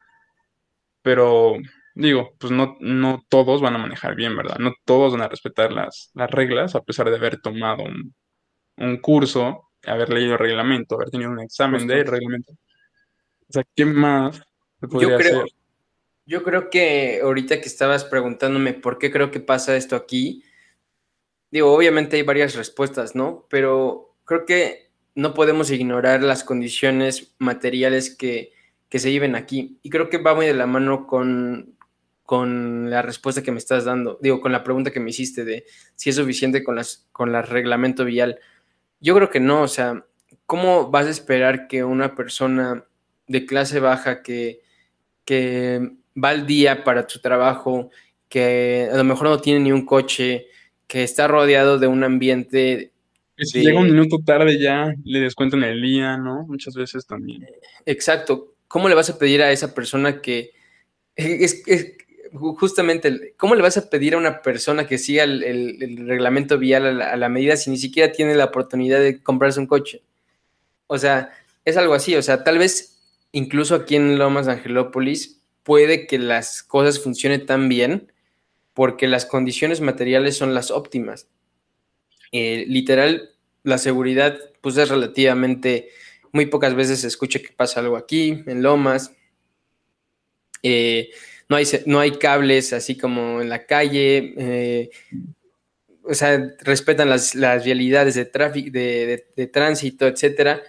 pero 1.02 1.58
digo, 1.98 2.36
pues 2.38 2.52
no, 2.52 2.78
no 2.80 3.26
todos 3.28 3.60
van 3.60 3.76
a 3.76 3.80
manejar 3.80 4.16
bien, 4.16 4.38
¿verdad? 4.38 4.58
No 4.60 4.74
todos 4.86 5.14
van 5.14 5.24
a 5.24 5.28
respetar 5.28 5.72
las, 5.72 6.12
las 6.14 6.30
reglas, 6.30 6.76
a 6.76 6.82
pesar 6.82 7.10
de 7.10 7.16
haber 7.16 7.42
tomado 7.42 7.84
un, 7.84 8.98
curso, 8.98 9.70
haber 9.84 10.10
leído 10.10 10.34
el 10.34 10.40
reglamento, 10.40 10.96
haber 10.96 11.10
tenido 11.10 11.32
un 11.32 11.40
examen 11.40 11.88
de 11.88 12.04
reglamento. 12.04 12.54
O 12.54 13.54
sea, 13.54 13.64
¿qué 13.76 13.86
más 13.86 14.44
se 14.80 14.88
podría 14.88 15.10
yo 15.10 15.18
creo, 15.18 15.40
hacer? 15.40 15.52
Yo 16.28 16.44
creo 16.44 16.70
que 16.70 17.22
ahorita 17.24 17.60
que 17.62 17.68
estabas 17.68 18.06
preguntándome 18.06 18.74
por 18.74 19.00
qué 19.00 19.12
creo 19.12 19.32
que 19.32 19.40
pasa 19.40 19.76
esto 19.76 19.96
aquí, 19.96 20.44
digo, 21.50 21.74
obviamente 21.74 22.18
hay 22.18 22.22
varias 22.22 22.56
respuestas, 22.56 23.16
¿no? 23.16 23.48
Pero 23.50 24.16
creo 24.24 24.46
que 24.46 24.92
no 25.16 25.34
podemos 25.34 25.72
ignorar 25.72 26.22
las 26.22 26.44
condiciones 26.44 27.34
materiales 27.40 28.16
que, 28.16 28.54
que 28.88 29.00
se 29.00 29.10
viven 29.10 29.36
aquí. 29.36 29.80
Y 29.82 29.90
creo 29.90 30.10
que 30.10 30.20
va 30.20 30.36
muy 30.36 30.46
de 30.46 30.54
la 30.54 30.68
mano 30.68 31.08
con, 31.08 31.77
con 32.28 32.90
la 32.90 33.02
respuesta 33.02 33.42
que 33.42 33.54
me 33.54 33.58
estás 33.58 33.86
dando, 33.86 34.20
digo, 34.22 34.42
con 34.42 34.52
la 34.52 34.62
pregunta 34.62 34.92
que 34.92 35.00
me 35.00 35.12
hiciste 35.12 35.46
de 35.46 35.64
si 35.96 36.10
es 36.10 36.18
suficiente 36.18 36.62
con, 36.62 36.76
las, 36.76 37.08
con 37.14 37.34
el 37.34 37.42
reglamento 37.42 38.04
vial. 38.04 38.38
Yo 39.00 39.16
creo 39.16 39.30
que 39.30 39.40
no, 39.40 39.62
o 39.62 39.68
sea, 39.70 40.04
¿cómo 40.46 40.92
vas 40.92 41.06
a 41.06 41.12
esperar 41.12 41.70
que 41.70 41.86
una 41.86 42.16
persona 42.16 42.84
de 43.28 43.46
clase 43.46 43.80
baja 43.80 44.24
que, 44.24 44.60
que 45.24 45.90
va 46.22 46.32
al 46.32 46.46
día 46.46 46.84
para 46.84 47.08
su 47.08 47.22
trabajo, 47.22 47.92
que 48.28 48.90
a 48.92 48.98
lo 48.98 49.06
mejor 49.06 49.30
no 49.30 49.40
tiene 49.40 49.62
ni 49.62 49.72
un 49.72 49.86
coche, 49.86 50.48
que 50.86 51.04
está 51.04 51.30
rodeado 51.30 51.80
de 51.80 51.88
un 51.88 52.04
ambiente... 52.04 52.92
si 53.38 53.62
llega 53.62 53.80
un 53.80 53.90
minuto 53.90 54.20
tarde 54.26 54.60
ya 54.60 54.94
le 55.06 55.22
descuentan 55.22 55.64
el 55.64 55.82
día, 55.82 56.18
¿no? 56.18 56.46
Muchas 56.46 56.74
veces 56.74 57.08
también. 57.08 57.48
Exacto. 57.86 58.56
¿Cómo 58.68 58.90
le 58.90 58.96
vas 58.96 59.10
a 59.10 59.18
pedir 59.18 59.42
a 59.42 59.54
esa 59.54 59.74
persona 59.74 60.20
que... 60.20 60.52
Es, 61.16 61.64
justamente, 62.34 63.34
¿cómo 63.38 63.56
le 63.56 63.62
vas 63.62 63.78
a 63.78 63.90
pedir 63.90 64.16
a 64.16 64.18
una 64.18 64.42
persona 64.42 64.88
que 64.88 64.98
siga 64.98 65.24
el, 65.24 66.08
reglamento 66.08 66.58
vial 66.58 67.02
a 67.02 67.16
la, 67.16 67.30
medida 67.30 67.58
si 67.58 67.70
ni 67.70 67.78
siquiera 67.78 68.12
tiene 68.12 68.36
la 68.36 68.46
oportunidad 68.46 69.00
de 69.00 69.22
comprarse 69.22 69.60
un 69.60 69.68
coche? 69.68 70.02
O 70.88 70.98
sea, 70.98 71.32
es 71.66 71.78
algo 71.78 71.94
así, 71.94 72.16
o 72.16 72.22
sea, 72.22 72.44
tal 72.44 72.58
vez 72.58 73.00
incluso 73.32 73.76
aquí 73.76 73.96
en 73.96 74.18
Lomas 74.18 74.48
Angelópolis 74.48 75.42
puede 75.64 76.08
que 76.08 76.18
las 76.18 76.64
cosas 76.64 77.00
funcionen 77.00 77.46
tan 77.46 77.68
bien 77.70 78.12
porque 78.74 79.08
las 79.08 79.26
condiciones 79.26 79.82
materiales 79.82 80.38
son 80.38 80.54
las 80.54 80.72
óptimas. 80.72 81.28
Eh, 82.32 82.66
literal, 82.68 83.32
la 83.64 83.78
seguridad 83.78 84.38
pues 84.62 84.78
es 84.78 84.90
relativamente, 84.90 85.90
muy 86.32 86.46
pocas 86.46 86.76
veces 86.76 87.02
se 87.02 87.08
escucha 87.08 87.40
que 87.40 87.50
pasa 87.50 87.80
algo 87.80 87.98
aquí, 87.98 88.44
en 88.46 88.62
Lomas. 88.62 89.12
Eh, 90.64 91.10
no 91.50 91.56
hay, 91.56 91.66
no 91.86 92.00
hay 92.00 92.12
cables 92.12 92.74
así 92.74 92.98
como 92.98 93.42
en 93.42 93.50
la 93.50 93.66
calle, 93.66 94.34
eh, 94.38 94.90
o 96.04 96.14
sea, 96.14 96.54
respetan 96.60 97.10
las, 97.10 97.36
las 97.36 97.66
realidades 97.66 98.16
de, 98.16 98.26
tráfico, 98.26 98.72
de, 98.72 99.50
tránsito, 99.52 100.08
etcétera. 100.08 100.62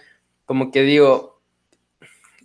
Como 0.45 0.71
que 0.71 0.83
digo, 0.83 1.41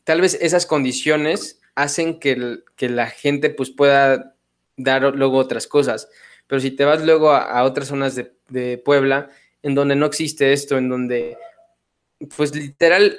tal 0.05 0.21
vez 0.21 0.39
esas 0.41 0.67
condiciones 0.67 1.61
hacen 1.75 2.21
que, 2.21 2.61
que, 2.77 2.89
la 2.89 3.09
gente 3.09 3.51
pues 3.51 3.71
pueda 3.71 4.37
dar 4.77 5.03
luego 5.15 5.39
otras 5.39 5.67
cosas. 5.67 6.09
Pero 6.47 6.61
si 6.61 6.71
te 6.71 6.85
vas 6.85 7.05
luego 7.05 7.33
a, 7.33 7.43
a 7.43 7.65
otras 7.65 7.89
zonas 7.89 8.15
de, 8.15 8.33
de, 8.49 8.79
Puebla, 8.79 9.31
en 9.63 9.75
donde 9.75 9.97
no 9.97 10.07
existe 10.07 10.53
esto, 10.53 10.77
en 10.79 10.89
donde 10.89 11.37
pues 12.37 12.55
literal 12.55 13.19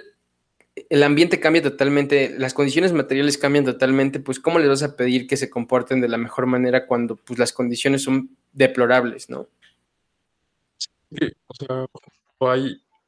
el 0.75 1.03
ambiente 1.03 1.39
cambia 1.39 1.61
totalmente, 1.61 2.35
las 2.37 2.53
condiciones 2.53 2.91
materiales 2.91 3.37
cambian 3.37 3.65
totalmente, 3.65 4.19
pues 4.19 4.39
¿cómo 4.39 4.59
les 4.59 4.67
vas 4.67 4.83
a 4.83 4.95
pedir 4.95 5.27
que 5.27 5.37
se 5.37 5.49
comporten 5.49 6.01
de 6.01 6.09
la 6.09 6.17
mejor 6.17 6.45
manera 6.47 6.85
cuando 6.85 7.15
pues 7.15 7.39
las 7.39 7.53
condiciones 7.53 8.03
son 8.03 8.35
deplorables, 8.51 9.29
¿no? 9.29 9.47
O 11.47 11.55
sea, 11.55 11.87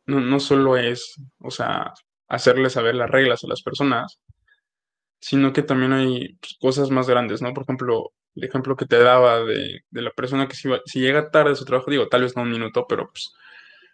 no, 0.06 0.22
no 0.22 0.40
solo 0.40 0.78
es, 0.78 1.16
o 1.40 1.52
sea, 1.52 1.94
hacerles 2.30 2.74
saber 2.74 2.96
las 2.96 3.10
reglas 3.10 3.44
a 3.44 3.48
las 3.48 3.62
personas, 3.62 4.20
sino 5.20 5.52
que 5.52 5.64
también 5.64 5.92
hay 5.94 6.36
pues, 6.36 6.58
cosas 6.60 6.90
más 6.90 7.08
grandes, 7.10 7.42
¿no? 7.42 7.54
Por 7.54 7.64
ejemplo, 7.64 8.14
el 8.36 8.44
ejemplo 8.46 8.76
que 8.78 8.86
te 8.86 9.00
daba 9.00 9.44
de, 9.44 9.82
de 9.90 10.02
la 10.02 10.12
persona 10.12 10.48
que 10.48 10.56
si, 10.56 10.70
si, 10.86 11.02
llega 11.02 11.32
tarde 11.32 11.52
a 11.52 11.56
su 11.56 11.66
trabajo, 11.66 11.92
digo, 11.92 12.08
tal 12.08 12.22
vez 12.22 12.36
no 12.36 12.44
un 12.44 12.52
minuto, 12.52 12.86
pero 12.88 13.10
pues 13.10 13.34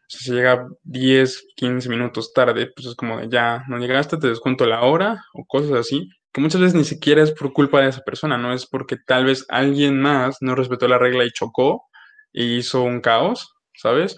si 0.07 0.31
llega 0.31 0.67
10, 0.83 1.47
15 1.55 1.89
minutos 1.89 2.33
tarde, 2.33 2.71
pues 2.75 2.87
es 2.87 2.95
como 2.95 3.19
de 3.19 3.29
ya 3.29 3.63
no 3.67 3.77
llegaste, 3.77 4.17
te 4.17 4.27
descuento 4.27 4.65
la 4.65 4.81
hora 4.81 5.23
o 5.33 5.45
cosas 5.45 5.71
así, 5.73 6.09
que 6.31 6.41
muchas 6.41 6.61
veces 6.61 6.75
ni 6.75 6.83
siquiera 6.83 7.23
es 7.23 7.31
por 7.31 7.53
culpa 7.53 7.81
de 7.81 7.89
esa 7.89 8.01
persona, 8.01 8.37
no 8.37 8.53
es 8.53 8.65
porque 8.65 8.97
tal 8.97 9.25
vez 9.25 9.45
alguien 9.49 10.01
más 10.01 10.37
no 10.41 10.55
respetó 10.55 10.87
la 10.87 10.97
regla 10.97 11.25
y 11.25 11.31
chocó 11.31 11.85
y 12.31 12.57
hizo 12.57 12.83
un 12.83 13.01
caos, 13.01 13.53
¿sabes? 13.75 14.15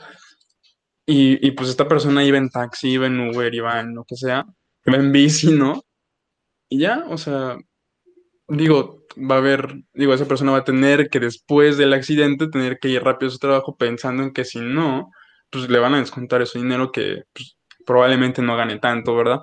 Y, 1.05 1.45
y 1.45 1.51
pues 1.51 1.69
esta 1.69 1.87
persona 1.87 2.23
iba 2.23 2.37
en 2.37 2.49
taxi, 2.49 2.91
iba 2.91 3.07
en 3.07 3.19
Uber, 3.19 3.53
iba 3.53 3.79
en 3.79 3.93
lo 3.93 4.05
que 4.05 4.15
sea, 4.15 4.45
iba 4.85 4.97
en 4.97 5.11
bici, 5.11 5.51
¿no? 5.51 5.83
Y 6.69 6.79
ya, 6.79 7.05
o 7.09 7.17
sea, 7.17 7.57
digo, 8.47 9.03
va 9.17 9.35
a 9.35 9.37
haber, 9.39 9.83
digo, 9.93 10.13
esa 10.13 10.27
persona 10.27 10.51
va 10.51 10.59
a 10.59 10.63
tener 10.63 11.09
que 11.09 11.19
después 11.19 11.77
del 11.77 11.93
accidente 11.93 12.47
tener 12.47 12.79
que 12.79 12.89
ir 12.89 13.03
rápido 13.03 13.29
a 13.29 13.31
su 13.31 13.39
trabajo 13.39 13.77
pensando 13.77 14.23
en 14.23 14.33
que 14.33 14.45
si 14.45 14.59
no, 14.59 15.11
pues 15.55 15.69
le 15.69 15.79
van 15.79 15.93
a 15.93 15.99
descontar 15.99 16.41
ese 16.41 16.59
dinero 16.59 16.91
que 16.91 17.23
pues, 17.31 17.55
probablemente 17.85 18.41
no 18.41 18.57
gane 18.57 18.77
tanto, 18.77 19.15
¿verdad? 19.15 19.39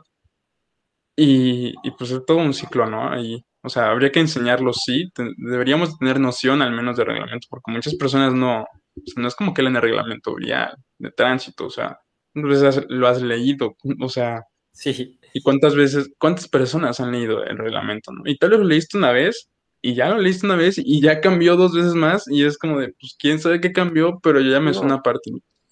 Y, 1.16 1.72
pues 1.96 2.10
es 2.10 2.24
todo 2.26 2.36
un 2.36 2.52
ciclo, 2.52 2.84
¿no? 2.86 3.18
Y, 3.18 3.42
o 3.62 3.68
sea, 3.70 3.90
habría 3.90 4.12
que 4.12 4.20
enseñarlo, 4.20 4.74
sí, 4.74 5.10
deberíamos 5.38 5.96
tener 5.98 6.20
noción 6.20 6.60
al 6.60 6.72
menos 6.72 6.98
de 6.98 7.04
reglamento, 7.04 7.46
porque 7.48 7.72
muchas 7.72 7.94
personas 7.94 8.34
no, 8.34 8.66
no 9.16 9.28
es 9.28 9.34
como 9.34 9.54
que 9.54 9.62
leen 9.62 9.76
el 9.76 9.82
reglamento 9.82 10.34
vial, 10.34 10.76
de 10.98 11.10
tránsito, 11.12 11.66
o 11.66 11.70
sea, 11.70 11.98
veces 12.34 12.84
lo 12.90 13.08
has 13.08 13.22
leído, 13.22 13.74
o 14.00 14.08
sea, 14.10 14.42
sí. 14.72 15.18
¿Y 15.32 15.40
cuántas 15.40 15.74
veces, 15.74 16.10
cuántas 16.18 16.46
personas 16.46 17.00
han 17.00 17.12
leído 17.12 17.42
el 17.42 17.56
reglamento, 17.56 18.12
¿no? 18.12 18.22
Y 18.26 18.36
tal 18.36 18.50
vez 18.50 18.58
lo 18.58 18.66
leíste 18.66 18.98
una 18.98 19.12
vez 19.12 19.48
y 19.80 19.94
ya 19.94 20.10
lo 20.10 20.18
leíste 20.18 20.44
una 20.44 20.56
vez 20.56 20.76
y 20.76 21.00
ya 21.00 21.22
cambió 21.22 21.56
dos 21.56 21.74
veces 21.74 21.94
más 21.94 22.28
y 22.28 22.44
es 22.44 22.58
como 22.58 22.80
de, 22.80 22.92
pues 23.00 23.16
quién 23.18 23.38
sabe 23.38 23.62
qué 23.62 23.72
cambió, 23.72 24.20
pero 24.22 24.40
ya 24.40 24.60
me 24.60 24.74
suena 24.74 25.00
parte. 25.00 25.30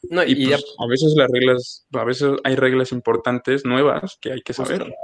No, 0.09 0.25
y, 0.25 0.47
pues, 0.47 0.65
a 0.79 0.87
veces 0.87 1.15
las 1.17 1.31
reglas, 1.31 1.87
a 1.93 2.05
veces 2.05 2.31
hay 2.45 2.57
reglas 2.57 2.93
importantes, 2.93 3.65
nuevas, 3.65 4.17
que 4.21 4.33
hay 4.33 4.41
que 4.41 4.53
saber. 4.53 4.95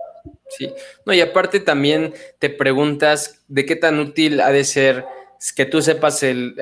Sí, 0.49 0.71
no, 1.05 1.13
y 1.13 1.21
aparte 1.21 1.61
también 1.61 2.15
te 2.39 2.51
preguntas 2.51 3.45
de 3.49 3.67
qué 3.67 3.77
tan 3.77 4.01
útil 4.01 4.41
ha 4.41 4.51
de 4.51 4.65
ser 4.65 5.05
que 5.55 5.67
tú 5.67 5.83
sepas 5.83 6.23
el, 6.23 6.57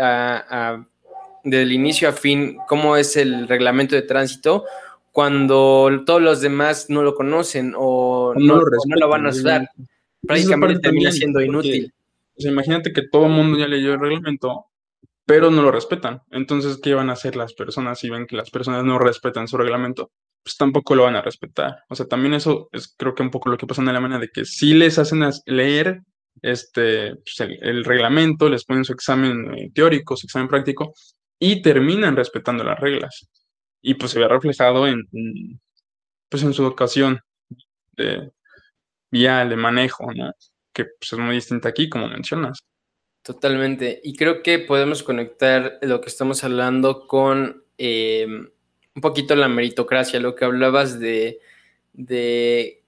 del 1.45 1.73
inicio 1.73 2.09
a 2.09 2.13
fin 2.13 2.59
cómo 2.69 2.97
es 2.97 3.17
el 3.17 3.47
reglamento 3.49 3.95
de 3.95 4.03
tránsito 4.03 4.65
cuando 5.13 6.03
todos 6.05 6.21
los 6.21 6.41
demás 6.41 6.91
no 6.91 7.03
lo 7.03 7.15
conocen 7.15 7.73
o 7.77 8.35
no, 8.37 8.61
lo, 8.97 9.09
van 9.09 9.27
a 9.27 9.29
usar. 9.29 9.71
Prácticamente 10.27 10.81
termina 10.81 11.13
siendo 11.13 11.41
inútil. 11.41 11.93
imagínate 12.37 12.93
que 12.93 13.03
todo 13.03 13.27
el 13.27 13.33
mundo 13.33 13.57
ya 13.57 13.69
leyó 13.69 13.95
el 13.95 14.01
reglamento 14.01 14.67
pero 15.27 15.51
no 15.51 15.63
lo 15.63 15.71
respetan. 15.71 16.21
Entonces, 16.31 16.79
¿qué 16.83 16.95
van 16.95 17.11
a 17.11 17.15
hacer 17.15 17.37
las 17.37 17.55
personas 17.55 17.99
si 17.99 18.11
ven 18.11 18.27
que 18.27 18.37
las 18.37 18.51
personas 18.51 18.85
no 18.85 18.99
respetan 18.99 19.49
su 19.49 19.57
reglamento? 19.57 20.11
Pues 20.43 20.57
tampoco 20.57 20.95
lo 20.95 21.05
van 21.05 21.17
a 21.17 21.23
respetar. 21.23 21.79
O 21.89 21.95
sea, 21.95 22.07
también 22.07 22.35
eso 22.35 22.69
es 22.73 22.95
creo 22.97 23.15
que 23.15 23.23
un 23.23 23.31
poco 23.31 23.49
lo 23.49 23.57
que 23.57 23.67
pasa 23.67 23.83
en 23.83 23.89
Alemania, 23.89 24.19
de 24.19 24.29
que 24.29 24.45
si 24.45 24.75
les 24.75 24.99
hacen 24.99 25.23
leer 25.47 26.03
este, 26.43 27.17
pues, 27.17 27.41
el, 27.41 27.85
reglamento, 27.85 28.49
les 28.49 28.65
ponen 28.65 28.85
su 28.85 28.93
examen 28.93 29.55
eh, 29.55 29.71
teórico, 29.75 30.17
su 30.17 30.27
examen 30.27 30.49
práctico, 30.49 30.93
y 31.39 31.63
terminan 31.63 32.17
respetando 32.17 32.65
las 32.65 32.79
reglas. 32.79 33.29
Y 33.83 33.95
pues 33.95 34.13
se 34.13 34.21
ve 34.21 34.29
reflejado 34.29 34.87
en, 34.87 35.03
pues 36.29 36.43
en 36.43 36.55
su 36.55 36.63
educación 36.63 37.21
de 37.93 38.31
vial, 39.11 39.51
de 39.51 39.57
manejo, 39.57 40.13
¿no? 40.15 40.33
Que 40.73 40.85
pues, 40.85 41.13
es 41.13 41.19
muy 41.19 41.37
distinta 41.37 41.69
aquí, 41.69 41.89
como 41.89 42.09
mencionas. 42.09 42.65
Totalmente. 43.25 44.03
Y 44.05 44.15
creo 44.17 44.43
que 44.43 44.59
podemos 44.59 45.03
conectar 45.03 45.79
lo 45.81 46.03
que 46.03 46.11
estamos 46.11 46.45
hablando 46.45 47.07
con 47.07 47.65
eh, 47.79 48.27
un 48.29 49.01
poquito 49.01 49.35
la 49.35 49.49
meritocracia, 49.49 50.21
lo 50.21 50.35
que 50.35 50.45
hablabas 50.45 51.01
de, 51.01 51.41
de, 51.95 52.83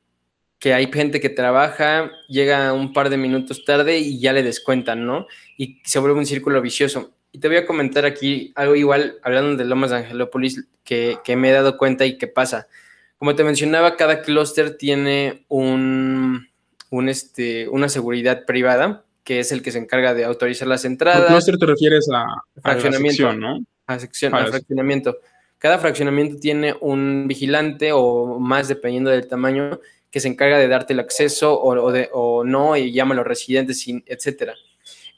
que 0.59 0.75
hay 0.75 0.93
gente 0.93 1.21
que 1.21 1.31
trabaja, 1.31 2.11
llega 2.29 2.75
un 2.75 2.93
par 2.93 3.09
de 3.09 3.17
minutos 3.17 3.65
tarde 3.65 3.99
y 3.99 4.21
ya 4.21 4.35
le 4.35 4.43
descuentan, 4.43 5.07
¿no? 5.07 5.27
Y 5.57 5.81
se 5.85 6.01
vuelve 6.01 6.19
un 6.19 6.27
círculo 6.27 6.61
vicioso. 6.61 7.15
Y 7.33 7.39
te 7.39 7.49
voy 7.49 7.57
a 7.57 7.67
comentar 7.67 8.05
aquí 8.05 8.53
algo 8.57 8.77
igual, 8.77 9.19
hablando 9.23 9.57
de 9.57 9.65
Lomas 9.65 9.89
de 9.89 9.97
Angelópolis, 9.97 10.67
que, 10.85 11.17
que 11.25 11.35
me 11.37 11.49
he 11.49 11.53
dado 11.53 11.79
cuenta 11.79 12.05
y 12.05 12.19
que 12.19 12.27
pasa. 12.27 12.69
Como 13.17 13.35
te 13.35 13.43
mencionaba, 13.43 13.97
cada 13.97 14.21
clúster 14.21 14.77
tiene 14.77 15.47
un, 15.49 16.47
un, 16.91 17.09
este, 17.09 17.71
una 17.71 17.89
seguridad 17.89 18.45
privada 18.45 19.06
que 19.27 19.41
es 19.41 19.51
el 19.51 19.61
que 19.61 19.73
se 19.73 19.79
encarga 19.79 20.15
de 20.15 20.25
autorizar 20.25 20.69
las 20.69 20.85
entradas. 20.85 21.27
clúster 21.27 21.59
te 21.59 21.67
refieres 21.67 22.09
a, 22.15 22.25
fraccionamiento, 22.63 23.33
¿no? 23.33 23.59
A 23.89 23.99
sección, 23.99 24.33
a 24.33 24.47
fraccionamiento. 24.47 25.19
Cada 25.59 25.79
fraccionamiento 25.79 26.37
tiene 26.39 26.77
un 26.81 27.27
vigilante 27.27 27.91
o 27.93 28.39
más 28.39 28.69
dependiendo 28.69 29.11
del 29.11 29.27
tamaño 29.27 29.81
que 30.13 30.21
se 30.21 30.29
encarga 30.29 30.59
de 30.59 30.69
darte 30.69 30.93
el 30.93 31.01
acceso 31.01 31.61
o, 31.61 31.91
de, 31.91 32.09
o 32.13 32.45
no 32.45 32.77
y 32.77 32.93
llama 32.93 33.15
a 33.15 33.17
los 33.17 33.27
residentes, 33.27 33.85
etcétera. 34.07 34.55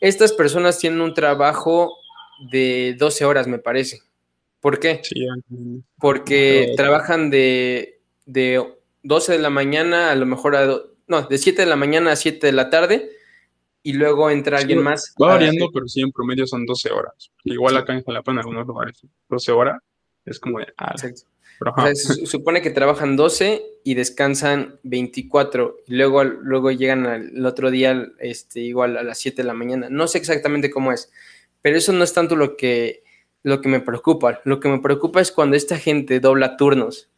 Estas 0.00 0.32
personas 0.32 0.78
tienen 0.78 1.02
un 1.02 1.12
trabajo 1.12 1.98
de 2.50 2.96
12 2.98 3.26
horas, 3.26 3.46
me 3.46 3.58
parece. 3.58 4.00
¿Por 4.60 4.80
qué? 4.80 5.02
Porque 5.98 6.72
trabajan 6.78 7.28
de, 7.28 8.00
de 8.24 8.64
12 9.02 9.32
de 9.32 9.38
la 9.38 9.50
mañana 9.50 10.10
a 10.10 10.14
lo 10.14 10.24
mejor 10.24 10.56
a 10.56 10.80
no, 11.08 11.22
de 11.22 11.36
7 11.36 11.60
de 11.60 11.68
la 11.68 11.76
mañana 11.76 12.12
a 12.12 12.16
7 12.16 12.46
de 12.46 12.52
la 12.52 12.70
tarde, 12.70 13.17
y 13.82 13.92
luego 13.92 14.30
entra 14.30 14.58
alguien 14.58 14.82
más. 14.82 15.14
Va 15.20 15.28
variando, 15.28 15.70
pero 15.72 15.86
sí, 15.88 16.00
en 16.00 16.12
promedio 16.12 16.46
son 16.46 16.66
12 16.66 16.90
horas. 16.90 17.30
Igual 17.44 17.76
acá 17.76 17.94
en 17.94 18.04
Jalapa 18.04 18.32
en 18.32 18.38
algunos 18.38 18.66
lugares, 18.66 19.00
12 19.28 19.52
horas 19.52 19.82
es 20.24 20.38
como 20.38 20.58
de... 20.58 20.72
Ah, 20.76 20.94
se 20.96 22.26
supone 22.26 22.62
que 22.62 22.70
trabajan 22.70 23.16
12 23.16 23.62
y 23.82 23.94
descansan 23.94 24.78
24 24.84 25.78
y 25.88 25.94
luego, 25.96 26.22
luego 26.22 26.70
llegan 26.70 27.06
al 27.06 27.44
otro 27.44 27.70
día 27.70 28.12
este, 28.20 28.60
igual 28.60 28.96
a 28.96 29.02
las 29.02 29.18
7 29.18 29.42
de 29.42 29.46
la 29.46 29.54
mañana. 29.54 29.88
No 29.90 30.06
sé 30.06 30.18
exactamente 30.18 30.70
cómo 30.70 30.92
es, 30.92 31.10
pero 31.62 31.76
eso 31.76 31.92
no 31.92 32.04
es 32.04 32.12
tanto 32.12 32.36
lo 32.36 32.56
que, 32.56 33.02
lo 33.42 33.60
que 33.60 33.68
me 33.68 33.80
preocupa. 33.80 34.40
Lo 34.44 34.60
que 34.60 34.68
me 34.68 34.78
preocupa 34.78 35.20
es 35.20 35.32
cuando 35.32 35.56
esta 35.56 35.78
gente 35.78 36.20
dobla 36.20 36.56
turnos. 36.56 37.08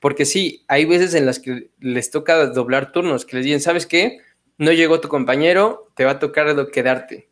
Porque 0.00 0.24
sí, 0.24 0.64
hay 0.68 0.84
veces 0.84 1.14
en 1.14 1.26
las 1.26 1.38
que 1.38 1.70
les 1.78 2.10
toca 2.10 2.46
doblar 2.46 2.92
turnos, 2.92 3.24
que 3.24 3.36
les 3.36 3.44
dicen, 3.44 3.60
¿sabes 3.60 3.86
qué? 3.86 4.20
No 4.58 4.72
llegó 4.72 5.00
tu 5.00 5.08
compañero, 5.08 5.90
te 5.94 6.04
va 6.04 6.12
a 6.12 6.18
tocar 6.18 6.70
quedarte. 6.70 7.28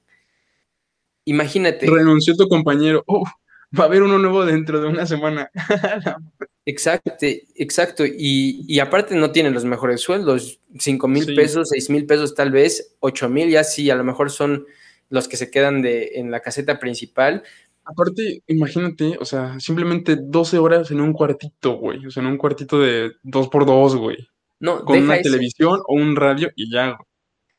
Imagínate. 1.24 1.86
Renunció 1.86 2.34
tu 2.34 2.48
compañero. 2.48 3.04
Oh, 3.06 3.24
va 3.78 3.84
a 3.84 3.86
haber 3.86 4.02
uno 4.02 4.18
nuevo 4.18 4.44
dentro 4.44 4.80
de 4.80 4.88
una 4.88 5.06
semana. 5.06 5.50
exacto, 6.66 7.12
exacto. 7.20 8.04
Y, 8.06 8.78
aparte 8.80 9.14
no 9.14 9.30
tienen 9.30 9.54
los 9.54 9.64
mejores 9.64 10.00
sueldos. 10.00 10.60
5 10.78 11.08
mil 11.08 11.34
pesos, 11.34 11.68
6 11.70 11.90
mil 11.90 12.06
pesos 12.06 12.34
tal 12.34 12.50
vez, 12.50 12.96
8 13.00 13.28
mil 13.28 13.50
ya 13.50 13.64
sí, 13.64 13.90
a 13.90 13.94
lo 13.94 14.04
mejor 14.04 14.30
son 14.30 14.66
los 15.08 15.28
que 15.28 15.36
se 15.36 15.50
quedan 15.50 15.82
de, 15.82 16.12
en 16.14 16.30
la 16.30 16.40
caseta 16.40 16.78
principal. 16.78 17.42
Aparte, 17.84 18.42
imagínate, 18.46 19.16
o 19.18 19.24
sea, 19.24 19.58
simplemente 19.58 20.16
12 20.20 20.58
horas 20.58 20.90
en 20.90 21.00
un 21.00 21.12
cuartito, 21.12 21.72
güey. 21.72 22.06
O 22.06 22.10
sea, 22.10 22.22
en 22.22 22.28
un 22.28 22.38
cuartito 22.38 22.78
de 22.80 23.12
2 23.22 23.48
por 23.48 23.66
2 23.66 23.96
güey. 23.96 24.28
No, 24.60 24.84
Con 24.84 24.98
una 24.98 25.20
televisión 25.20 25.80
o 25.86 25.94
un 25.94 26.14
radio 26.16 26.50
y 26.54 26.70
ya. 26.70 26.98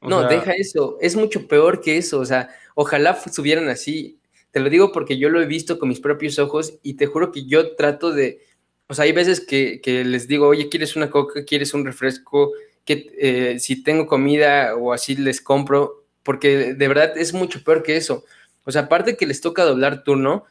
No, 0.01 0.27
deja 0.27 0.51
eso. 0.53 0.97
Es 1.01 1.15
mucho 1.15 1.47
peor 1.47 1.81
que 1.81 1.97
eso. 1.97 2.19
O 2.19 2.25
sea, 2.25 2.49
ojalá 2.75 3.19
subieran 3.31 3.69
así. 3.69 4.19
Te 4.51 4.59
lo 4.59 4.69
digo 4.69 4.91
porque 4.91 5.17
yo 5.17 5.29
lo 5.29 5.41
he 5.41 5.45
visto 5.45 5.79
con 5.79 5.89
mis 5.89 5.99
propios 5.99 6.39
ojos 6.39 6.73
y 6.83 6.95
te 6.95 7.05
juro 7.05 7.31
que 7.31 7.45
yo 7.45 7.75
trato 7.75 8.11
de. 8.11 8.41
O 8.87 8.93
sea, 8.93 9.05
hay 9.05 9.13
veces 9.13 9.39
que, 9.39 9.79
les 10.05 10.27
digo, 10.27 10.47
oye, 10.47 10.69
¿quieres 10.69 10.95
una 10.95 11.09
coca? 11.09 11.45
¿Quieres 11.45 11.73
un 11.73 11.85
refresco? 11.85 12.51
Que 12.83 13.11
eh, 13.17 13.59
si 13.59 13.83
tengo 13.83 14.07
comida 14.07 14.75
o 14.75 14.91
así 14.91 15.15
les 15.15 15.39
compro, 15.39 16.03
porque 16.23 16.73
de 16.73 16.87
verdad 16.87 17.17
es 17.17 17.33
mucho 17.33 17.63
peor 17.63 17.83
que 17.83 17.95
eso. 17.95 18.25
O 18.65 18.71
sea, 18.71 18.83
aparte 18.83 19.15
que 19.15 19.25
les 19.25 19.39
toca 19.39 19.63
doblar 19.63 20.03
turno, 20.03 20.45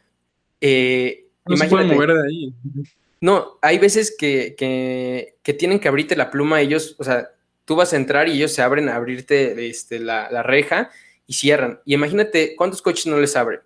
eh, 0.60 1.26
no 1.46 1.56
se 1.56 1.68
pueden 1.68 1.88
mover 1.88 2.14
de 2.14 2.28
ahí. 2.28 2.54
No, 3.20 3.58
hay 3.60 3.78
veces 3.78 4.14
que, 4.16 4.54
que, 4.56 5.54
tienen 5.54 5.78
que 5.78 5.88
abrirte 5.88 6.16
la 6.16 6.30
pluma 6.30 6.62
ellos, 6.62 6.96
o 6.98 7.04
sea, 7.04 7.30
tú 7.70 7.76
vas 7.76 7.92
a 7.92 7.96
entrar 7.96 8.28
y 8.28 8.32
ellos 8.32 8.52
se 8.52 8.62
abren 8.62 8.88
a 8.88 8.96
abrirte 8.96 9.68
este, 9.68 10.00
la, 10.00 10.42
reja 10.42 10.90
y 11.28 11.34
cierran. 11.34 11.78
Y 11.84 11.94
imagínate 11.94 12.56
cuántos 12.56 12.82
coches 12.82 13.06
no 13.06 13.16
les 13.20 13.36
abren. 13.36 13.60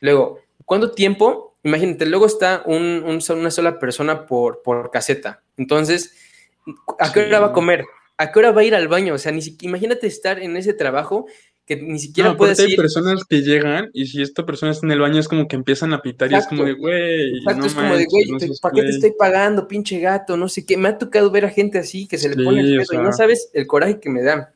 Luego, 0.00 0.40
¿cuánto 0.64 0.92
tiempo? 0.92 1.58
Imagínate, 1.62 2.06
luego 2.06 2.24
está 2.24 2.62
un, 2.64 3.04
una 3.04 3.50
sola 3.50 3.78
persona 3.78 4.24
por, 4.24 4.62
por 4.62 4.90
caseta. 4.90 5.42
Entonces, 5.58 6.16
¿a 6.98 7.12
qué 7.12 7.26
hora 7.26 7.40
va 7.40 7.46
a 7.48 7.52
comer? 7.52 7.84
¿A 8.16 8.32
qué 8.32 8.38
hora 8.38 8.52
va 8.52 8.62
a 8.62 8.64
ir 8.64 8.74
al 8.74 8.88
baño? 8.88 9.12
O 9.12 9.18
sea, 9.18 9.32
ni 9.32 9.42
siquiera, 9.42 9.68
imagínate 9.68 10.06
estar 10.06 10.38
en 10.38 10.56
ese 10.56 10.72
trabajo 10.72 11.26
que 11.64 11.76
ni 11.76 11.98
siquiera 11.98 12.30
no, 12.30 12.36
puedes 12.36 12.58
hay 12.58 12.74
personas 12.74 13.24
que 13.24 13.42
llegan 13.42 13.90
y 13.92 14.06
si 14.06 14.20
esta 14.20 14.44
persona 14.44 14.72
está 14.72 14.84
en 14.86 14.92
el 14.92 15.00
baño 15.00 15.20
es 15.20 15.28
como 15.28 15.46
que 15.46 15.54
empiezan 15.54 15.92
a 15.92 16.02
pitar 16.02 16.30
y 16.32 16.34
es 16.34 16.46
como 16.46 16.64
de, 16.64 16.72
güey. 16.72 17.38
Exacto, 17.38 17.66
es 17.66 17.74
como 17.74 17.96
de, 17.96 18.06
güey, 18.06 18.26
¿para 18.60 18.74
qué 18.74 18.82
te 18.82 18.88
estoy 18.88 19.12
pagando, 19.16 19.68
pinche 19.68 20.00
gato? 20.00 20.36
No 20.36 20.48
sé 20.48 20.66
qué. 20.66 20.76
Me 20.76 20.88
ha 20.88 20.98
tocado 20.98 21.30
ver 21.30 21.44
a 21.44 21.50
gente 21.50 21.78
así 21.78 22.08
que 22.08 22.18
se 22.18 22.28
le 22.28 22.42
pone 22.42 22.60
el 22.60 22.78
pedo 22.78 23.00
y 23.00 23.04
no 23.04 23.12
sabes 23.12 23.50
el 23.52 23.66
coraje 23.66 24.00
que 24.00 24.10
me 24.10 24.22
da. 24.22 24.52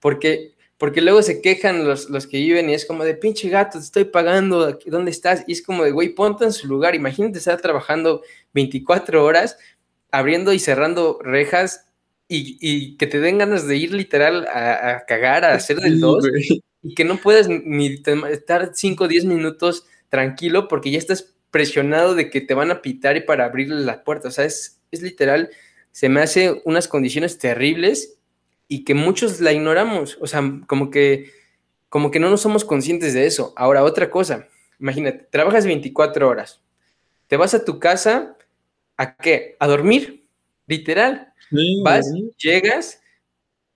Porque, 0.00 0.54
porque 0.76 1.00
luego 1.00 1.22
se 1.22 1.40
quejan 1.40 1.86
los, 1.86 2.10
los 2.10 2.26
que 2.26 2.38
viven 2.38 2.68
y 2.68 2.74
es 2.74 2.84
como 2.84 3.04
de, 3.04 3.14
pinche 3.14 3.48
gato, 3.48 3.78
te 3.78 3.84
estoy 3.84 4.04
pagando, 4.04 4.76
¿dónde 4.86 5.12
estás? 5.12 5.44
Y 5.46 5.52
es 5.52 5.62
como 5.62 5.84
de, 5.84 5.92
güey, 5.92 6.08
ponte 6.08 6.44
en 6.44 6.52
su 6.52 6.66
lugar. 6.66 6.96
Imagínate 6.96 7.38
estar 7.38 7.60
trabajando 7.60 8.22
24 8.54 9.24
horas, 9.24 9.56
abriendo 10.10 10.52
y 10.52 10.58
cerrando 10.58 11.20
rejas 11.22 11.86
y, 12.28 12.96
que 12.96 13.06
te 13.06 13.20
den 13.20 13.38
ganas 13.38 13.66
de 13.66 13.76
ir 13.76 13.92
literal 13.92 14.46
a, 14.48 15.04
cagar, 15.06 15.44
a 15.44 15.54
hacer 15.54 15.78
del 15.78 16.00
2 16.00 16.24
y 16.82 16.94
que 16.94 17.04
no 17.04 17.18
puedas 17.18 17.48
ni 17.48 18.02
estar 18.30 18.70
5 18.74 19.04
o 19.04 19.08
10 19.08 19.24
minutos 19.26 19.86
tranquilo 20.08 20.66
porque 20.68 20.90
ya 20.90 20.98
estás 20.98 21.34
presionado 21.50 22.14
de 22.14 22.30
que 22.30 22.40
te 22.40 22.54
van 22.54 22.70
a 22.70 22.82
pitar 22.82 23.16
y 23.16 23.20
para 23.20 23.44
abrirle 23.44 23.80
la 23.80 24.02
puerta. 24.02 24.28
O 24.28 24.30
sea, 24.30 24.44
es, 24.44 24.80
es 24.90 25.02
literal, 25.02 25.50
se 25.92 26.08
me 26.08 26.20
hace 26.20 26.62
unas 26.64 26.88
condiciones 26.88 27.38
terribles 27.38 28.16
y 28.66 28.84
que 28.84 28.94
muchos 28.94 29.40
la 29.40 29.52
ignoramos. 29.52 30.18
O 30.20 30.26
sea, 30.26 30.42
como 30.66 30.90
que, 30.90 31.30
como 31.88 32.10
que 32.10 32.18
no 32.18 32.30
nos 32.30 32.40
somos 32.40 32.64
conscientes 32.64 33.12
de 33.14 33.26
eso. 33.26 33.52
Ahora, 33.56 33.84
otra 33.84 34.10
cosa, 34.10 34.48
imagínate, 34.80 35.28
trabajas 35.30 35.66
24 35.66 36.26
horas, 36.26 36.62
te 37.28 37.36
vas 37.36 37.54
a 37.54 37.64
tu 37.64 37.78
casa, 37.78 38.36
¿a 38.96 39.14
qué? 39.16 39.56
A 39.60 39.68
dormir, 39.68 40.21
literal. 40.72 41.32
Vas, 41.82 42.06
llegas, 42.38 43.02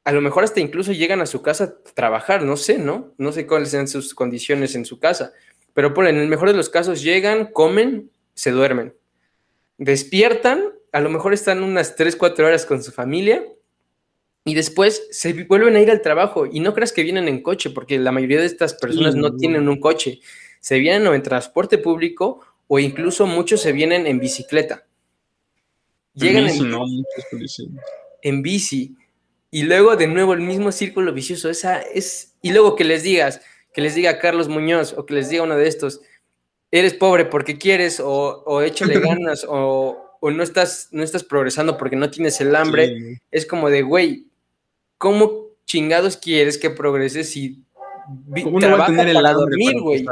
a 0.05 0.13
lo 0.13 0.21
mejor 0.21 0.45
hasta 0.45 0.61
incluso 0.61 0.93
llegan 0.93 1.21
a 1.21 1.27
su 1.27 1.43
casa 1.43 1.65
a 1.65 1.93
trabajar, 1.93 2.43
no 2.43 2.57
sé, 2.57 2.79
¿no? 2.79 3.13
No 3.19 3.33
sé 3.33 3.47
cuáles 3.47 3.71
sean 3.71 3.87
sus 3.87 4.15
condiciones 4.15 4.75
en 4.75 4.85
su 4.85 4.99
casa, 4.99 5.33
pero 5.75 5.93
por 5.93 6.07
en 6.07 6.17
el 6.17 6.29
mejor 6.29 6.49
de 6.51 6.57
los 6.57 6.71
casos 6.71 7.03
llegan, 7.03 7.53
comen, 7.53 8.11
se 8.35 8.51
duermen. 8.51 8.95
Despiertan, 9.79 10.63
a 10.93 11.01
lo 11.01 11.11
mejor 11.11 11.35
están 11.35 11.63
unas 11.63 11.97
3, 11.97 12.17
4 12.17 12.47
horas 12.47 12.65
con 12.65 12.83
su 12.83 12.93
familia 12.93 13.45
y 14.45 14.55
después 14.55 15.09
se 15.11 15.33
vuelven 15.45 15.77
a 15.77 15.81
ir 15.81 15.91
al 15.91 16.01
trabajo 16.01 16.47
y 16.47 16.61
no 16.61 16.73
creas 16.73 16.93
que 16.93 17.03
vienen 17.03 17.29
en 17.29 17.43
coche, 17.43 17.71
porque 17.71 17.99
la 17.99 18.13
mayoría 18.13 18.41
de 18.41 18.47
estas 18.47 18.75
personas 18.75 19.17
no 19.17 19.37
tienen 19.37 19.69
un 19.69 19.81
coche, 19.81 20.21
se 20.61 20.79
vienen 20.79 21.07
o 21.09 21.15
en 21.15 21.23
transporte 21.23 21.77
público 21.79 22.41
o 22.69 22.79
incluso 22.79 23.27
muchos 23.27 23.61
se 23.61 23.73
vienen 23.73 24.07
en 24.07 24.19
bicicleta. 24.19 24.87
Llegan 26.17 26.49
en 28.23 28.43
bici, 28.43 28.97
Y 29.51 29.63
luego 29.63 29.97
de 29.97 30.07
nuevo 30.07 30.33
el 30.33 30.41
mismo 30.41 30.73
círculo 30.73 31.13
vicioso. 31.13 31.49
Esa 31.51 31.81
es. 31.81 32.35
Y 32.43 32.53
luego 32.53 32.75
que 32.75 32.85
les 32.85 33.03
digas, 33.03 33.41
que 33.73 33.83
les 33.83 33.95
diga 33.95 34.19
Carlos 34.19 34.49
Muñoz 34.49 34.95
o 34.97 35.07
que 35.07 35.15
les 35.15 35.29
diga 35.29 35.43
uno 35.43 35.57
de 35.57 35.69
estos, 35.69 36.01
eres 36.71 36.95
pobre 36.95 37.27
porque 37.27 37.59
quieres, 37.59 38.01
o, 38.01 38.43
o 38.47 38.63
échale 38.63 38.99
ganas, 39.01 39.47
o, 39.49 40.19
no, 40.23 40.43
estás, 40.43 40.89
no 40.91 41.03
estás 41.03 41.23
progresando 41.23 41.77
porque 41.77 41.97
no 41.97 42.11
tienes 42.11 42.41
el 42.41 42.57
hambre. 42.57 43.21
Es 43.31 43.47
como 43.47 43.71
de, 43.71 43.83
güey, 43.83 44.27
¿cómo 44.99 45.47
chingados 45.67 46.17
quieres 46.17 46.59
que 46.59 46.71
progreses 46.71 47.31
si 47.31 47.63
¿Cómo 48.43 48.61
no 48.61 48.79
va 48.79 48.85
a 48.85 48.87
tener 48.87 49.09
el 49.09 49.17
hambre 49.17 49.33
dormir, 49.33 49.81
güey? 49.81 50.05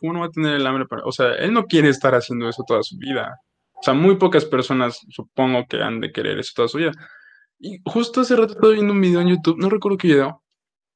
¿Cómo 0.00 0.12
no 0.14 0.20
va 0.20 0.26
a 0.26 0.30
tener 0.30 0.54
el 0.54 0.66
hambre 0.66 0.86
para.? 0.86 1.04
O 1.04 1.12
sea, 1.12 1.34
él 1.34 1.52
no 1.52 1.66
quiere 1.66 1.90
estar 1.90 2.14
haciendo 2.14 2.48
eso 2.48 2.64
toda 2.66 2.82
su 2.82 2.96
vida. 2.96 3.38
O 3.82 3.84
sea, 3.84 3.94
muy 3.94 4.16
pocas 4.16 4.44
personas 4.44 5.00
supongo 5.10 5.66
que 5.68 5.82
han 5.82 6.00
de 6.00 6.12
querer 6.12 6.38
eso 6.38 6.52
toda 6.54 6.68
su 6.68 6.78
vida. 6.78 6.92
Y 7.58 7.80
justo 7.84 8.20
hace 8.20 8.36
rato 8.36 8.52
estaba 8.54 8.72
viendo 8.72 8.92
un 8.92 9.00
video 9.00 9.20
en 9.20 9.28
YouTube, 9.30 9.58
no 9.58 9.68
recuerdo 9.68 9.98
qué 9.98 10.08
video, 10.08 10.42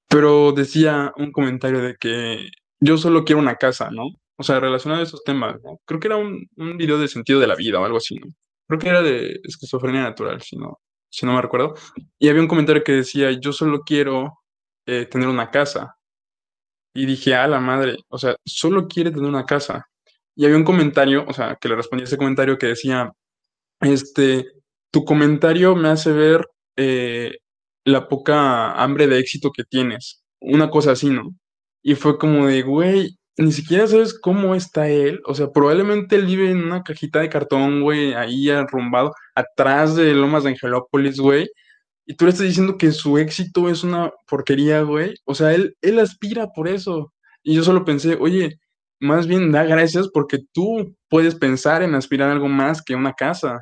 pero 0.09 0.53
decía 0.53 1.13
un 1.17 1.33
comentario 1.33 1.81
de 1.81 1.97
que 1.97 2.49
yo 2.81 2.97
solo 2.97 3.25
quiero 3.25 3.41
una 3.41 3.57
casa, 3.57 3.91
¿no? 3.91 4.05
O 4.37 4.43
sea, 4.45 4.61
relacionado 4.61 5.01
a 5.01 5.05
esos 5.05 5.25
temas. 5.25 5.57
Creo 5.85 5.99
que 5.99 6.07
era 6.07 6.17
un, 6.17 6.47
un 6.57 6.77
video 6.77 6.99
de 6.99 7.09
sentido 7.09 7.41
de 7.41 7.49
la 7.49 7.57
vida 7.57 7.81
o 7.81 7.85
algo 7.85 7.99
así, 7.99 8.17
¿no? 8.17 8.29
Creo 8.69 8.79
que 8.79 8.89
era 8.89 9.03
de 9.03 9.41
esquizofrenia 9.43 10.03
natural, 10.03 10.41
si 10.43 10.57
no, 10.57 10.79
si 11.11 11.27
no 11.27 11.35
me 11.35 11.43
recuerdo. 11.43 11.75
Y 12.21 12.29
había 12.29 12.43
un 12.43 12.49
comentario 12.49 12.85
que 12.85 12.93
decía, 12.93 13.33
yo 13.33 13.53
solo 13.53 13.81
quiero 13.81 14.39
eh, 14.87 15.07
tener 15.07 15.29
una 15.29 15.51
casa. 15.51 15.97
Y 16.95 17.07
dije, 17.07 17.35
a 17.35 17.49
la 17.49 17.61
madre, 17.61 17.97
o 18.09 18.19
sea, 18.19 18.37
solo 18.45 18.87
quiere 18.89 19.11
tener 19.11 19.29
una 19.29 19.45
casa. 19.45 19.87
Y 20.37 20.45
había 20.45 20.59
un 20.59 20.65
comentario, 20.65 21.25
o 21.27 21.33
sea, 21.33 21.57
que 21.61 21.69
le 21.69 21.77
respondí 21.77 22.03
a 22.03 22.07
ese 22.07 22.19
comentario 22.19 22.59
que 22.59 22.69
decía, 22.69 23.13
este, 23.81 24.47
tu 24.93 25.05
comentario 25.05 25.77
me 25.77 25.89
hace 25.89 26.13
ver 26.13 26.47
eh, 26.77 27.39
la 27.85 28.09
poca 28.09 28.73
hambre 28.73 29.07
de 29.09 29.19
éxito 29.19 29.51
que 29.53 29.65
tienes. 29.65 30.23
Una 30.41 30.71
cosa 30.71 30.93
así, 30.93 31.11
¿no? 31.11 31.35
Y 31.83 31.95
fue 31.97 32.19
como 32.19 32.47
de, 32.47 32.63
güey, 32.63 33.17
ni 33.39 33.53
siquiera 33.53 33.87
sabes 33.87 34.19
cómo 34.19 34.55
está 34.55 34.89
él. 34.89 35.21
O 35.27 35.35
sea, 35.35 35.51
probablemente 35.53 36.17
él 36.17 36.27
vive 36.27 36.51
en 36.51 36.65
una 36.65 36.83
cajita 36.83 37.21
de 37.21 37.31
cartón, 37.31 37.83
güey, 37.83 38.15
ahí 38.15 38.51
arrumbado, 38.51 39.13
atrás 39.35 39.97
de 39.97 40.15
Lomas 40.15 40.45
de 40.45 40.51
Angelópolis, 40.51 41.19
güey. 41.19 41.49
Y 42.07 42.15
tú 42.15 42.27
le 42.27 42.33
estás 42.33 42.47
diciendo 42.47 42.79
que 42.79 42.93
su 42.93 43.19
éxito 43.19 43.69
es 43.69 43.85
una 43.85 44.13
porquería, 44.29 44.83
güey. 44.83 45.15
O 45.25 45.35
sea, 45.35 45.55
él, 45.55 45.77
él 45.83 45.99
aspira 45.99 46.49
por 46.55 46.69
eso. 46.69 47.13
Y 47.43 47.55
yo 47.55 47.63
solo 47.65 47.85
pensé, 47.85 48.17
oye, 48.21 48.59
más 49.01 49.27
bien 49.27 49.53
da 49.53 49.65
gracias 49.65 50.09
porque 50.13 50.39
tú 50.53 50.97
puedes 51.09 51.35
pensar 51.35 51.83
en 51.83 51.95
aspirar 51.95 52.29
a 52.29 52.33
algo 52.33 52.49
más 52.49 52.83
que 52.83 52.95
una 52.95 53.13
casa. 53.15 53.61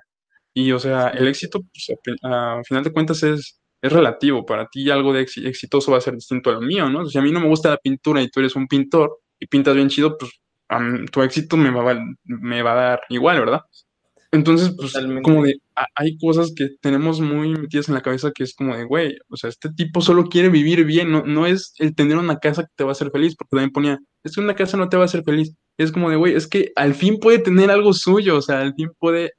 Y, 0.55 0.72
o 0.72 0.78
sea, 0.78 1.09
el 1.09 1.28
éxito, 1.28 1.61
pues, 1.61 2.18
a, 2.22 2.61
final 2.64 2.85
de 2.85 2.93
cuentas, 2.93 3.22
es, 3.22 3.61
es 3.82 3.93
relativo. 3.93 4.47
Para 4.47 4.66
ti 4.68 4.91
algo 4.91 5.12
de 5.12 5.22
exitoso 5.22 5.93
va 5.93 5.99
a 5.99 6.01
ser 6.01 6.14
distinto 6.14 6.51
a 6.51 6.55
lo 6.55 6.61
mío, 6.61 6.89
¿no? 6.89 7.07
Si 7.07 7.18
a 7.18 7.22
mí 7.22 7.32
no 7.32 7.41
me 7.41 7.49
gusta 7.49 7.70
la 7.70 7.78
pintura 7.78 8.22
y 8.22 8.30
tú 8.30 8.41
eres 8.41 8.57
un 8.57 8.68
pintor 8.68 9.18
y 9.41 9.47
pintas 9.47 9.74
bien 9.74 9.89
chido, 9.89 10.16
pues 10.16 10.30
tu 11.12 11.22
éxito 11.22 11.57
me 11.57 11.70
va, 11.70 12.01
me 12.24 12.62
va 12.62 12.72
a 12.72 12.74
dar 12.74 13.01
igual, 13.09 13.41
¿verdad? 13.41 13.61
Entonces, 14.35 14.74
pues, 14.76 14.93
como 15.22 15.45
de, 15.45 15.61
hay 15.95 16.18
cosas 16.18 16.53
que 16.57 16.70
tenemos 16.80 17.20
muy 17.20 17.51
metidas 17.51 17.89
en 17.89 17.95
la 17.95 18.03
cabeza 18.03 18.32
que 18.32 18.43
es 18.43 18.53
como 18.53 18.76
de, 18.76 18.82
güey, 18.85 19.16
o 19.28 19.37
sea, 19.37 19.49
este 19.49 19.72
tipo 19.72 20.01
solo 20.01 20.24
quiere 20.24 20.49
vivir 20.49 20.85
bien, 20.85 21.12
no, 21.12 21.22
no 21.24 21.47
es 21.47 21.72
el 21.78 21.95
tener 21.95 22.18
una 22.18 22.41
casa 22.41 22.62
que 22.62 22.72
te 22.74 22.82
va 22.82 22.91
a 22.91 22.93
hacer 22.93 23.12
feliz, 23.12 23.37
porque 23.37 23.51
también 23.51 23.70
ponía, 23.70 24.01
es 24.24 24.35
que 24.35 24.41
una 24.41 24.57
casa 24.57 24.76
no 24.76 24.89
te 24.89 24.97
va 24.97 25.05
a 25.05 25.07
hacer 25.07 25.22
feliz. 25.22 25.55
Es 25.78 25.93
como 25.93 26.11
de, 26.11 26.16
güey, 26.16 26.35
es 26.35 26.49
que 26.49 26.72
al 26.74 26.95
fin 26.95 27.20
puede 27.20 27.39
tener 27.39 27.70
algo 27.70 27.93
suyo, 27.93 28.37
o 28.39 28.43
sea, 28.43 28.61
al 28.61 28.74
fin 28.74 28.91
puede, 28.99 29.35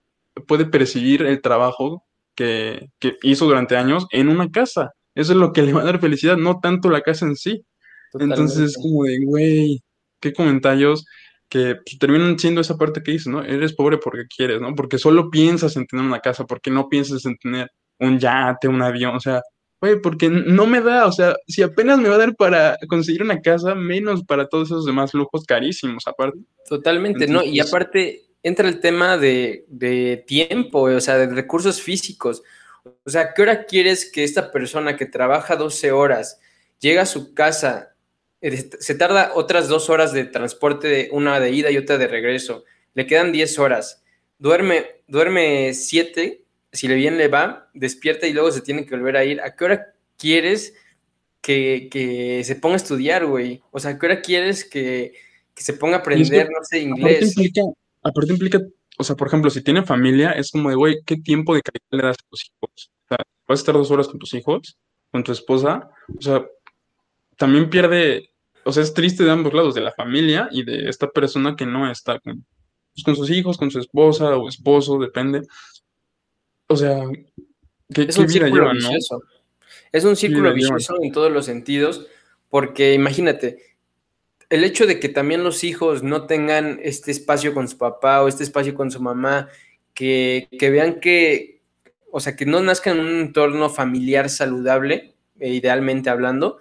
puede 0.48 0.66
percibir 0.66 1.24
el 1.24 1.41
trabajo 1.41 2.06
que, 2.34 2.88
que 3.00 3.18
hizo 3.24 3.46
durante 3.46 3.76
años 3.76 4.08
en 4.12 4.30
una 4.30 4.50
casa. 4.50 4.93
Eso 5.14 5.34
es 5.34 5.38
lo 5.38 5.52
que 5.52 5.62
le 5.62 5.74
va 5.74 5.82
a 5.82 5.86
dar 5.86 6.00
felicidad, 6.00 6.38
no 6.38 6.62
tanto 6.62 6.89
la 6.89 7.02
casa 7.02 7.26
en 7.26 7.36
sí. 7.36 7.66
Entonces 8.14 8.70
es 8.70 8.78
como 8.78 9.04
de, 9.04 9.20
güey, 9.26 9.84
qué 10.22 10.32
comentarios 10.32 11.06
que 11.50 11.76
pues, 11.76 11.98
terminan 12.00 12.38
siendo 12.39 12.62
esa 12.62 12.78
parte 12.78 13.02
que 13.04 13.12
dices, 13.12 13.28
¿no? 13.28 13.43
Eres 13.43 13.74
pobre 13.74 13.98
porque 13.98 14.24
quieres, 14.28 14.62
¿no? 14.62 14.74
Porque 14.76 14.98
solo 14.98 15.30
piensas 15.30 15.76
en 15.78 15.86
tener 15.86 16.06
una 16.06 16.20
casa, 16.20 16.46
porque 16.46 16.72
no 16.72 16.89
piensas 16.89 17.26
en 17.26 17.38
tener 17.38 17.70
un 18.00 18.20
yate, 18.20 18.68
un 18.68 18.82
avión, 18.82 19.16
o 19.16 19.20
sea, 19.20 19.41
güey, 19.82 20.02
porque 20.02 20.30
no 20.30 20.66
me 20.66 20.82
da, 20.82 21.06
o 21.06 21.12
sea, 21.12 21.36
si 21.48 21.62
apenas 21.62 22.00
me 22.00 22.10
va 22.10 22.16
a 22.16 22.20
dar 22.20 22.36
para 22.36 22.78
conseguir 22.88 23.24
una 23.24 23.41
casa, 23.41 23.76
menos 23.76 24.24
para 24.24 24.48
todos 24.48 24.70
esos 24.70 24.86
demás 24.86 25.14
lujos 25.14 25.46
carísimos, 25.46 26.04
aparte. 26.08 26.39
Totalmente, 26.68 27.28
¿no? 27.28 27.43
Y 27.43 27.60
aparte 27.60 28.24
entra 28.43 28.68
el 28.68 28.80
tema 28.80 29.18
de, 29.18 29.66
de 29.68 30.24
tiempo, 30.28 30.82
o 30.82 31.02
sea, 31.02 31.18
de 31.18 31.28
recursos 31.28 31.82
físicos. 31.82 32.43
O 33.04 33.10
sea, 33.10 33.34
¿qué 33.34 33.41
hora 33.41 33.66
quieres 33.66 34.12
que 34.12 34.24
esta 34.24 34.52
persona 34.52 34.96
que 34.96 35.06
trabaja 35.06 35.56
12 35.56 35.91
horas 35.91 36.39
llega 36.80 37.04
a 37.04 37.08
su 37.08 37.34
casa 37.34 37.95
se 38.52 38.96
tarda 38.96 39.32
otras 39.36 39.68
dos 39.68 39.89
horas 39.89 40.14
de 40.14 40.26
transporte, 40.26 41.10
una 41.12 41.39
de 41.39 41.52
ida 41.52 41.72
y 41.72 41.78
otra 41.78 41.98
de 41.98 42.08
regreso. 42.08 42.64
Le 42.93 43.08
quedan 43.08 43.32
10 43.32 43.60
horas. 43.60 44.04
Duerme, 44.38 44.86
duerme 45.08 45.74
7, 45.74 46.43
si 46.72 46.88
le 46.88 46.96
bien 46.96 47.18
le 47.18 47.28
va, 47.28 47.70
despierta 47.74 48.28
y 48.28 48.34
luego 48.34 48.52
se 48.52 48.62
tiene 48.62 48.86
que 48.86 48.96
volver 48.96 49.18
a 49.18 49.26
ir. 49.26 49.41
¿A 49.41 49.56
qué 49.56 49.66
hora 49.66 49.93
quieres 50.18 50.76
que, 51.41 52.41
se 52.43 52.56
ponga 52.56 52.76
a 52.76 52.78
estudiar, 52.78 53.26
güey? 53.26 53.62
O 53.72 53.80
sea, 53.80 53.91
¿a 53.91 54.00
qué 54.00 54.06
hora 54.06 54.22
quieres 54.22 54.66
que, 54.66 55.14
se 55.56 55.74
ponga 55.74 55.98
a 55.98 56.00
aprender, 56.00 56.50
no 56.50 56.64
sé, 56.64 56.80
inglés? 56.80 57.36
Aparte 58.04 58.34
implica, 58.34 58.62
o 58.98 59.04
sea, 59.04 59.16
por 59.16 59.28
ejemplo, 59.28 59.50
si 59.50 59.64
tiene 59.64 59.84
familia, 59.84 60.32
es 60.32 60.52
como 60.52 60.70
de, 60.70 60.76
güey, 60.76 60.98
¿qué 61.06 61.18
tiempo 61.18 61.56
de 61.56 61.62
calidad 61.62 61.88
le 61.89 62.04
das 62.04 62.18
a 62.20 62.30
tus 62.30 62.46
hijos? 62.46 62.91
O 63.06 63.08
sea, 63.08 63.18
vas 63.48 63.60
a 63.60 63.62
estar 63.62 63.74
dos 63.74 63.89
horas 63.89 64.08
con 64.08 64.20
tus 64.20 64.34
hijos, 64.36 64.78
con 65.12 65.24
tu 65.24 65.32
esposa, 65.32 65.89
o 66.16 66.22
sea, 66.22 66.46
también 67.38 67.70
pierde 67.70 68.30
o 68.66 68.72
sea, 68.72 68.82
es 68.82 68.93
triste 68.93 69.24
de 69.24 69.32
ambos 69.32 69.53
lados, 69.53 69.76
de 69.76 69.82
la 69.82 69.91
familia 69.91 70.49
y 70.51 70.63
de 70.63 70.89
esta 70.89 71.09
persona 71.09 71.55
que 71.55 71.68
no 71.68 71.89
está 71.89 72.20
con, 72.20 72.43
pues, 72.93 73.03
con 73.03 73.16
sus 73.16 73.30
hijos, 73.30 73.57
con 73.57 73.70
su 73.70 73.80
esposa 73.80 74.36
o 74.36 74.49
esposo, 74.49 74.97
depende. 74.97 75.43
O 76.68 76.76
sea, 76.76 77.03
¿qué, 77.93 78.01
es 78.03 78.18
un 78.18 78.26
vida. 78.26 78.47
Es 79.91 80.03
un 80.03 80.16
círculo 80.16 80.51
vicioso 80.51 80.95
en 80.99 81.11
todos 81.11 81.32
los 81.32 81.45
sentidos, 81.45 82.07
porque 82.49 82.95
imagínate, 82.95 83.59
el 84.49 84.63
hecho 84.63 84.88
de 84.88 84.99
que 84.99 85.09
también 85.09 85.43
los 85.43 85.63
hijos 85.63 86.01
no 86.01 86.26
tengan 86.26 86.80
este 86.82 87.11
espacio 87.11 87.53
con 87.53 87.68
su 87.68 87.78
papá 87.78 88.24
o 88.24 88.28
este 88.28 88.43
espacio 88.43 88.74
con 88.74 88.89
su 88.89 88.99
mamá, 88.99 89.47
que, 89.93 90.47
que 90.57 90.72
vean 90.72 90.99
que, 90.99 91.61
o 92.11 92.20
sea, 92.20 92.36
que 92.36 92.47
no 92.47 92.61
nazcan 92.61 92.97
en 92.97 93.05
un 93.05 93.20
entorno 93.22 93.70
familiar 93.70 94.28
saludable, 94.28 95.13
e 95.39 95.53
idealmente 95.53 96.09
hablando, 96.09 96.57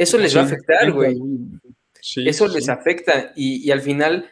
eso 0.00 0.16
les 0.16 0.34
va 0.34 0.40
a 0.40 0.44
afectar, 0.44 0.90
güey. 0.92 1.20
Eso 2.24 2.48
les 2.48 2.70
afecta 2.70 3.32
y, 3.36 3.70
al 3.70 3.82
final 3.82 4.30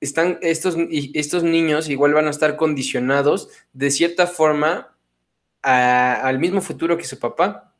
están 0.00 0.38
estos, 0.42 0.76
estos 0.90 1.44
niños 1.44 1.88
igual 1.88 2.14
van 2.14 2.26
a 2.26 2.30
estar 2.30 2.56
condicionados 2.56 3.48
de 3.72 3.92
cierta 3.92 4.26
forma 4.26 4.92
al 5.62 6.38
mismo 6.40 6.60
futuro 6.60 6.98
que 6.98 7.04
su 7.04 7.20
papá. 7.20 7.72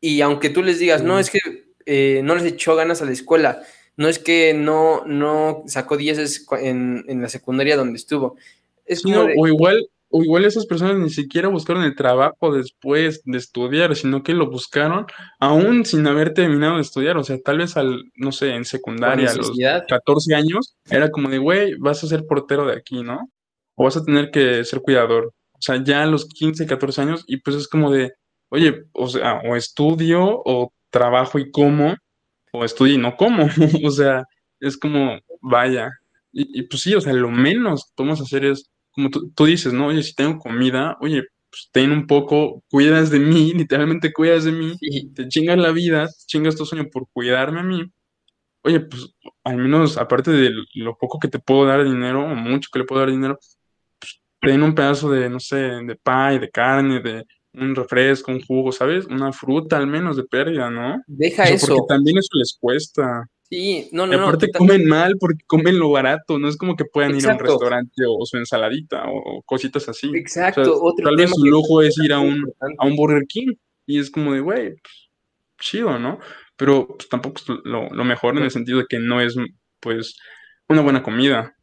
Y 0.00 0.20
aunque 0.20 0.50
tú 0.50 0.64
les 0.64 0.80
digas, 0.80 1.04
no, 1.04 1.20
es 1.20 1.30
que 1.30 1.38
eh, 1.86 2.22
no 2.24 2.34
les 2.34 2.44
echó 2.44 2.74
ganas 2.74 3.02
a 3.02 3.04
la 3.04 3.12
escuela, 3.12 3.62
no 3.96 4.08
es 4.08 4.18
que 4.18 4.52
no, 4.52 5.04
no 5.06 5.62
sacó 5.68 5.96
10 5.96 6.46
en, 6.60 7.04
en 7.06 7.22
la 7.22 7.28
secundaria 7.28 7.76
donde 7.76 7.98
estuvo. 7.98 8.36
Es 8.84 9.04
o 9.06 9.46
igual, 9.46 9.88
o 10.10 10.22
igual 10.22 10.44
esas 10.44 10.66
personas 10.66 10.96
ni 10.96 11.10
siquiera 11.10 11.48
buscaron 11.48 11.84
el 11.84 11.94
trabajo 11.94 12.54
después 12.54 13.22
de 13.24 13.36
estudiar, 13.36 13.94
sino 13.94 14.22
que 14.22 14.32
lo 14.32 14.50
buscaron 14.50 15.06
aún 15.38 15.84
sin 15.84 16.06
haber 16.06 16.32
terminado 16.32 16.76
de 16.76 16.82
estudiar. 16.82 17.18
O 17.18 17.24
sea, 17.24 17.38
tal 17.44 17.58
vez 17.58 17.76
al, 17.76 18.04
no 18.16 18.32
sé, 18.32 18.54
en 18.54 18.64
secundaria, 18.64 19.30
a 19.30 19.34
los 19.34 19.52
14 19.88 20.34
años, 20.34 20.76
era 20.90 21.10
como 21.10 21.28
de, 21.28 21.38
güey, 21.38 21.74
vas 21.78 22.02
a 22.02 22.06
ser 22.06 22.24
portero 22.26 22.66
de 22.66 22.76
aquí, 22.76 23.02
¿no? 23.02 23.30
O 23.74 23.84
vas 23.84 23.96
a 23.96 24.04
tener 24.04 24.30
que 24.30 24.64
ser 24.64 24.80
cuidador. 24.80 25.34
O 25.52 25.60
sea, 25.60 25.82
ya 25.82 26.02
a 26.02 26.06
los 26.06 26.26
15, 26.26 26.66
14 26.66 27.02
años, 27.02 27.24
y 27.26 27.38
pues 27.38 27.56
es 27.56 27.68
como 27.68 27.90
de, 27.90 28.12
oye, 28.48 28.84
o 28.92 29.08
sea, 29.08 29.40
o 29.44 29.56
estudio, 29.56 30.22
o 30.44 30.72
trabajo 30.90 31.38
y 31.38 31.50
como, 31.50 31.94
o 32.52 32.64
estudio 32.64 32.94
y 32.94 32.98
no 32.98 33.14
como. 33.16 33.46
o 33.84 33.90
sea, 33.90 34.24
es 34.58 34.78
como, 34.78 35.18
vaya. 35.42 35.90
Y, 36.32 36.60
y 36.60 36.62
pues 36.62 36.82
sí, 36.82 36.94
o 36.94 37.00
sea, 37.00 37.12
lo 37.12 37.30
menos 37.30 37.84
que 37.84 37.92
podemos 37.96 38.20
hacer 38.22 38.46
es 38.46 38.70
como 38.98 39.10
tú, 39.10 39.44
dices, 39.44 39.72
¿no? 39.72 39.86
Oye, 39.86 40.02
si 40.02 40.12
tengo 40.12 40.38
comida, 40.38 40.96
oye, 41.00 41.22
pues 41.50 41.68
ten 41.70 41.92
un 41.92 42.06
poco, 42.08 42.64
cuidas 42.68 43.10
de 43.10 43.20
mí, 43.20 43.52
literalmente 43.54 44.12
cuidas 44.12 44.44
de 44.44 44.52
mí, 44.52 44.76
te 45.14 45.28
chingas 45.28 45.56
la 45.56 45.70
vida, 45.70 46.08
chingas 46.26 46.56
tu 46.56 46.66
sueño 46.66 46.88
por 46.90 47.06
cuidarme 47.12 47.60
a 47.60 47.62
mí. 47.62 47.92
Oye, 48.62 48.80
pues 48.80 49.14
al 49.44 49.56
menos 49.56 49.96
aparte 49.96 50.32
de 50.32 50.50
lo 50.74 50.98
poco 50.98 51.20
que 51.20 51.28
te 51.28 51.38
puedo 51.38 51.64
dar 51.64 51.84
dinero, 51.84 52.24
o 52.24 52.34
mucho 52.34 52.70
que 52.72 52.80
le 52.80 52.84
puedo 52.84 53.00
dar 53.00 53.10
dinero, 53.10 53.38
pues, 54.00 54.20
ten 54.40 54.62
un 54.64 54.74
pedazo 54.74 55.10
de, 55.10 55.30
no 55.30 55.38
sé, 55.38 55.56
de 55.56 55.96
pie, 55.96 56.40
de 56.40 56.50
carne, 56.50 57.00
de 57.00 57.24
un 57.54 57.76
refresco, 57.76 58.32
un 58.32 58.42
jugo, 58.42 58.72
¿sabes? 58.72 59.06
Una 59.06 59.32
fruta 59.32 59.76
al 59.76 59.86
menos 59.86 60.16
de 60.16 60.24
pérdida, 60.24 60.70
¿no? 60.70 61.00
Deja 61.06 61.44
eso. 61.44 61.68
Porque 61.68 61.94
también 61.94 62.18
eso 62.18 62.30
les 62.32 62.56
cuesta. 62.60 63.28
Sí, 63.50 63.88
no, 63.92 64.06
no, 64.06 64.20
aparte 64.20 64.50
comen 64.50 64.86
mal 64.86 65.16
porque 65.18 65.42
comen 65.46 65.78
lo 65.78 65.90
barato, 65.90 66.38
no 66.38 66.48
es 66.48 66.56
como 66.56 66.76
que 66.76 66.84
puedan 66.84 67.16
ir 67.16 67.26
a 67.28 67.32
un 67.32 67.38
restaurante 67.38 68.02
o, 68.06 68.26
su 68.26 68.36
ensaladita 68.36 69.04
o, 69.08 69.42
cositas 69.42 69.88
así. 69.88 70.10
Exacto. 70.14 70.94
tal 71.02 71.16
vez 71.16 71.30
su 71.30 71.44
lujo 71.46 71.80
es 71.80 71.96
ir 71.98 72.12
a 72.12 72.18
un, 72.18 72.52
a 72.78 72.84
un 72.84 72.94
Burger 72.94 73.26
King 73.26 73.54
y 73.86 73.98
es 73.98 74.10
como 74.10 74.34
de, 74.34 74.40
güey, 74.40 74.70
pues, 74.70 75.08
chido, 75.58 75.98
¿no? 75.98 76.18
Pero 76.56 76.88
pues, 76.88 77.08
tampoco 77.08 77.38
es 77.38 77.48
lo, 77.64 77.88
lo 77.88 78.04
mejor 78.04 78.36
en 78.36 78.42
el 78.42 78.50
sentido 78.50 78.80
de 78.80 78.86
que 78.86 78.98
no 78.98 79.20
es, 79.22 79.34
pues, 79.80 80.18
una 80.68 80.82
buena 80.82 81.02
comida. 81.02 81.56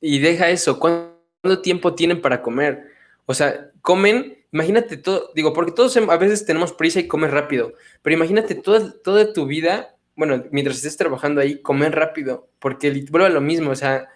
Y 0.00 0.20
deja 0.20 0.48
eso, 0.48 0.78
¿cuánto 0.78 1.60
tiempo 1.60 1.94
tienen 1.94 2.22
para 2.22 2.40
comer? 2.40 2.82
O 3.26 3.34
sea, 3.34 3.70
comen, 3.82 4.38
imagínate 4.52 4.96
todo, 4.96 5.32
digo, 5.34 5.52
porque 5.52 5.72
todos 5.72 5.96
a 5.96 6.16
veces 6.16 6.46
tenemos 6.46 6.72
prisa 6.72 7.00
y 7.00 7.08
comes 7.08 7.30
rápido, 7.30 7.74
pero 8.00 8.16
imagínate 8.16 8.54
toda, 8.54 8.94
toda 9.02 9.34
tu 9.34 9.46
vida 9.46 9.95
bueno, 10.16 10.44
mientras 10.50 10.78
estés 10.78 10.96
trabajando 10.96 11.40
ahí, 11.40 11.60
comer 11.60 11.94
rápido, 11.94 12.48
porque 12.58 12.90
vuelve 13.10 13.26
a 13.26 13.30
lo 13.30 13.42
mismo, 13.42 13.70
o 13.70 13.76
sea, 13.76 14.08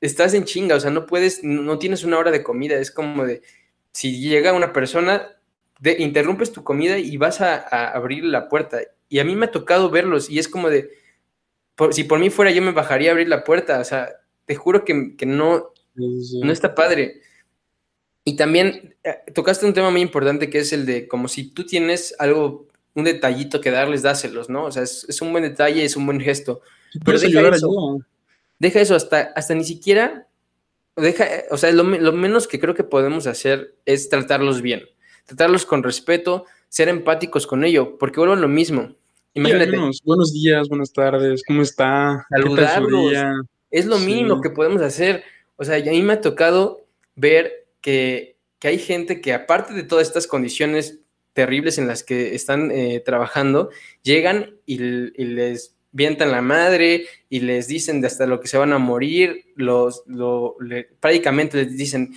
estás 0.00 0.34
en 0.34 0.44
chinga, 0.44 0.74
o 0.74 0.80
sea, 0.80 0.90
no 0.90 1.06
puedes, 1.06 1.42
no 1.44 1.78
tienes 1.78 2.04
una 2.04 2.18
hora 2.18 2.32
de 2.32 2.42
comida, 2.42 2.76
es 2.76 2.90
como 2.90 3.24
de, 3.24 3.42
si 3.92 4.20
llega 4.20 4.52
una 4.52 4.72
persona, 4.72 5.28
de, 5.78 5.96
interrumpes 6.00 6.52
tu 6.52 6.64
comida 6.64 6.98
y 6.98 7.16
vas 7.16 7.40
a, 7.40 7.56
abrir 7.90 8.24
la 8.24 8.48
puerta. 8.48 8.80
Y 9.08 9.20
a 9.20 9.24
mí 9.24 9.36
me 9.36 9.46
ha 9.46 9.50
tocado 9.50 9.88
verlos 9.88 10.28
y 10.28 10.40
es 10.40 10.48
como 10.48 10.68
de, 10.68 10.90
si 11.92 12.04
por 12.04 12.18
mí 12.18 12.28
fuera 12.30 12.50
yo 12.50 12.60
me 12.60 12.72
bajaría 12.72 13.10
a 13.10 13.12
abrir 13.12 13.28
la 13.28 13.44
puerta, 13.44 13.78
o 13.78 13.84
sea, 13.84 14.08
te 14.46 14.56
juro 14.56 14.84
que, 14.84 14.94
no, 15.26 15.72
no 15.94 16.52
está 16.52 16.74
padre. 16.74 17.20
Y 18.24 18.34
también 18.34 18.96
eh, 19.04 19.18
tocaste 19.32 19.64
un 19.64 19.74
tema 19.74 19.90
muy 19.90 20.00
importante 20.00 20.50
que 20.50 20.58
es 20.58 20.72
el 20.72 20.84
de 20.84 21.06
como 21.06 21.28
si 21.28 21.52
tú 21.52 21.64
tienes 21.64 22.16
algo 22.18 22.66
un 22.96 23.04
detallito 23.04 23.60
que 23.60 23.70
darles, 23.70 24.02
dáselos, 24.02 24.48
¿no? 24.48 24.64
O 24.64 24.72
sea, 24.72 24.82
es, 24.82 25.20
un 25.20 25.30
buen 25.30 25.44
detalle, 25.44 25.84
es 25.84 25.96
un 25.96 26.06
buen 26.06 26.18
gesto. 26.18 26.62
Pero 27.04 27.18
deja 27.18 27.48
eso, 27.54 27.98
deja 28.58 28.80
eso, 28.80 28.94
hasta, 28.94 29.20
hasta 29.36 29.54
ni 29.54 29.64
siquiera, 29.64 30.26
deja, 30.96 31.26
o 31.50 31.58
sea, 31.58 31.70
lo, 31.72 31.84
menos 31.84 32.48
que 32.48 32.58
creo 32.58 32.74
que 32.74 32.84
podemos 32.84 33.26
hacer 33.26 33.74
es 33.84 34.08
tratarlos 34.08 34.62
bien, 34.62 34.84
tratarlos 35.26 35.66
con 35.66 35.82
respeto, 35.82 36.46
ser 36.70 36.88
empáticos 36.88 37.46
con 37.46 37.64
ello, 37.64 37.98
porque 37.98 38.18
vuelvo 38.18 38.32
a 38.32 38.38
lo 38.38 38.48
mismo. 38.48 38.94
Imagínate. 39.34 39.76
buenos 40.02 40.32
días, 40.32 40.66
buenas 40.66 40.90
tardes, 40.90 41.42
¿cómo 41.46 41.60
está? 41.60 42.26
Saludarlos. 42.30 43.12
Es 43.70 43.84
lo 43.84 43.98
mínimo 43.98 44.40
que 44.40 44.48
podemos 44.48 44.80
hacer. 44.80 45.22
O 45.56 45.64
sea, 45.64 45.76
a 45.76 45.80
mí 45.80 46.00
me 46.00 46.14
ha 46.14 46.20
tocado 46.22 46.86
ver 47.14 47.66
que, 47.82 48.38
que 48.58 48.68
hay 48.68 48.78
gente 48.78 49.20
que 49.20 49.34
aparte 49.34 49.74
de 49.74 49.82
todas 49.82 50.06
estas 50.06 50.26
condiciones 50.26 51.00
terribles 51.36 51.76
en 51.76 51.86
las 51.86 52.02
que 52.02 52.34
están 52.34 52.70
eh, 52.70 53.00
trabajando, 53.04 53.68
llegan 54.02 54.56
y, 54.64 54.78
les 54.78 55.76
vientan 55.92 56.32
la 56.32 56.40
madre 56.40 57.04
y 57.28 57.40
les 57.40 57.68
dicen 57.68 58.00
de 58.00 58.06
hasta 58.06 58.26
lo 58.26 58.40
que 58.40 58.48
se 58.48 58.56
van 58.56 58.72
a 58.72 58.78
morir, 58.78 59.44
los, 59.54 60.02
prácticamente 60.98 61.58
les 61.58 61.76
dicen, 61.76 62.14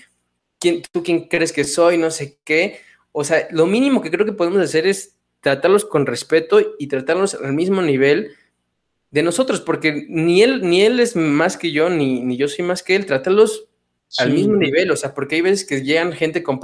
¿quién, 0.57 0.81
¿tú 0.89 1.03
quién 1.03 1.27
crees 1.27 1.51
que 1.51 1.65
soy? 1.65 1.97
No 1.97 2.11
sé 2.11 2.37
qué. 2.45 2.79
O 3.11 3.25
sea, 3.25 3.47
lo 3.51 3.65
mínimo 3.65 4.01
que 4.01 4.09
creo 4.09 4.25
que 4.25 4.31
podemos 4.31 4.61
hacer 4.61 4.87
es 4.87 5.17
tratarlos 5.41 5.83
con 5.83 6.05
respeto 6.05 6.61
y 6.79 6.87
tratarlos 6.87 7.35
al 7.35 7.51
mismo 7.51 7.81
nivel 7.81 8.31
de 9.11 9.23
nosotros, 9.23 9.59
porque 9.59 10.05
ni 10.07 10.43
él, 10.43 10.61
ni 10.61 10.83
él 10.83 10.99
es 11.01 11.17
más 11.17 11.57
que 11.57 11.73
yo, 11.73 11.89
ni, 11.89 12.21
ni 12.21 12.37
yo 12.37 12.47
soy 12.47 12.63
más 12.63 12.83
que 12.83 12.95
él, 12.95 13.05
tratarlos 13.05 13.67
al 14.17 14.31
mismo 14.31 14.55
nivel, 14.55 14.89
o 14.91 14.95
sea, 14.95 15.13
porque 15.13 15.35
hay 15.35 15.41
veces 15.41 15.65
que 15.65 15.83
llegan 15.83 16.13
gente 16.13 16.41
con 16.41 16.59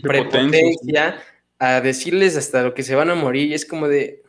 prepotencia 0.00 1.22
a 1.58 1.80
decirles 1.80 2.36
hasta 2.36 2.62
lo 2.62 2.74
que 2.74 2.82
se 2.82 2.94
van 2.94 3.10
a 3.10 3.14
morir 3.14 3.48
y 3.50 3.54
es 3.54 3.66
como 3.66 3.88
de, 3.88 4.22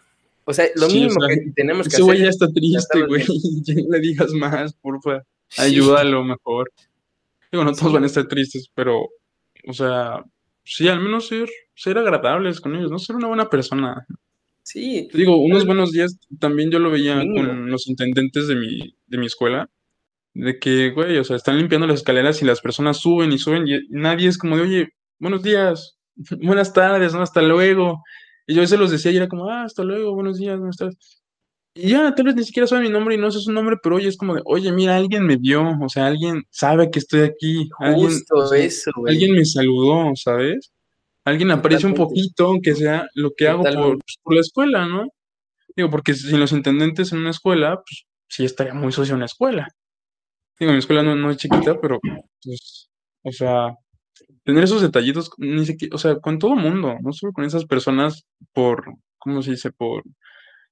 o 0.46 0.54
sea, 0.54 0.66
lo 0.76 0.88
mismo 0.88 1.16
que 1.28 1.52
tenemos 1.56 1.88
que 1.88 1.96
hacer. 1.96 2.06
Güey 2.06 2.20
ya 2.20 2.30
está 2.30 2.48
triste, 2.52 3.02
güey, 3.08 3.24
ya 3.64 3.74
no 3.76 3.90
le 3.90 4.00
digas 4.00 4.32
más, 4.34 4.74
porfa, 4.74 5.24
ayúdalo 5.58 6.24
mejor. 6.24 6.72
Digo, 7.52 7.64
no 7.64 7.74
todos 7.74 7.94
van 7.94 8.04
a 8.04 8.08
estar 8.08 8.28
tristes, 8.28 8.70
pero, 8.74 9.10
o 9.68 9.74
sea, 9.74 10.24
sí, 10.64 10.88
al 10.88 11.00
menos 11.00 11.28
ser, 11.28 11.50
ser 11.76 11.98
agradables 11.98 12.60
con 12.60 12.76
ellos, 12.76 12.92
no 12.92 13.00
ser 13.00 13.16
una 13.16 13.28
buena 13.28 13.50
persona. 13.50 14.06
Sí. 14.64 15.08
Te 15.12 15.18
digo, 15.18 15.38
unos 15.38 15.66
buenos 15.66 15.92
días 15.92 16.18
también 16.40 16.72
yo 16.72 16.80
lo 16.80 16.90
veía 16.90 17.16
con 17.16 17.70
los 17.70 17.88
intendentes 17.88 18.48
de 18.48 18.56
mi, 18.56 18.96
de 19.08 19.18
mi 19.18 19.26
escuela, 19.28 19.70
de 20.34 20.58
que, 20.58 20.92
güey, 20.92 21.18
o 21.18 21.24
sea, 21.24 21.36
están 21.36 21.58
limpiando 21.58 21.86
las 21.86 22.00
escaleras 22.00 22.42
y 22.42 22.46
las 22.46 22.62
personas 22.62 22.98
suben 22.98 23.32
y 23.32 23.38
suben 23.38 23.68
y 23.68 23.80
nadie 23.90 24.30
es 24.30 24.38
como 24.38 24.58
de, 24.58 24.64
oye, 24.64 24.94
buenos 25.20 25.44
días, 25.44 25.98
buenas 26.42 26.74
tardes, 26.74 27.14
¿no? 27.14 27.22
Hasta 27.22 27.42
luego. 27.42 28.04
Y 28.48 28.56
yo 28.56 28.62
veces 28.62 28.80
los 28.80 28.92
decía 28.92 29.12
y 29.12 29.18
era 29.18 29.28
como, 29.28 29.50
ah, 29.50 29.64
hasta 29.64 29.84
luego, 29.84 30.14
buenos 30.14 30.38
días, 30.38 30.58
buenas 30.58 30.78
tardes. 30.78 31.24
Y 31.76 31.90
ya, 31.90 32.14
tal 32.14 32.26
vez 32.26 32.36
ni 32.36 32.44
siquiera 32.44 32.68
sabe 32.68 32.84
mi 32.84 32.90
nombre 32.90 33.16
y 33.16 33.18
no 33.18 33.32
sé 33.32 33.40
su 33.40 33.52
nombre, 33.52 33.78
pero 33.82 33.96
oye, 33.96 34.08
es 34.08 34.18
como 34.18 34.36
de, 34.36 34.42
oye, 34.46 34.72
mira, 34.72 34.96
alguien 34.96 35.26
me 35.26 35.38
vio, 35.38 35.64
o 35.82 35.90
sea, 35.90 36.06
alguien 36.06 36.44
sabe 36.52 36.92
que 36.92 37.00
estoy 37.00 37.22
aquí. 37.22 37.68
Alguien, 37.80 38.10
Justo 38.10 38.54
eso, 38.54 38.92
güey. 38.96 39.14
Alguien 39.14 39.36
me 39.36 39.44
saludó, 39.44 40.12
¿sabes? 40.16 40.72
Alguien 41.26 41.50
aprecia 41.52 41.88
un 41.88 41.96
poquito, 41.96 42.48
aunque 42.48 42.76
sea 42.76 43.08
lo 43.16 43.32
que 43.36 43.48
hago 43.48 43.64
por, 43.64 43.98
pues, 43.98 44.18
por, 44.22 44.36
la 44.36 44.42
escuela, 44.42 44.86
¿no? 44.86 45.08
Digo, 45.76 45.90
porque 45.90 46.14
sin 46.14 46.40
los 46.40 46.52
intendentes 46.52 47.12
en 47.12 47.20
una 47.20 47.32
escuela, 47.32 47.76
pues 47.78 48.06
sí 48.28 48.46
estaría 48.46 48.74
muy 48.76 48.92
socio 48.92 49.16
una 49.16 49.26
escuela. 49.26 49.68
Digo, 50.60 50.74
mi 50.74 50.78
escuela 50.78 51.02
no, 51.02 51.16
no 51.16 51.32
es 51.32 51.38
chiquita, 51.38 51.80
pero, 51.82 52.00
pues, 52.44 52.90
o 53.24 53.32
sea, 53.32 53.76
tener 54.44 54.64
esos 54.64 54.82
detallitos, 54.82 55.32
ni 55.38 55.66
siquiera, 55.66 55.96
o 55.96 55.98
sea, 55.98 56.20
con 56.20 56.40
todo 56.40 56.56
mundo, 56.56 56.98
no 57.02 57.14
solo 57.14 57.34
con 57.34 57.46
esas 57.46 57.66
personas 57.66 58.26
por, 58.54 58.86
¿cómo 59.18 59.42
se 59.42 59.52
dice? 59.52 59.72
Por 59.72 60.04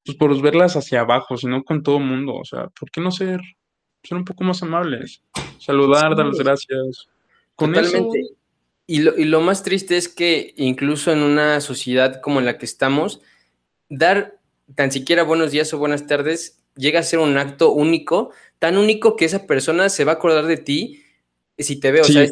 pues 0.03 0.17
por 0.17 0.39
verlas 0.41 0.75
hacia 0.75 1.01
abajo, 1.01 1.37
sino 1.37 1.63
con 1.63 1.83
todo 1.83 1.99
mundo. 1.99 2.35
O 2.35 2.45
sea, 2.45 2.67
¿por 2.67 2.89
qué 2.89 3.01
no 3.01 3.11
ser, 3.11 3.39
ser 4.03 4.17
un 4.17 4.25
poco 4.25 4.43
más 4.43 4.63
amables? 4.63 5.21
Saludar, 5.59 6.15
dar 6.15 6.25
las 6.25 6.37
gracias. 6.37 7.07
Con 7.55 7.73
Totalmente. 7.73 8.21
Y 8.87 8.99
lo, 8.99 9.17
y 9.17 9.25
lo 9.25 9.41
más 9.41 9.63
triste 9.63 9.97
es 9.97 10.09
que 10.09 10.53
incluso 10.57 11.11
en 11.11 11.19
una 11.19 11.61
sociedad 11.61 12.19
como 12.19 12.41
la 12.41 12.57
que 12.57 12.65
estamos, 12.65 13.21
dar 13.89 14.39
tan 14.75 14.91
siquiera 14.91 15.23
buenos 15.23 15.51
días 15.51 15.73
o 15.73 15.77
buenas 15.77 16.07
tardes 16.07 16.61
llega 16.75 16.99
a 16.99 17.03
ser 17.03 17.19
un 17.19 17.37
acto 17.37 17.71
único, 17.71 18.31
tan 18.59 18.77
único 18.77 19.15
que 19.15 19.25
esa 19.25 19.45
persona 19.45 19.89
se 19.89 20.03
va 20.03 20.13
a 20.13 20.15
acordar 20.15 20.45
de 20.45 20.57
ti 20.57 21.03
si 21.57 21.79
te 21.79 21.91
ve, 21.91 22.01
o 22.01 22.05
sea, 22.05 22.27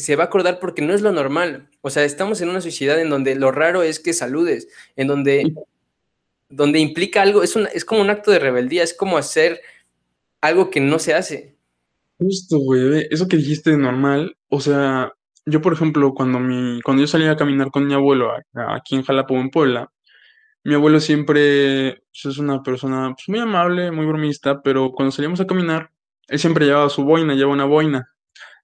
se 0.00 0.16
va 0.16 0.24
a 0.24 0.26
acordar 0.26 0.58
porque 0.58 0.82
no 0.82 0.94
es 0.94 1.02
lo 1.02 1.12
normal. 1.12 1.68
O 1.82 1.90
sea, 1.90 2.04
estamos 2.04 2.40
en 2.40 2.48
una 2.48 2.60
sociedad 2.60 3.00
en 3.00 3.10
donde 3.10 3.34
lo 3.36 3.52
raro 3.52 3.82
es 3.82 4.00
que 4.00 4.12
saludes, 4.12 4.68
en 4.96 5.06
donde 5.06 5.54
donde 6.50 6.80
implica 6.80 7.22
algo, 7.22 7.42
es, 7.42 7.56
es 7.72 7.84
como 7.84 8.02
un 8.02 8.10
acto 8.10 8.30
de 8.32 8.40
rebeldía, 8.40 8.82
es 8.82 8.92
como 8.92 9.16
hacer 9.16 9.60
algo 10.40 10.68
que 10.68 10.80
no 10.80 10.98
se 10.98 11.14
hace. 11.14 11.56
Justo, 12.18 12.58
güey, 12.58 13.06
eso 13.10 13.28
que 13.28 13.36
dijiste 13.36 13.70
de 13.70 13.78
normal, 13.78 14.36
o 14.48 14.60
sea, 14.60 15.12
yo 15.46 15.62
por 15.62 15.72
ejemplo, 15.72 16.12
cuando, 16.12 16.38
mi, 16.38 16.80
cuando 16.82 17.02
yo 17.02 17.06
salía 17.06 17.30
a 17.30 17.36
caminar 17.36 17.70
con 17.70 17.86
mi 17.86 17.94
abuelo 17.94 18.32
aquí 18.54 18.96
en 18.96 19.02
Jalapa 19.02 19.34
en 19.34 19.50
Puebla, 19.50 19.90
mi 20.64 20.74
abuelo 20.74 21.00
siempre 21.00 22.02
pues, 22.12 22.26
es 22.26 22.38
una 22.38 22.62
persona 22.62 23.14
pues, 23.14 23.28
muy 23.28 23.38
amable, 23.38 23.90
muy 23.90 24.04
bromista, 24.04 24.60
pero 24.60 24.90
cuando 24.92 25.12
salíamos 25.12 25.40
a 25.40 25.46
caminar, 25.46 25.90
él 26.28 26.38
siempre 26.38 26.66
llevaba 26.66 26.90
su 26.90 27.04
boina, 27.04 27.34
llevaba 27.34 27.54
una 27.54 27.64
boina. 27.64 28.10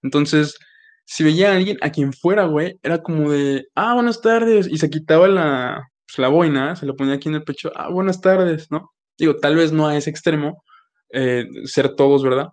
Entonces, 0.02 0.58
si 1.06 1.24
veía 1.24 1.52
a 1.52 1.56
alguien, 1.56 1.78
a 1.82 1.90
quien 1.90 2.12
fuera, 2.12 2.46
güey, 2.46 2.78
era 2.82 3.02
como 3.02 3.30
de, 3.32 3.68
ah, 3.76 3.94
buenas 3.94 4.20
tardes, 4.20 4.68
y 4.68 4.78
se 4.78 4.90
quitaba 4.90 5.28
la, 5.28 5.88
pues, 6.06 6.18
la 6.18 6.28
boina, 6.28 6.76
se 6.76 6.86
lo 6.86 6.96
ponía 6.96 7.14
aquí 7.14 7.28
en 7.28 7.36
el 7.36 7.44
pecho, 7.44 7.72
ah, 7.76 7.90
buenas 7.90 8.20
tardes, 8.20 8.70
¿no? 8.70 8.92
Digo, 9.18 9.36
tal 9.36 9.56
vez 9.56 9.72
no 9.72 9.86
a 9.88 9.96
ese 9.96 10.10
extremo, 10.10 10.62
eh, 11.12 11.46
ser 11.64 11.94
todos, 11.96 12.22
¿verdad? 12.24 12.48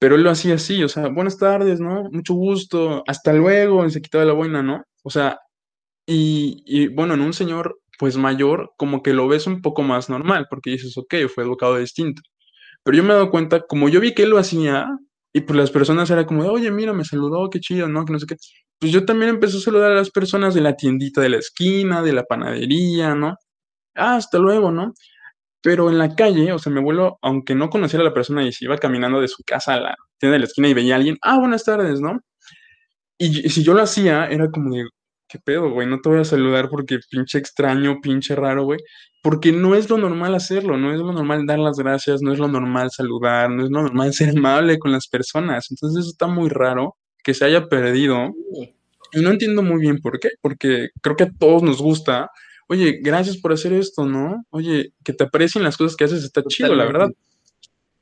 Pero 0.00 0.14
él 0.16 0.22
lo 0.22 0.30
hacía 0.30 0.54
así, 0.54 0.82
o 0.84 0.88
sea, 0.88 1.08
buenas 1.08 1.38
tardes, 1.38 1.80
¿no? 1.80 2.04
Mucho 2.12 2.34
gusto, 2.34 3.02
hasta 3.08 3.32
luego, 3.32 3.84
y 3.86 3.90
se 3.90 4.00
quitaba 4.02 4.24
la 4.24 4.32
boina, 4.34 4.62
¿no? 4.62 4.84
O 5.02 5.10
sea, 5.10 5.38
y, 6.06 6.62
y 6.66 6.88
bueno, 6.88 7.14
en 7.14 7.22
un 7.22 7.32
señor, 7.34 7.80
pues 7.98 8.16
mayor, 8.16 8.72
como 8.78 9.02
que 9.02 9.12
lo 9.14 9.28
ves 9.28 9.46
un 9.48 9.62
poco 9.62 9.82
más 9.82 10.08
normal, 10.10 10.46
porque 10.50 10.70
dices, 10.70 10.96
ok, 10.98 11.14
fue 11.34 11.44
educado 11.44 11.78
distinto. 11.78 12.22
Pero 12.84 12.96
yo 12.98 13.04
me 13.04 13.10
he 13.10 13.14
dado 13.14 13.30
cuenta, 13.30 13.60
como 13.62 13.88
yo 13.88 14.00
vi 14.00 14.14
que 14.14 14.22
él 14.24 14.30
lo 14.30 14.38
hacía, 14.38 14.86
y 15.38 15.40
pues 15.42 15.56
las 15.56 15.70
personas 15.70 16.10
era 16.10 16.26
como, 16.26 16.42
oye, 16.44 16.70
mira, 16.70 16.92
me 16.92 17.04
saludó, 17.04 17.48
qué 17.50 17.60
chido, 17.60 17.88
¿no? 17.88 18.04
Que 18.04 18.12
no 18.12 18.18
sé 18.18 18.26
qué 18.26 18.36
pues 18.78 18.92
yo 18.92 19.04
también 19.04 19.30
empecé 19.30 19.56
a 19.58 19.60
saludar 19.60 19.92
a 19.92 19.94
las 19.96 20.10
personas 20.10 20.54
de 20.54 20.60
la 20.60 20.76
tiendita 20.76 21.20
de 21.20 21.30
la 21.30 21.38
esquina, 21.38 22.02
de 22.02 22.12
la 22.12 22.24
panadería, 22.24 23.14
¿no? 23.14 23.36
Ah, 23.94 24.16
hasta 24.16 24.38
luego, 24.38 24.70
¿no? 24.72 24.94
Pero 25.62 25.90
en 25.90 25.98
la 25.98 26.14
calle, 26.14 26.52
o 26.52 26.58
sea, 26.58 26.72
mi 26.72 26.80
abuelo, 26.80 27.18
aunque 27.22 27.54
no 27.54 27.70
conociera 27.70 28.02
a 28.02 28.08
la 28.08 28.14
persona 28.14 28.44
y 28.44 28.52
se 28.52 28.66
iba 28.66 28.78
caminando 28.78 29.20
de 29.20 29.28
su 29.28 29.42
casa 29.44 29.74
a 29.74 29.80
la 29.80 29.96
tienda 30.18 30.34
de 30.34 30.40
la 30.40 30.46
esquina 30.46 30.68
y 30.68 30.74
veía 30.74 30.94
a 30.94 30.98
alguien, 30.98 31.18
ah, 31.22 31.38
buenas 31.38 31.64
tardes, 31.64 32.00
¿no? 32.00 32.20
Y, 33.18 33.48
si 33.50 33.64
yo 33.64 33.74
lo 33.74 33.82
hacía, 33.82 34.26
era 34.26 34.50
como 34.50 34.74
de, 34.74 34.84
¿qué 35.28 35.38
pedo, 35.38 35.70
güey? 35.70 35.86
No 35.86 36.00
te 36.00 36.08
voy 36.08 36.20
a 36.20 36.24
saludar 36.24 36.68
porque 36.68 36.98
pinche 37.10 37.38
extraño, 37.38 38.00
pinche 38.00 38.34
raro, 38.34 38.64
güey. 38.64 38.80
Porque 39.22 39.52
no 39.52 39.74
es 39.74 39.90
lo 39.90 39.98
normal 39.98 40.34
hacerlo, 40.34 40.76
no 40.78 40.92
es 40.92 40.98
lo 40.98 41.12
normal 41.12 41.46
dar 41.46 41.58
las 41.58 41.76
gracias, 41.76 42.22
no 42.22 42.32
es 42.32 42.38
lo 42.38 42.48
normal 42.48 42.90
saludar, 42.90 43.50
no 43.50 43.64
es 43.64 43.70
lo 43.70 43.82
normal 43.82 44.12
ser 44.14 44.30
amable 44.30 44.78
con 44.78 44.92
las 44.92 45.06
personas. 45.08 45.70
Entonces 45.70 46.00
eso 46.00 46.10
está 46.10 46.26
muy 46.26 46.48
raro 46.48 46.96
que 47.22 47.34
se 47.34 47.44
haya 47.44 47.66
perdido. 47.68 48.32
Y 49.12 49.20
no 49.20 49.30
entiendo 49.30 49.62
muy 49.62 49.80
bien 49.80 50.00
por 50.00 50.18
qué, 50.18 50.30
porque 50.40 50.88
creo 51.00 51.16
que 51.16 51.24
a 51.24 51.32
todos 51.38 51.62
nos 51.62 51.80
gusta. 51.80 52.30
Oye, 52.68 52.98
gracias 53.02 53.38
por 53.38 53.52
hacer 53.52 53.72
esto, 53.72 54.04
¿no? 54.04 54.44
Oye, 54.50 54.92
que 55.04 55.12
te 55.12 55.24
aprecien 55.24 55.64
las 55.64 55.76
cosas 55.76 55.96
que 55.96 56.04
haces 56.04 56.24
está 56.24 56.42
chido, 56.48 56.74
la 56.74 56.84
verdad. 56.84 57.08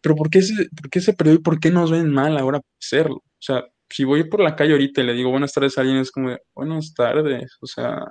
Pero 0.01 0.15
¿por 0.15 0.31
qué, 0.31 0.43
se, 0.43 0.69
¿por 0.71 0.91
qué 0.91 1.01
se 1.01 1.13
perdió 1.13 1.35
y 1.35 1.39
por 1.39 1.59
qué 1.59 1.71
nos 1.71 1.91
ven 1.91 2.13
mal 2.13 2.37
ahora 2.37 2.61
hacerlo? 2.81 3.17
O 3.17 3.43
sea, 3.43 3.65
si 3.91 4.05
voy 4.05 4.25
por 4.25 4.41
la 4.41 4.57
calle 4.57 4.73
ahorita 4.73 5.01
y 5.01 5.07
le 5.07 5.15
digo 5.15 5.31
buenas 5.31 5.53
tardes 5.53 5.77
a 5.77 5.83
alguien, 5.83 5.99
es 5.99 6.11
como 6.11 6.31
de 6.31 6.41
buenas 6.55 6.95
tardes, 6.95 7.57
o 7.61 7.67
sea. 7.67 8.05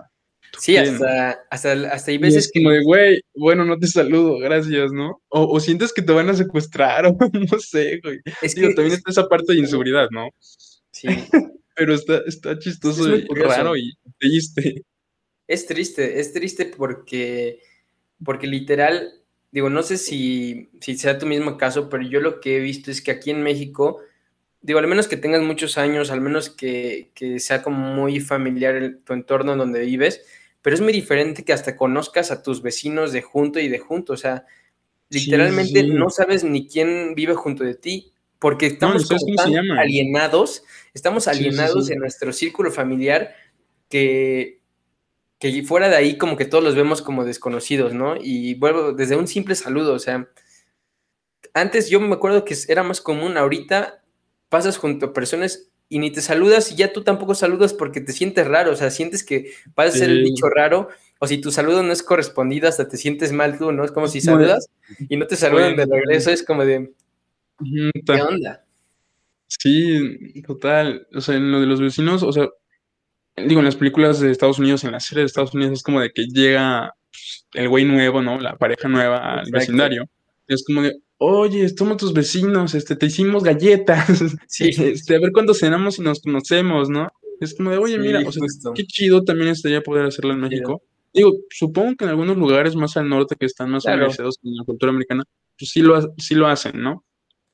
Sí, 0.60 0.78
hasta, 0.78 1.32
hasta, 1.50 1.72
hasta, 1.92 2.12
hay 2.12 2.18
veces 2.18 2.50
que. 2.52 2.62
Como 2.62 2.72
de, 2.72 2.84
güey, 2.84 3.22
bueno, 3.36 3.66
no 3.66 3.78
te 3.78 3.88
saludo, 3.88 4.40
gracias, 4.40 4.92
¿no? 4.92 5.22
O, 5.28 5.60
sientes 5.60 5.92
que 5.92 6.02
te 6.02 6.14
van 6.14 6.30
a 6.30 6.34
secuestrar, 6.34 7.06
o 7.08 7.18
no 7.18 7.60
sé, 7.60 8.00
güey. 8.04 8.20
Es 8.42 8.56
que, 8.56 8.74
también 8.74 8.94
está 8.94 9.12
esa 9.12 9.28
parte 9.28 9.54
de 9.54 9.60
inseguridad, 9.60 10.08
¿no? 10.12 10.30
Sí. 10.92 11.08
Pero 11.76 11.94
está, 11.94 12.22
está 12.26 12.58
chistoso 12.58 13.18
y 13.18 13.26
raro 13.36 13.76
y 13.76 13.94
triste. 14.18 14.86
Es 15.48 15.66
triste, 15.66 16.20
es 16.20 16.32
triste 16.32 16.66
porque, 16.66 17.60
porque 18.24 18.48
literal, 18.48 19.22
digo, 19.52 19.70
no 19.70 19.84
sé 19.84 19.98
si, 19.98 20.70
si 20.80 20.98
sea 20.98 21.20
tu 21.20 21.26
mismo 21.26 21.58
caso, 21.58 21.90
pero 21.90 22.04
yo 22.04 22.20
lo 22.20 22.40
que 22.40 22.58
he 22.58 22.60
visto 22.60 22.90
es 22.92 23.02
que 23.02 23.12
aquí 23.12 23.30
en 23.30 23.44
México, 23.44 24.00
digo, 24.66 24.80
al 24.80 24.88
menos 24.88 25.08
que 25.08 25.16
tengas 25.16 25.44
muchos 25.44 25.78
años, 25.78 26.10
al 26.10 26.22
menos 26.22 26.50
que, 26.50 27.12
que 27.14 27.40
sea 27.40 27.62
como 27.62 27.78
muy 27.78 28.20
familiar 28.20 28.98
tu 29.06 29.14
entorno 29.14 29.52
en 29.52 29.60
donde 29.60 29.82
vives, 29.82 30.26
pero 30.64 30.74
es 30.74 30.82
muy 30.82 30.92
diferente 30.92 31.46
que 31.46 31.54
hasta 31.54 31.78
conozcas 31.78 32.32
a 32.32 32.42
tus 32.42 32.64
vecinos 32.64 33.12
de 33.12 33.22
junto 33.22 33.60
y 33.60 33.68
de 33.68 33.78
junto, 33.78 34.14
o 34.14 34.18
sea, 34.18 34.46
literalmente 35.10 35.84
no 35.84 36.10
sabes 36.10 36.44
ni 36.44 36.68
quién 36.68 37.14
vive 37.14 37.36
junto 37.36 37.64
de 37.64 37.76
ti 37.76 38.12
porque 38.40 38.66
estamos 38.66 39.08
alienados, 39.78 40.64
estamos 40.96 41.28
alienados 41.28 41.92
en 41.92 42.00
nuestro 42.00 42.34
círculo 42.34 42.72
familiar 42.72 43.36
que, 43.88 44.62
que 45.38 45.62
fuera 45.62 45.90
de 45.90 45.96
ahí 45.96 46.18
como 46.18 46.38
que 46.38 46.46
todos 46.46 46.64
los 46.64 46.74
vemos 46.74 47.04
como 47.04 47.24
desconocidos, 47.24 47.94
¿no? 47.94 48.16
Y 48.20 48.56
vuelvo 48.56 48.94
desde 48.94 49.16
un 49.16 49.28
simple 49.28 49.54
saludo, 49.54 49.94
o 49.94 50.00
sea, 50.00 50.28
antes 51.54 51.88
yo 51.88 52.00
me 52.00 52.16
acuerdo 52.16 52.44
que 52.44 52.56
era 52.68 52.82
más 52.82 53.00
común, 53.00 53.38
ahorita 53.38 54.02
pasas 54.50 54.78
junto 54.78 55.08
a 55.08 55.14
personas 55.14 55.70
y 55.88 56.00
ni 56.00 56.12
te 56.12 56.22
saludas 56.22 56.72
y 56.72 56.76
ya 56.76 56.92
tú 56.92 57.04
tampoco 57.04 57.36
saludas 57.36 57.74
porque 57.74 58.02
te 58.02 58.12
sientes 58.12 58.48
raro, 58.48 58.72
o 58.72 58.76
sea, 58.76 58.90
sientes 58.90 59.24
que 59.24 59.52
vas 59.76 59.94
a 59.94 59.98
ser 59.98 60.10
el 60.10 60.24
bicho 60.24 60.50
raro, 60.50 60.90
o 61.20 61.28
si 61.28 61.38
tu 61.38 61.52
saludo 61.52 61.84
no 61.84 61.94
es 61.94 62.04
correspondido, 62.04 62.68
hasta 62.68 62.88
te 62.88 62.98
sientes 62.98 63.32
mal 63.32 63.58
tú, 63.58 63.72
¿no? 63.72 63.86
Es 63.86 63.92
como 63.92 64.08
si 64.08 64.22
saludas 64.22 64.68
y 65.10 65.18
no 65.18 65.28
te 65.28 65.36
saludan 65.36 65.76
de 65.76 65.86
regreso, 65.86 66.32
es 66.32 66.44
como 66.44 66.66
de, 66.66 66.92
¿Qué 68.06 68.22
onda? 68.22 68.66
Sí, 69.48 70.42
total. 70.46 71.08
O 71.14 71.22
sea, 71.22 71.36
en 71.36 71.52
lo 71.52 71.60
de 71.60 71.68
los 71.68 71.80
vecinos, 71.80 72.24
o 72.24 72.32
sea, 72.32 72.50
digo, 73.38 73.60
en 73.60 73.66
las 73.66 73.76
películas 73.76 74.20
de 74.20 74.32
Estados 74.32 74.60
Unidos, 74.60 74.84
en 74.84 74.92
las 74.92 75.06
series 75.06 75.24
de 75.24 75.28
Estados 75.28 75.54
Unidos, 75.54 75.74
es 75.74 75.84
como 75.84 76.02
de 76.02 76.12
que 76.12 76.26
llega 76.26 76.94
pues, 77.12 77.48
el 77.54 77.70
güey 77.70 77.86
nuevo, 77.86 78.22
¿no? 78.22 78.40
La 78.40 78.58
pareja 78.58 78.88
nueva 78.88 79.40
al 79.40 79.52
vecindario. 79.52 80.10
Es 80.48 80.64
como 80.66 80.82
de, 80.82 80.96
oye, 81.18 81.68
somos 81.70 81.98
tus 81.98 82.14
vecinos, 82.14 82.76
este, 82.76 82.96
te 82.96 83.08
hicimos 83.08 83.44
galletas. 83.44 84.08
Sí. 84.48 84.70
Este, 84.70 85.16
a 85.16 85.20
ver 85.20 85.32
cuándo 85.32 85.54
cenamos 85.54 86.00
y 86.00 86.02
nos 86.02 86.22
conocemos, 86.22 86.90
¿no? 86.90 87.10
Es 87.40 87.54
como 87.56 87.72
de, 87.72 87.78
oye, 87.78 87.98
mira, 87.98 88.22
o 88.26 88.32
sea, 88.32 88.44
qué 88.74 88.86
chido 88.86 89.24
también 89.24 89.50
estaría 89.50 89.82
poder 89.82 90.06
hacerlo 90.06 90.34
en 90.34 90.42
México. 90.42 90.82
Digo, 91.14 91.34
supongo 91.50 91.96
que 91.96 92.06
en 92.06 92.12
algunos 92.12 92.38
lugares 92.38 92.76
más 92.76 92.98
al 92.98 93.10
norte 93.10 93.36
que 93.40 93.46
están 93.46 93.70
más 93.70 93.86
organizados 93.86 94.38
con 94.38 94.54
la 94.56 94.64
cultura 94.64 94.92
americana, 94.92 95.24
pues 95.58 95.72
sí 95.72 95.82
lo, 95.82 96.00
sí 96.18 96.36
lo 96.36 96.48
hacen, 96.48 96.82
¿no? 96.82 97.04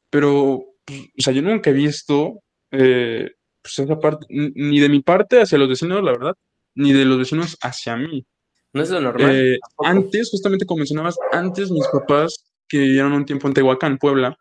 Pero 0.09 0.65
pues, 0.85 0.99
o 1.01 1.21
sea, 1.21 1.33
yo 1.33 1.41
nunca 1.41 1.69
he 1.69 1.73
visto 1.73 2.41
eh, 2.71 3.31
pues 3.61 3.79
esa 3.79 3.99
parte, 3.99 4.25
ni 4.29 4.79
de 4.79 4.89
mi 4.89 5.01
parte 5.01 5.41
hacia 5.41 5.57
los 5.57 5.69
vecinos, 5.69 6.03
la 6.03 6.11
verdad, 6.11 6.33
ni 6.75 6.93
de 6.93 7.05
los 7.05 7.17
vecinos 7.17 7.57
hacia 7.61 7.95
mí. 7.97 8.25
No 8.73 8.81
es 8.81 8.89
lo 8.89 9.01
normal. 9.01 9.35
Eh, 9.35 9.59
antes, 9.83 10.29
justamente 10.31 10.65
como 10.65 10.79
mencionabas, 10.79 11.17
antes 11.31 11.69
mis 11.69 11.87
papás, 11.87 12.50
que 12.71 12.77
vivieron 12.79 13.11
un 13.11 13.25
tiempo 13.25 13.47
en 13.47 13.53
Tehuacán, 13.53 13.97
Puebla, 13.97 14.37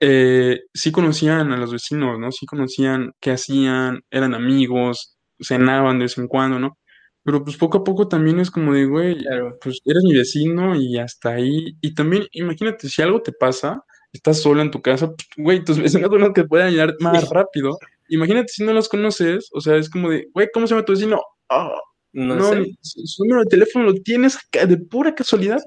eh, 0.00 0.60
sí 0.74 0.92
conocían 0.92 1.52
a 1.52 1.56
los 1.56 1.72
vecinos, 1.72 2.18
¿no? 2.18 2.30
Sí 2.32 2.46
conocían 2.46 3.12
qué 3.20 3.32
hacían, 3.32 4.02
eran 4.10 4.34
amigos, 4.34 5.16
cenaban 5.40 5.98
de 5.98 6.04
vez 6.04 6.18
en 6.18 6.28
cuando, 6.28 6.58
¿no? 6.58 6.78
Pero 7.22 7.44
pues 7.44 7.56
poco 7.56 7.78
a 7.78 7.84
poco 7.84 8.08
también 8.08 8.40
es 8.40 8.50
como 8.50 8.72
de, 8.72 8.86
güey, 8.86 9.18
pues 9.62 9.80
eres 9.84 10.02
mi 10.04 10.14
vecino 10.14 10.74
y 10.74 10.98
hasta 10.98 11.30
ahí. 11.30 11.76
Y 11.80 11.94
también, 11.94 12.26
imagínate, 12.32 12.88
si 12.88 13.02
algo 13.02 13.20
te 13.22 13.32
pasa, 13.32 13.84
estás 14.12 14.40
sola 14.40 14.62
en 14.62 14.70
tu 14.70 14.80
casa, 14.80 15.08
pues, 15.08 15.28
güey, 15.36 15.64
tus 15.64 15.78
vecinos 15.82 16.10
son 16.10 16.20
los 16.20 16.32
que 16.32 16.44
pueden 16.44 16.68
ayudar 16.68 16.96
más 17.00 17.28
rápido. 17.28 17.78
Imagínate 18.08 18.48
si 18.48 18.64
no 18.64 18.72
los 18.72 18.88
conoces, 18.88 19.48
o 19.52 19.60
sea, 19.60 19.76
es 19.76 19.88
como 19.90 20.10
de, 20.10 20.28
güey, 20.32 20.48
¿cómo 20.52 20.66
se 20.66 20.74
llama 20.74 20.84
tu 20.84 20.92
vecino? 20.92 21.20
Ah, 21.48 21.74
no, 22.12 22.42
sé. 22.42 22.64
su 22.80 23.24
número 23.24 23.42
de 23.42 23.50
teléfono 23.50 23.84
lo 23.84 23.94
tienes 23.94 24.38
de 24.52 24.76
pura 24.78 25.14
casualidad. 25.14 25.60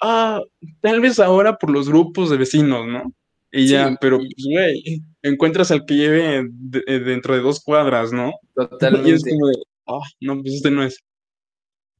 Ah, 0.00 0.40
tal 0.80 1.00
vez 1.00 1.18
ahora 1.18 1.56
por 1.56 1.70
los 1.70 1.88
grupos 1.88 2.30
de 2.30 2.36
vecinos, 2.36 2.86
¿no? 2.86 3.12
Y 3.50 3.68
ya, 3.68 3.96
pero 4.00 4.18
pues, 4.18 4.44
güey, 4.44 5.02
encuentras 5.22 5.70
al 5.70 5.86
que 5.86 5.94
lleve 5.94 6.38
eh, 6.40 6.98
dentro 6.98 7.34
de 7.34 7.40
dos 7.40 7.62
cuadras, 7.62 8.12
¿no? 8.12 8.32
Totalmente. 8.54 9.10
Y 9.10 9.12
es 9.14 9.24
como 9.24 9.46
de, 9.48 9.54
ah, 9.86 10.00
no, 10.20 10.42
pues 10.42 10.54
este 10.54 10.70
no 10.70 10.82
es. 10.82 11.02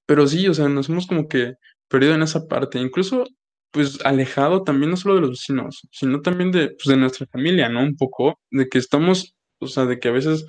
Pero 0.07 0.26
sí, 0.26 0.47
o 0.49 0.55
sea, 0.55 0.68
nos 0.68 0.88
hemos 0.88 1.07
como 1.07 1.28
que 1.28 1.55
perdido 1.88 2.14
en 2.14 2.22
esa 2.22 2.47
parte. 2.47 2.78
Incluso, 2.78 3.26
pues 3.70 3.99
alejado 4.05 4.62
también 4.64 4.90
no 4.90 4.97
solo 4.97 5.16
de 5.16 5.20
los 5.22 5.30
vecinos, 5.30 5.88
sino 5.90 6.20
también 6.20 6.53
de, 6.53 6.68
pues, 6.68 6.86
de 6.86 6.97
nuestra 6.97 7.26
familia, 7.26 7.68
¿no? 7.68 7.82
Un 7.82 7.97
poco, 7.97 8.38
de 8.51 8.68
que 8.68 8.78
estamos, 8.78 9.34
o 9.59 9.66
sea, 9.66 9.86
de 9.86 9.99
que 9.99 10.09
a 10.09 10.12
veces 10.12 10.47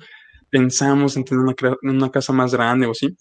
pensamos 0.50 1.16
en 1.16 1.24
tener 1.24 1.42
una, 1.42 1.54
una 1.82 2.10
casa 2.10 2.32
más 2.32 2.52
grande 2.52 2.86
o 2.86 2.92
así. 2.92 3.16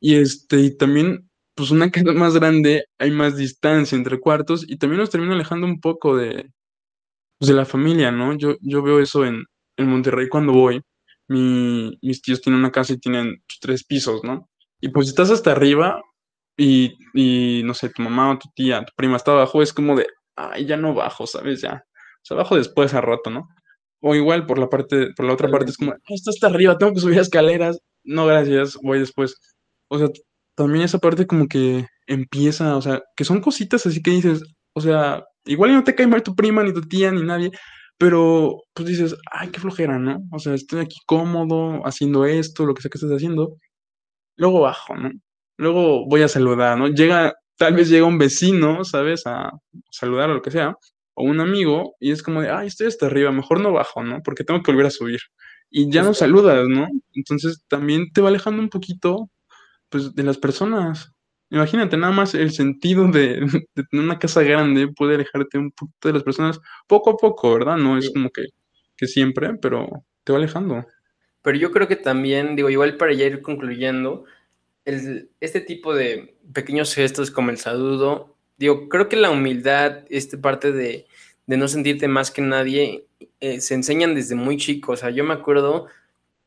Y 0.00 0.14
este, 0.16 0.60
y 0.60 0.76
también, 0.76 1.27
pues 1.58 1.72
una 1.72 1.90
casa 1.90 2.12
más 2.12 2.34
grande, 2.34 2.84
hay 2.98 3.10
más 3.10 3.36
distancia 3.36 3.96
entre 3.96 4.20
cuartos 4.20 4.64
y 4.68 4.78
también 4.78 5.00
nos 5.00 5.10
termina 5.10 5.34
alejando 5.34 5.66
un 5.66 5.80
poco 5.80 6.16
de, 6.16 6.52
pues, 7.38 7.48
de 7.48 7.54
la 7.54 7.64
familia, 7.64 8.12
¿no? 8.12 8.36
Yo, 8.38 8.56
yo 8.60 8.80
veo 8.82 9.00
eso 9.00 9.24
en, 9.24 9.44
en 9.76 9.88
Monterrey 9.88 10.28
cuando 10.28 10.52
voy. 10.52 10.82
Mi, 11.28 11.98
mis 12.00 12.22
tíos 12.22 12.40
tienen 12.40 12.60
una 12.60 12.70
casa 12.70 12.92
y 12.92 12.98
tienen 12.98 13.42
pues, 13.46 13.58
tres 13.60 13.84
pisos, 13.84 14.22
¿no? 14.24 14.48
Y 14.80 14.90
pues 14.90 15.08
estás 15.08 15.30
hasta 15.30 15.50
arriba 15.52 16.00
y, 16.56 16.96
y, 17.14 17.62
no 17.64 17.74
sé, 17.74 17.90
tu 17.90 18.02
mamá 18.02 18.30
o 18.32 18.38
tu 18.38 18.48
tía, 18.54 18.84
tu 18.84 18.92
prima 18.96 19.16
está 19.16 19.32
abajo, 19.32 19.60
es 19.60 19.72
como 19.72 19.96
de, 19.96 20.06
ay, 20.36 20.64
ya 20.66 20.76
no 20.76 20.94
bajo, 20.94 21.26
¿sabes? 21.26 21.60
Ya. 21.62 21.84
O 22.22 22.24
sea, 22.24 22.36
bajo 22.36 22.56
después 22.56 22.94
a 22.94 23.00
rato, 23.00 23.30
¿no? 23.30 23.48
O 24.00 24.14
igual 24.14 24.46
por 24.46 24.60
la 24.60 24.68
parte, 24.68 25.08
por 25.16 25.26
la 25.26 25.32
otra 25.34 25.50
parte 25.50 25.70
es 25.72 25.76
como, 25.76 25.94
esto 26.08 26.30
está 26.30 26.46
arriba, 26.46 26.78
tengo 26.78 26.94
que 26.94 27.00
subir 27.00 27.18
escaleras. 27.18 27.80
No, 28.04 28.26
gracias, 28.26 28.78
voy 28.82 29.00
después. 29.00 29.34
O 29.88 29.98
sea, 29.98 30.08
también 30.58 30.84
esa 30.84 30.98
parte 30.98 31.24
como 31.24 31.46
que 31.46 31.86
empieza, 32.08 32.76
o 32.76 32.82
sea, 32.82 33.00
que 33.14 33.24
son 33.24 33.40
cositas 33.40 33.86
así 33.86 34.02
que 34.02 34.10
dices, 34.10 34.42
o 34.74 34.80
sea, 34.80 35.22
igual 35.44 35.72
no 35.72 35.84
te 35.84 35.94
cae 35.94 36.08
mal 36.08 36.24
tu 36.24 36.34
prima, 36.34 36.64
ni 36.64 36.72
tu 36.72 36.80
tía, 36.80 37.12
ni 37.12 37.22
nadie, 37.22 37.52
pero 37.96 38.56
pues 38.74 38.88
dices, 38.88 39.16
ay, 39.30 39.50
qué 39.50 39.60
flojera, 39.60 40.00
¿no? 40.00 40.18
O 40.32 40.40
sea, 40.40 40.54
estoy 40.54 40.80
aquí 40.80 40.96
cómodo, 41.06 41.86
haciendo 41.86 42.24
esto, 42.24 42.66
lo 42.66 42.74
que 42.74 42.82
sea 42.82 42.90
que 42.90 42.98
estés 42.98 43.12
haciendo. 43.12 43.54
Luego 44.36 44.62
bajo, 44.62 44.96
¿no? 44.96 45.12
Luego 45.58 46.06
voy 46.08 46.22
a 46.22 46.28
saludar, 46.28 46.76
¿no? 46.76 46.88
Llega, 46.88 47.34
tal 47.56 47.74
vez 47.74 47.88
llega 47.88 48.06
un 48.06 48.18
vecino, 48.18 48.84
¿sabes? 48.84 49.26
A 49.26 49.52
saludar 49.92 50.30
o 50.30 50.34
lo 50.34 50.42
que 50.42 50.50
sea, 50.50 50.74
o 51.14 51.24
un 51.24 51.40
amigo, 51.40 51.94
y 52.00 52.10
es 52.10 52.22
como 52.24 52.42
de, 52.42 52.50
ay, 52.50 52.66
estoy 52.66 52.88
hasta 52.88 53.06
arriba, 53.06 53.30
mejor 53.30 53.60
no 53.60 53.72
bajo, 53.72 54.02
¿no? 54.02 54.22
Porque 54.24 54.42
tengo 54.44 54.62
que 54.62 54.72
volver 54.72 54.86
a 54.86 54.90
subir. 54.90 55.20
Y 55.70 55.88
ya 55.90 56.02
no 56.02 56.14
saludas, 56.14 56.66
¿no? 56.68 56.88
Entonces 57.14 57.64
también 57.68 58.10
te 58.12 58.20
va 58.22 58.28
alejando 58.30 58.60
un 58.60 58.70
poquito, 58.70 59.30
pues, 59.88 60.14
de 60.14 60.22
las 60.22 60.38
personas. 60.38 61.12
Imagínate, 61.50 61.96
nada 61.96 62.12
más 62.12 62.34
el 62.34 62.52
sentido 62.52 63.08
de, 63.08 63.40
tener 63.74 64.04
una 64.04 64.18
casa 64.18 64.42
grande 64.42 64.88
puede 64.88 65.14
alejarte 65.14 65.58
un 65.58 65.70
poquito 65.70 66.08
de 66.08 66.14
las 66.14 66.22
personas 66.22 66.60
poco 66.86 67.10
a 67.10 67.16
poco, 67.16 67.54
¿verdad? 67.54 67.76
No 67.76 67.96
es 67.96 68.10
como 68.10 68.30
que, 68.30 68.46
que 68.96 69.06
siempre, 69.06 69.54
pero 69.54 70.04
te 70.24 70.32
va 70.32 70.38
alejando. 70.38 70.84
Pero 71.42 71.56
yo 71.58 71.70
creo 71.70 71.88
que 71.88 71.96
también, 71.96 72.56
digo, 72.56 72.68
igual 72.68 72.96
para 72.96 73.14
ya 73.14 73.24
ir 73.24 73.40
concluyendo, 73.42 74.24
el, 74.84 75.30
este 75.40 75.60
tipo 75.60 75.94
de 75.94 76.36
pequeños 76.52 76.94
gestos 76.94 77.30
como 77.30 77.50
el 77.50 77.58
saludo, 77.58 78.36
digo, 78.58 78.88
creo 78.88 79.08
que 79.08 79.16
la 79.16 79.30
humildad, 79.30 80.04
esta 80.10 80.38
parte 80.38 80.72
de, 80.72 81.06
de 81.46 81.56
no 81.56 81.68
sentirte 81.68 82.08
más 82.08 82.30
que 82.30 82.42
nadie, 82.42 83.06
eh, 83.40 83.60
se 83.60 83.74
enseñan 83.74 84.14
desde 84.14 84.34
muy 84.34 84.56
chico. 84.58 84.92
O 84.92 84.96
sea, 84.96 85.10
yo 85.10 85.24
me 85.24 85.34
acuerdo 85.34 85.86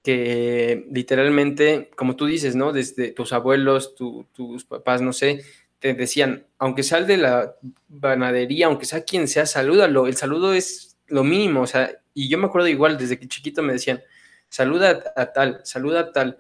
que 0.04 0.88
literalmente, 0.92 1.92
como 1.96 2.16
tú 2.16 2.26
dices, 2.26 2.56
¿no? 2.56 2.74
Desde 2.74 3.12
tus 3.12 3.34
abuelos, 3.34 3.96
tus 3.96 4.66
papás, 4.66 5.02
no 5.02 5.14
sé, 5.14 5.44
te 5.80 5.94
decían, 5.94 6.46
aunque 6.58 6.84
sea 6.84 7.02
de 7.02 7.18
la 7.18 7.56
panadería, 8.00 8.68
aunque 8.68 8.86
sea 8.86 9.04
quien 9.04 9.28
sea, 9.28 9.46
salúdalo. 9.46 10.08
El 10.08 10.16
saludo 10.16 10.54
es 10.54 10.98
lo 11.08 11.24
mínimo, 11.24 11.62
o 11.62 11.68
sea, 11.68 11.92
y 12.14 12.30
yo 12.30 12.38
me 12.38 12.48
acuerdo 12.48 12.68
igual, 12.68 12.98
desde 12.98 13.20
que 13.20 13.28
chiquito 13.28 13.62
me 13.62 13.74
decían, 13.74 14.02
saluda 14.50 15.14
a 15.16 15.32
tal, 15.34 15.62
saluda 15.64 16.00
a 16.02 16.12
tal 16.12 16.38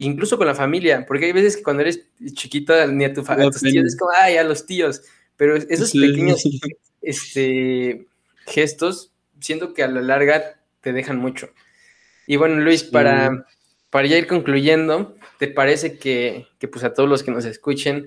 incluso 0.00 0.38
con 0.38 0.46
la 0.46 0.54
familia, 0.54 1.04
porque 1.06 1.26
hay 1.26 1.32
veces 1.32 1.56
que 1.56 1.62
cuando 1.62 1.82
eres 1.82 2.06
chiquita 2.32 2.86
ni 2.86 3.04
a, 3.04 3.12
tu, 3.12 3.20
a 3.20 3.36
tus 3.50 3.60
tíos 3.60 3.84
es 3.84 3.96
como, 3.96 4.10
ay, 4.18 4.38
a 4.38 4.44
los 4.44 4.66
tíos, 4.66 5.02
pero 5.36 5.56
esos 5.56 5.92
pequeños 5.92 6.42
este, 7.02 8.06
gestos, 8.46 9.12
siento 9.40 9.74
que 9.74 9.82
a 9.82 9.88
la 9.88 10.00
larga 10.00 10.58
te 10.80 10.92
dejan 10.92 11.18
mucho. 11.18 11.50
Y 12.30 12.36
bueno, 12.36 12.60
Luis, 12.60 12.84
para, 12.84 13.44
para 13.90 14.06
ya 14.06 14.16
ir 14.16 14.28
concluyendo, 14.28 15.16
¿te 15.40 15.48
parece 15.48 15.98
que, 15.98 16.46
que, 16.60 16.68
pues 16.68 16.84
a 16.84 16.94
todos 16.94 17.08
los 17.08 17.24
que 17.24 17.32
nos 17.32 17.44
escuchen 17.44 18.06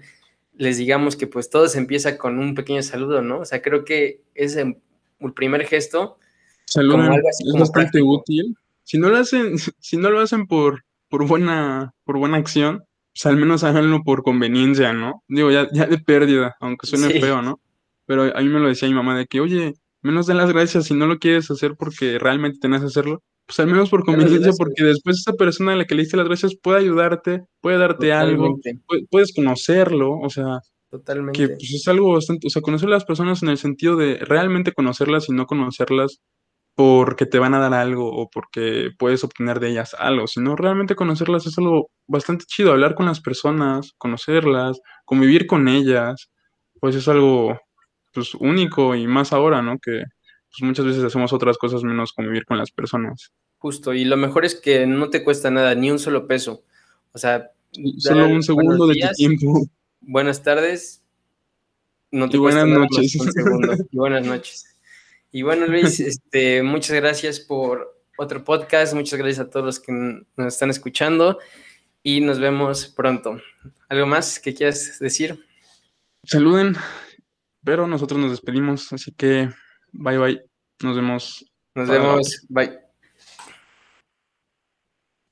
les 0.54 0.78
digamos 0.78 1.18
que 1.18 1.28
pues 1.28 1.50
todo 1.50 1.68
se 1.68 1.78
empieza 1.78 2.18
con 2.18 2.40
un 2.40 2.56
pequeño 2.56 2.82
saludo, 2.84 3.22
¿no? 3.22 3.40
O 3.40 3.46
sea, 3.46 3.62
creo 3.62 3.84
que 3.84 4.22
es 4.34 4.56
el 4.56 4.78
primer 5.36 5.66
gesto. 5.66 6.20
Saludo 6.64 7.04
es 7.12 7.60
bastante 7.60 8.02
útil. 8.02 8.56
Si 8.86 8.98
no 8.98 9.10
lo 9.10 9.18
hacen, 9.18 9.58
si 9.80 9.98
no 9.98 10.10
lo 10.10 10.22
hacen 10.22 10.48
por 10.48 10.86
por 11.10 11.28
buena, 11.28 11.94
por 12.06 12.18
buena 12.18 12.38
acción, 12.38 12.86
pues 13.14 13.26
al 13.26 13.36
menos 13.36 13.66
háganlo 13.66 14.04
por 14.06 14.24
conveniencia, 14.24 14.94
¿no? 14.94 15.22
Digo, 15.28 15.52
ya, 15.52 15.68
ya 15.74 15.86
de 15.86 15.98
pérdida, 15.98 16.56
aunque 16.62 16.88
suene 16.88 17.20
feo, 17.20 17.42
¿no? 17.42 17.60
Pero 18.06 18.34
a 18.34 18.40
mí 18.40 18.48
me 18.48 18.62
lo 18.62 18.70
decía 18.70 18.88
mi 18.88 18.96
mamá 18.96 19.18
de 19.18 19.28
que, 19.28 19.42
oye, 19.42 19.74
menos 20.02 20.28
den 20.28 20.38
las 20.38 20.54
gracias 20.54 20.86
si 20.86 20.94
no 20.94 21.08
lo 21.08 21.20
quieres 21.20 21.52
hacer 21.52 21.76
porque 21.76 22.20
realmente 22.20 22.60
tenés 22.62 22.80
que 22.80 22.88
hacerlo, 22.88 23.22
pues 23.46 23.60
al 23.60 23.68
menos 23.68 23.90
por 23.90 24.04
conveniencia, 24.04 24.52
porque 24.58 24.84
después 24.84 25.20
esa 25.20 25.34
persona 25.34 25.74
a 25.74 25.76
la 25.76 25.86
que 25.86 25.96
le 25.96 26.04
diste 26.04 26.18
las 26.18 26.28
gracias 26.28 26.56
puede 26.56 26.80
ayudarte, 26.80 27.44
puede 27.62 27.78
darte 27.78 28.14
algo, 28.14 28.60
puedes 29.10 29.34
conocerlo, 29.34 30.20
o 30.20 30.30
sea, 30.30 30.60
Totalmente. 30.90 31.40
que 31.40 31.48
pues, 31.50 31.74
es 31.74 31.88
algo 31.88 32.14
bastante, 32.14 32.48
o 32.48 32.50
sea, 32.50 32.62
conocer 32.62 32.88
a 32.88 32.92
las 32.92 33.06
personas 33.06 33.44
en 33.44 33.50
el 33.50 33.58
sentido 33.58 33.96
de 33.98 34.18
realmente 34.18 34.72
conocerlas 34.72 35.28
y 35.30 35.34
no 35.34 35.46
conocerlas 35.46 36.22
porque 36.76 37.26
te 37.26 37.40
van 37.40 37.54
a 37.54 37.60
dar 37.60 37.74
algo 37.74 38.12
o 38.12 38.30
porque 38.30 38.90
puedes 38.98 39.24
obtener 39.24 39.60
de 39.60 39.70
ellas 39.70 39.94
algo, 39.98 40.28
sino 40.28 40.56
realmente 40.56 40.96
conocerlas 40.96 41.46
es 41.46 41.58
algo 41.58 41.90
bastante 42.08 42.46
chido, 42.48 42.72
hablar 42.72 42.96
con 42.96 43.06
las 43.06 43.22
personas, 43.22 43.92
conocerlas, 43.98 44.80
convivir 45.06 45.46
con 45.46 45.68
ellas, 45.68 46.30
pues 46.80 46.96
es 46.96 47.08
algo 47.08 47.60
pues 48.14 48.36
único 48.36 48.96
y 48.96 49.08
más 49.08 49.34
ahora, 49.34 49.62
¿no? 49.62 49.78
Que 49.80 50.04
pues 50.54 50.68
muchas 50.68 50.86
veces 50.86 51.04
hacemos 51.04 51.34
otras 51.34 51.58
cosas 51.58 51.84
menos 51.84 52.14
convivir 52.14 52.46
con 52.46 52.60
las 52.60 52.70
personas. 52.70 53.32
Justo, 53.58 53.94
y 53.94 54.06
lo 54.06 54.18
mejor 54.18 54.46
es 54.46 54.54
que 54.54 54.86
no 54.86 55.10
te 55.10 55.24
cuesta 55.24 55.50
nada, 55.50 55.74
ni 55.74 55.90
un 55.90 55.98
solo 55.98 56.28
peso. 56.28 56.64
O 57.12 57.18
sea, 57.18 57.52
solo 57.98 58.28
un 58.28 58.44
segundo 58.44 58.86
de 58.86 58.96
tu 58.96 59.08
tiempo. 59.16 59.68
Buenas 60.02 60.44
tardes. 60.44 61.02
No 62.12 62.30
te 62.30 62.38
y 62.38 62.40
buenas 62.40 62.68
noches. 62.68 63.16
y 63.92 63.98
buenas 63.98 64.26
noches. 64.28 64.78
Y 65.32 65.42
bueno, 65.42 65.66
Luis, 65.66 66.00
este, 66.00 66.62
muchas 66.62 66.96
gracias 66.98 67.40
por 67.40 68.00
otro 68.18 68.44
podcast. 68.44 68.94
Muchas 68.94 69.18
gracias 69.18 69.40
a 69.40 69.50
todos 69.50 69.66
los 69.66 69.80
que 69.80 69.92
nos 69.92 70.54
están 70.54 70.70
escuchando 70.70 71.40
y 72.04 72.22
nos 72.22 72.38
vemos 72.38 72.86
pronto. 72.86 73.42
¿Algo 73.90 74.06
más 74.06 74.40
que 74.40 74.54
quieras 74.54 75.00
decir? 75.00 75.44
Saluden, 76.24 76.76
pero 77.64 77.88
nosotros 77.88 78.20
nos 78.20 78.30
despedimos, 78.30 78.94
así 78.94 79.12
que 79.12 79.50
bye 79.94 80.18
bye. 80.18 80.42
Nos 80.82 80.96
vemos. 80.96 81.46
Nos 81.76 81.90
vemos. 81.90 82.46
Bye. 82.50 82.83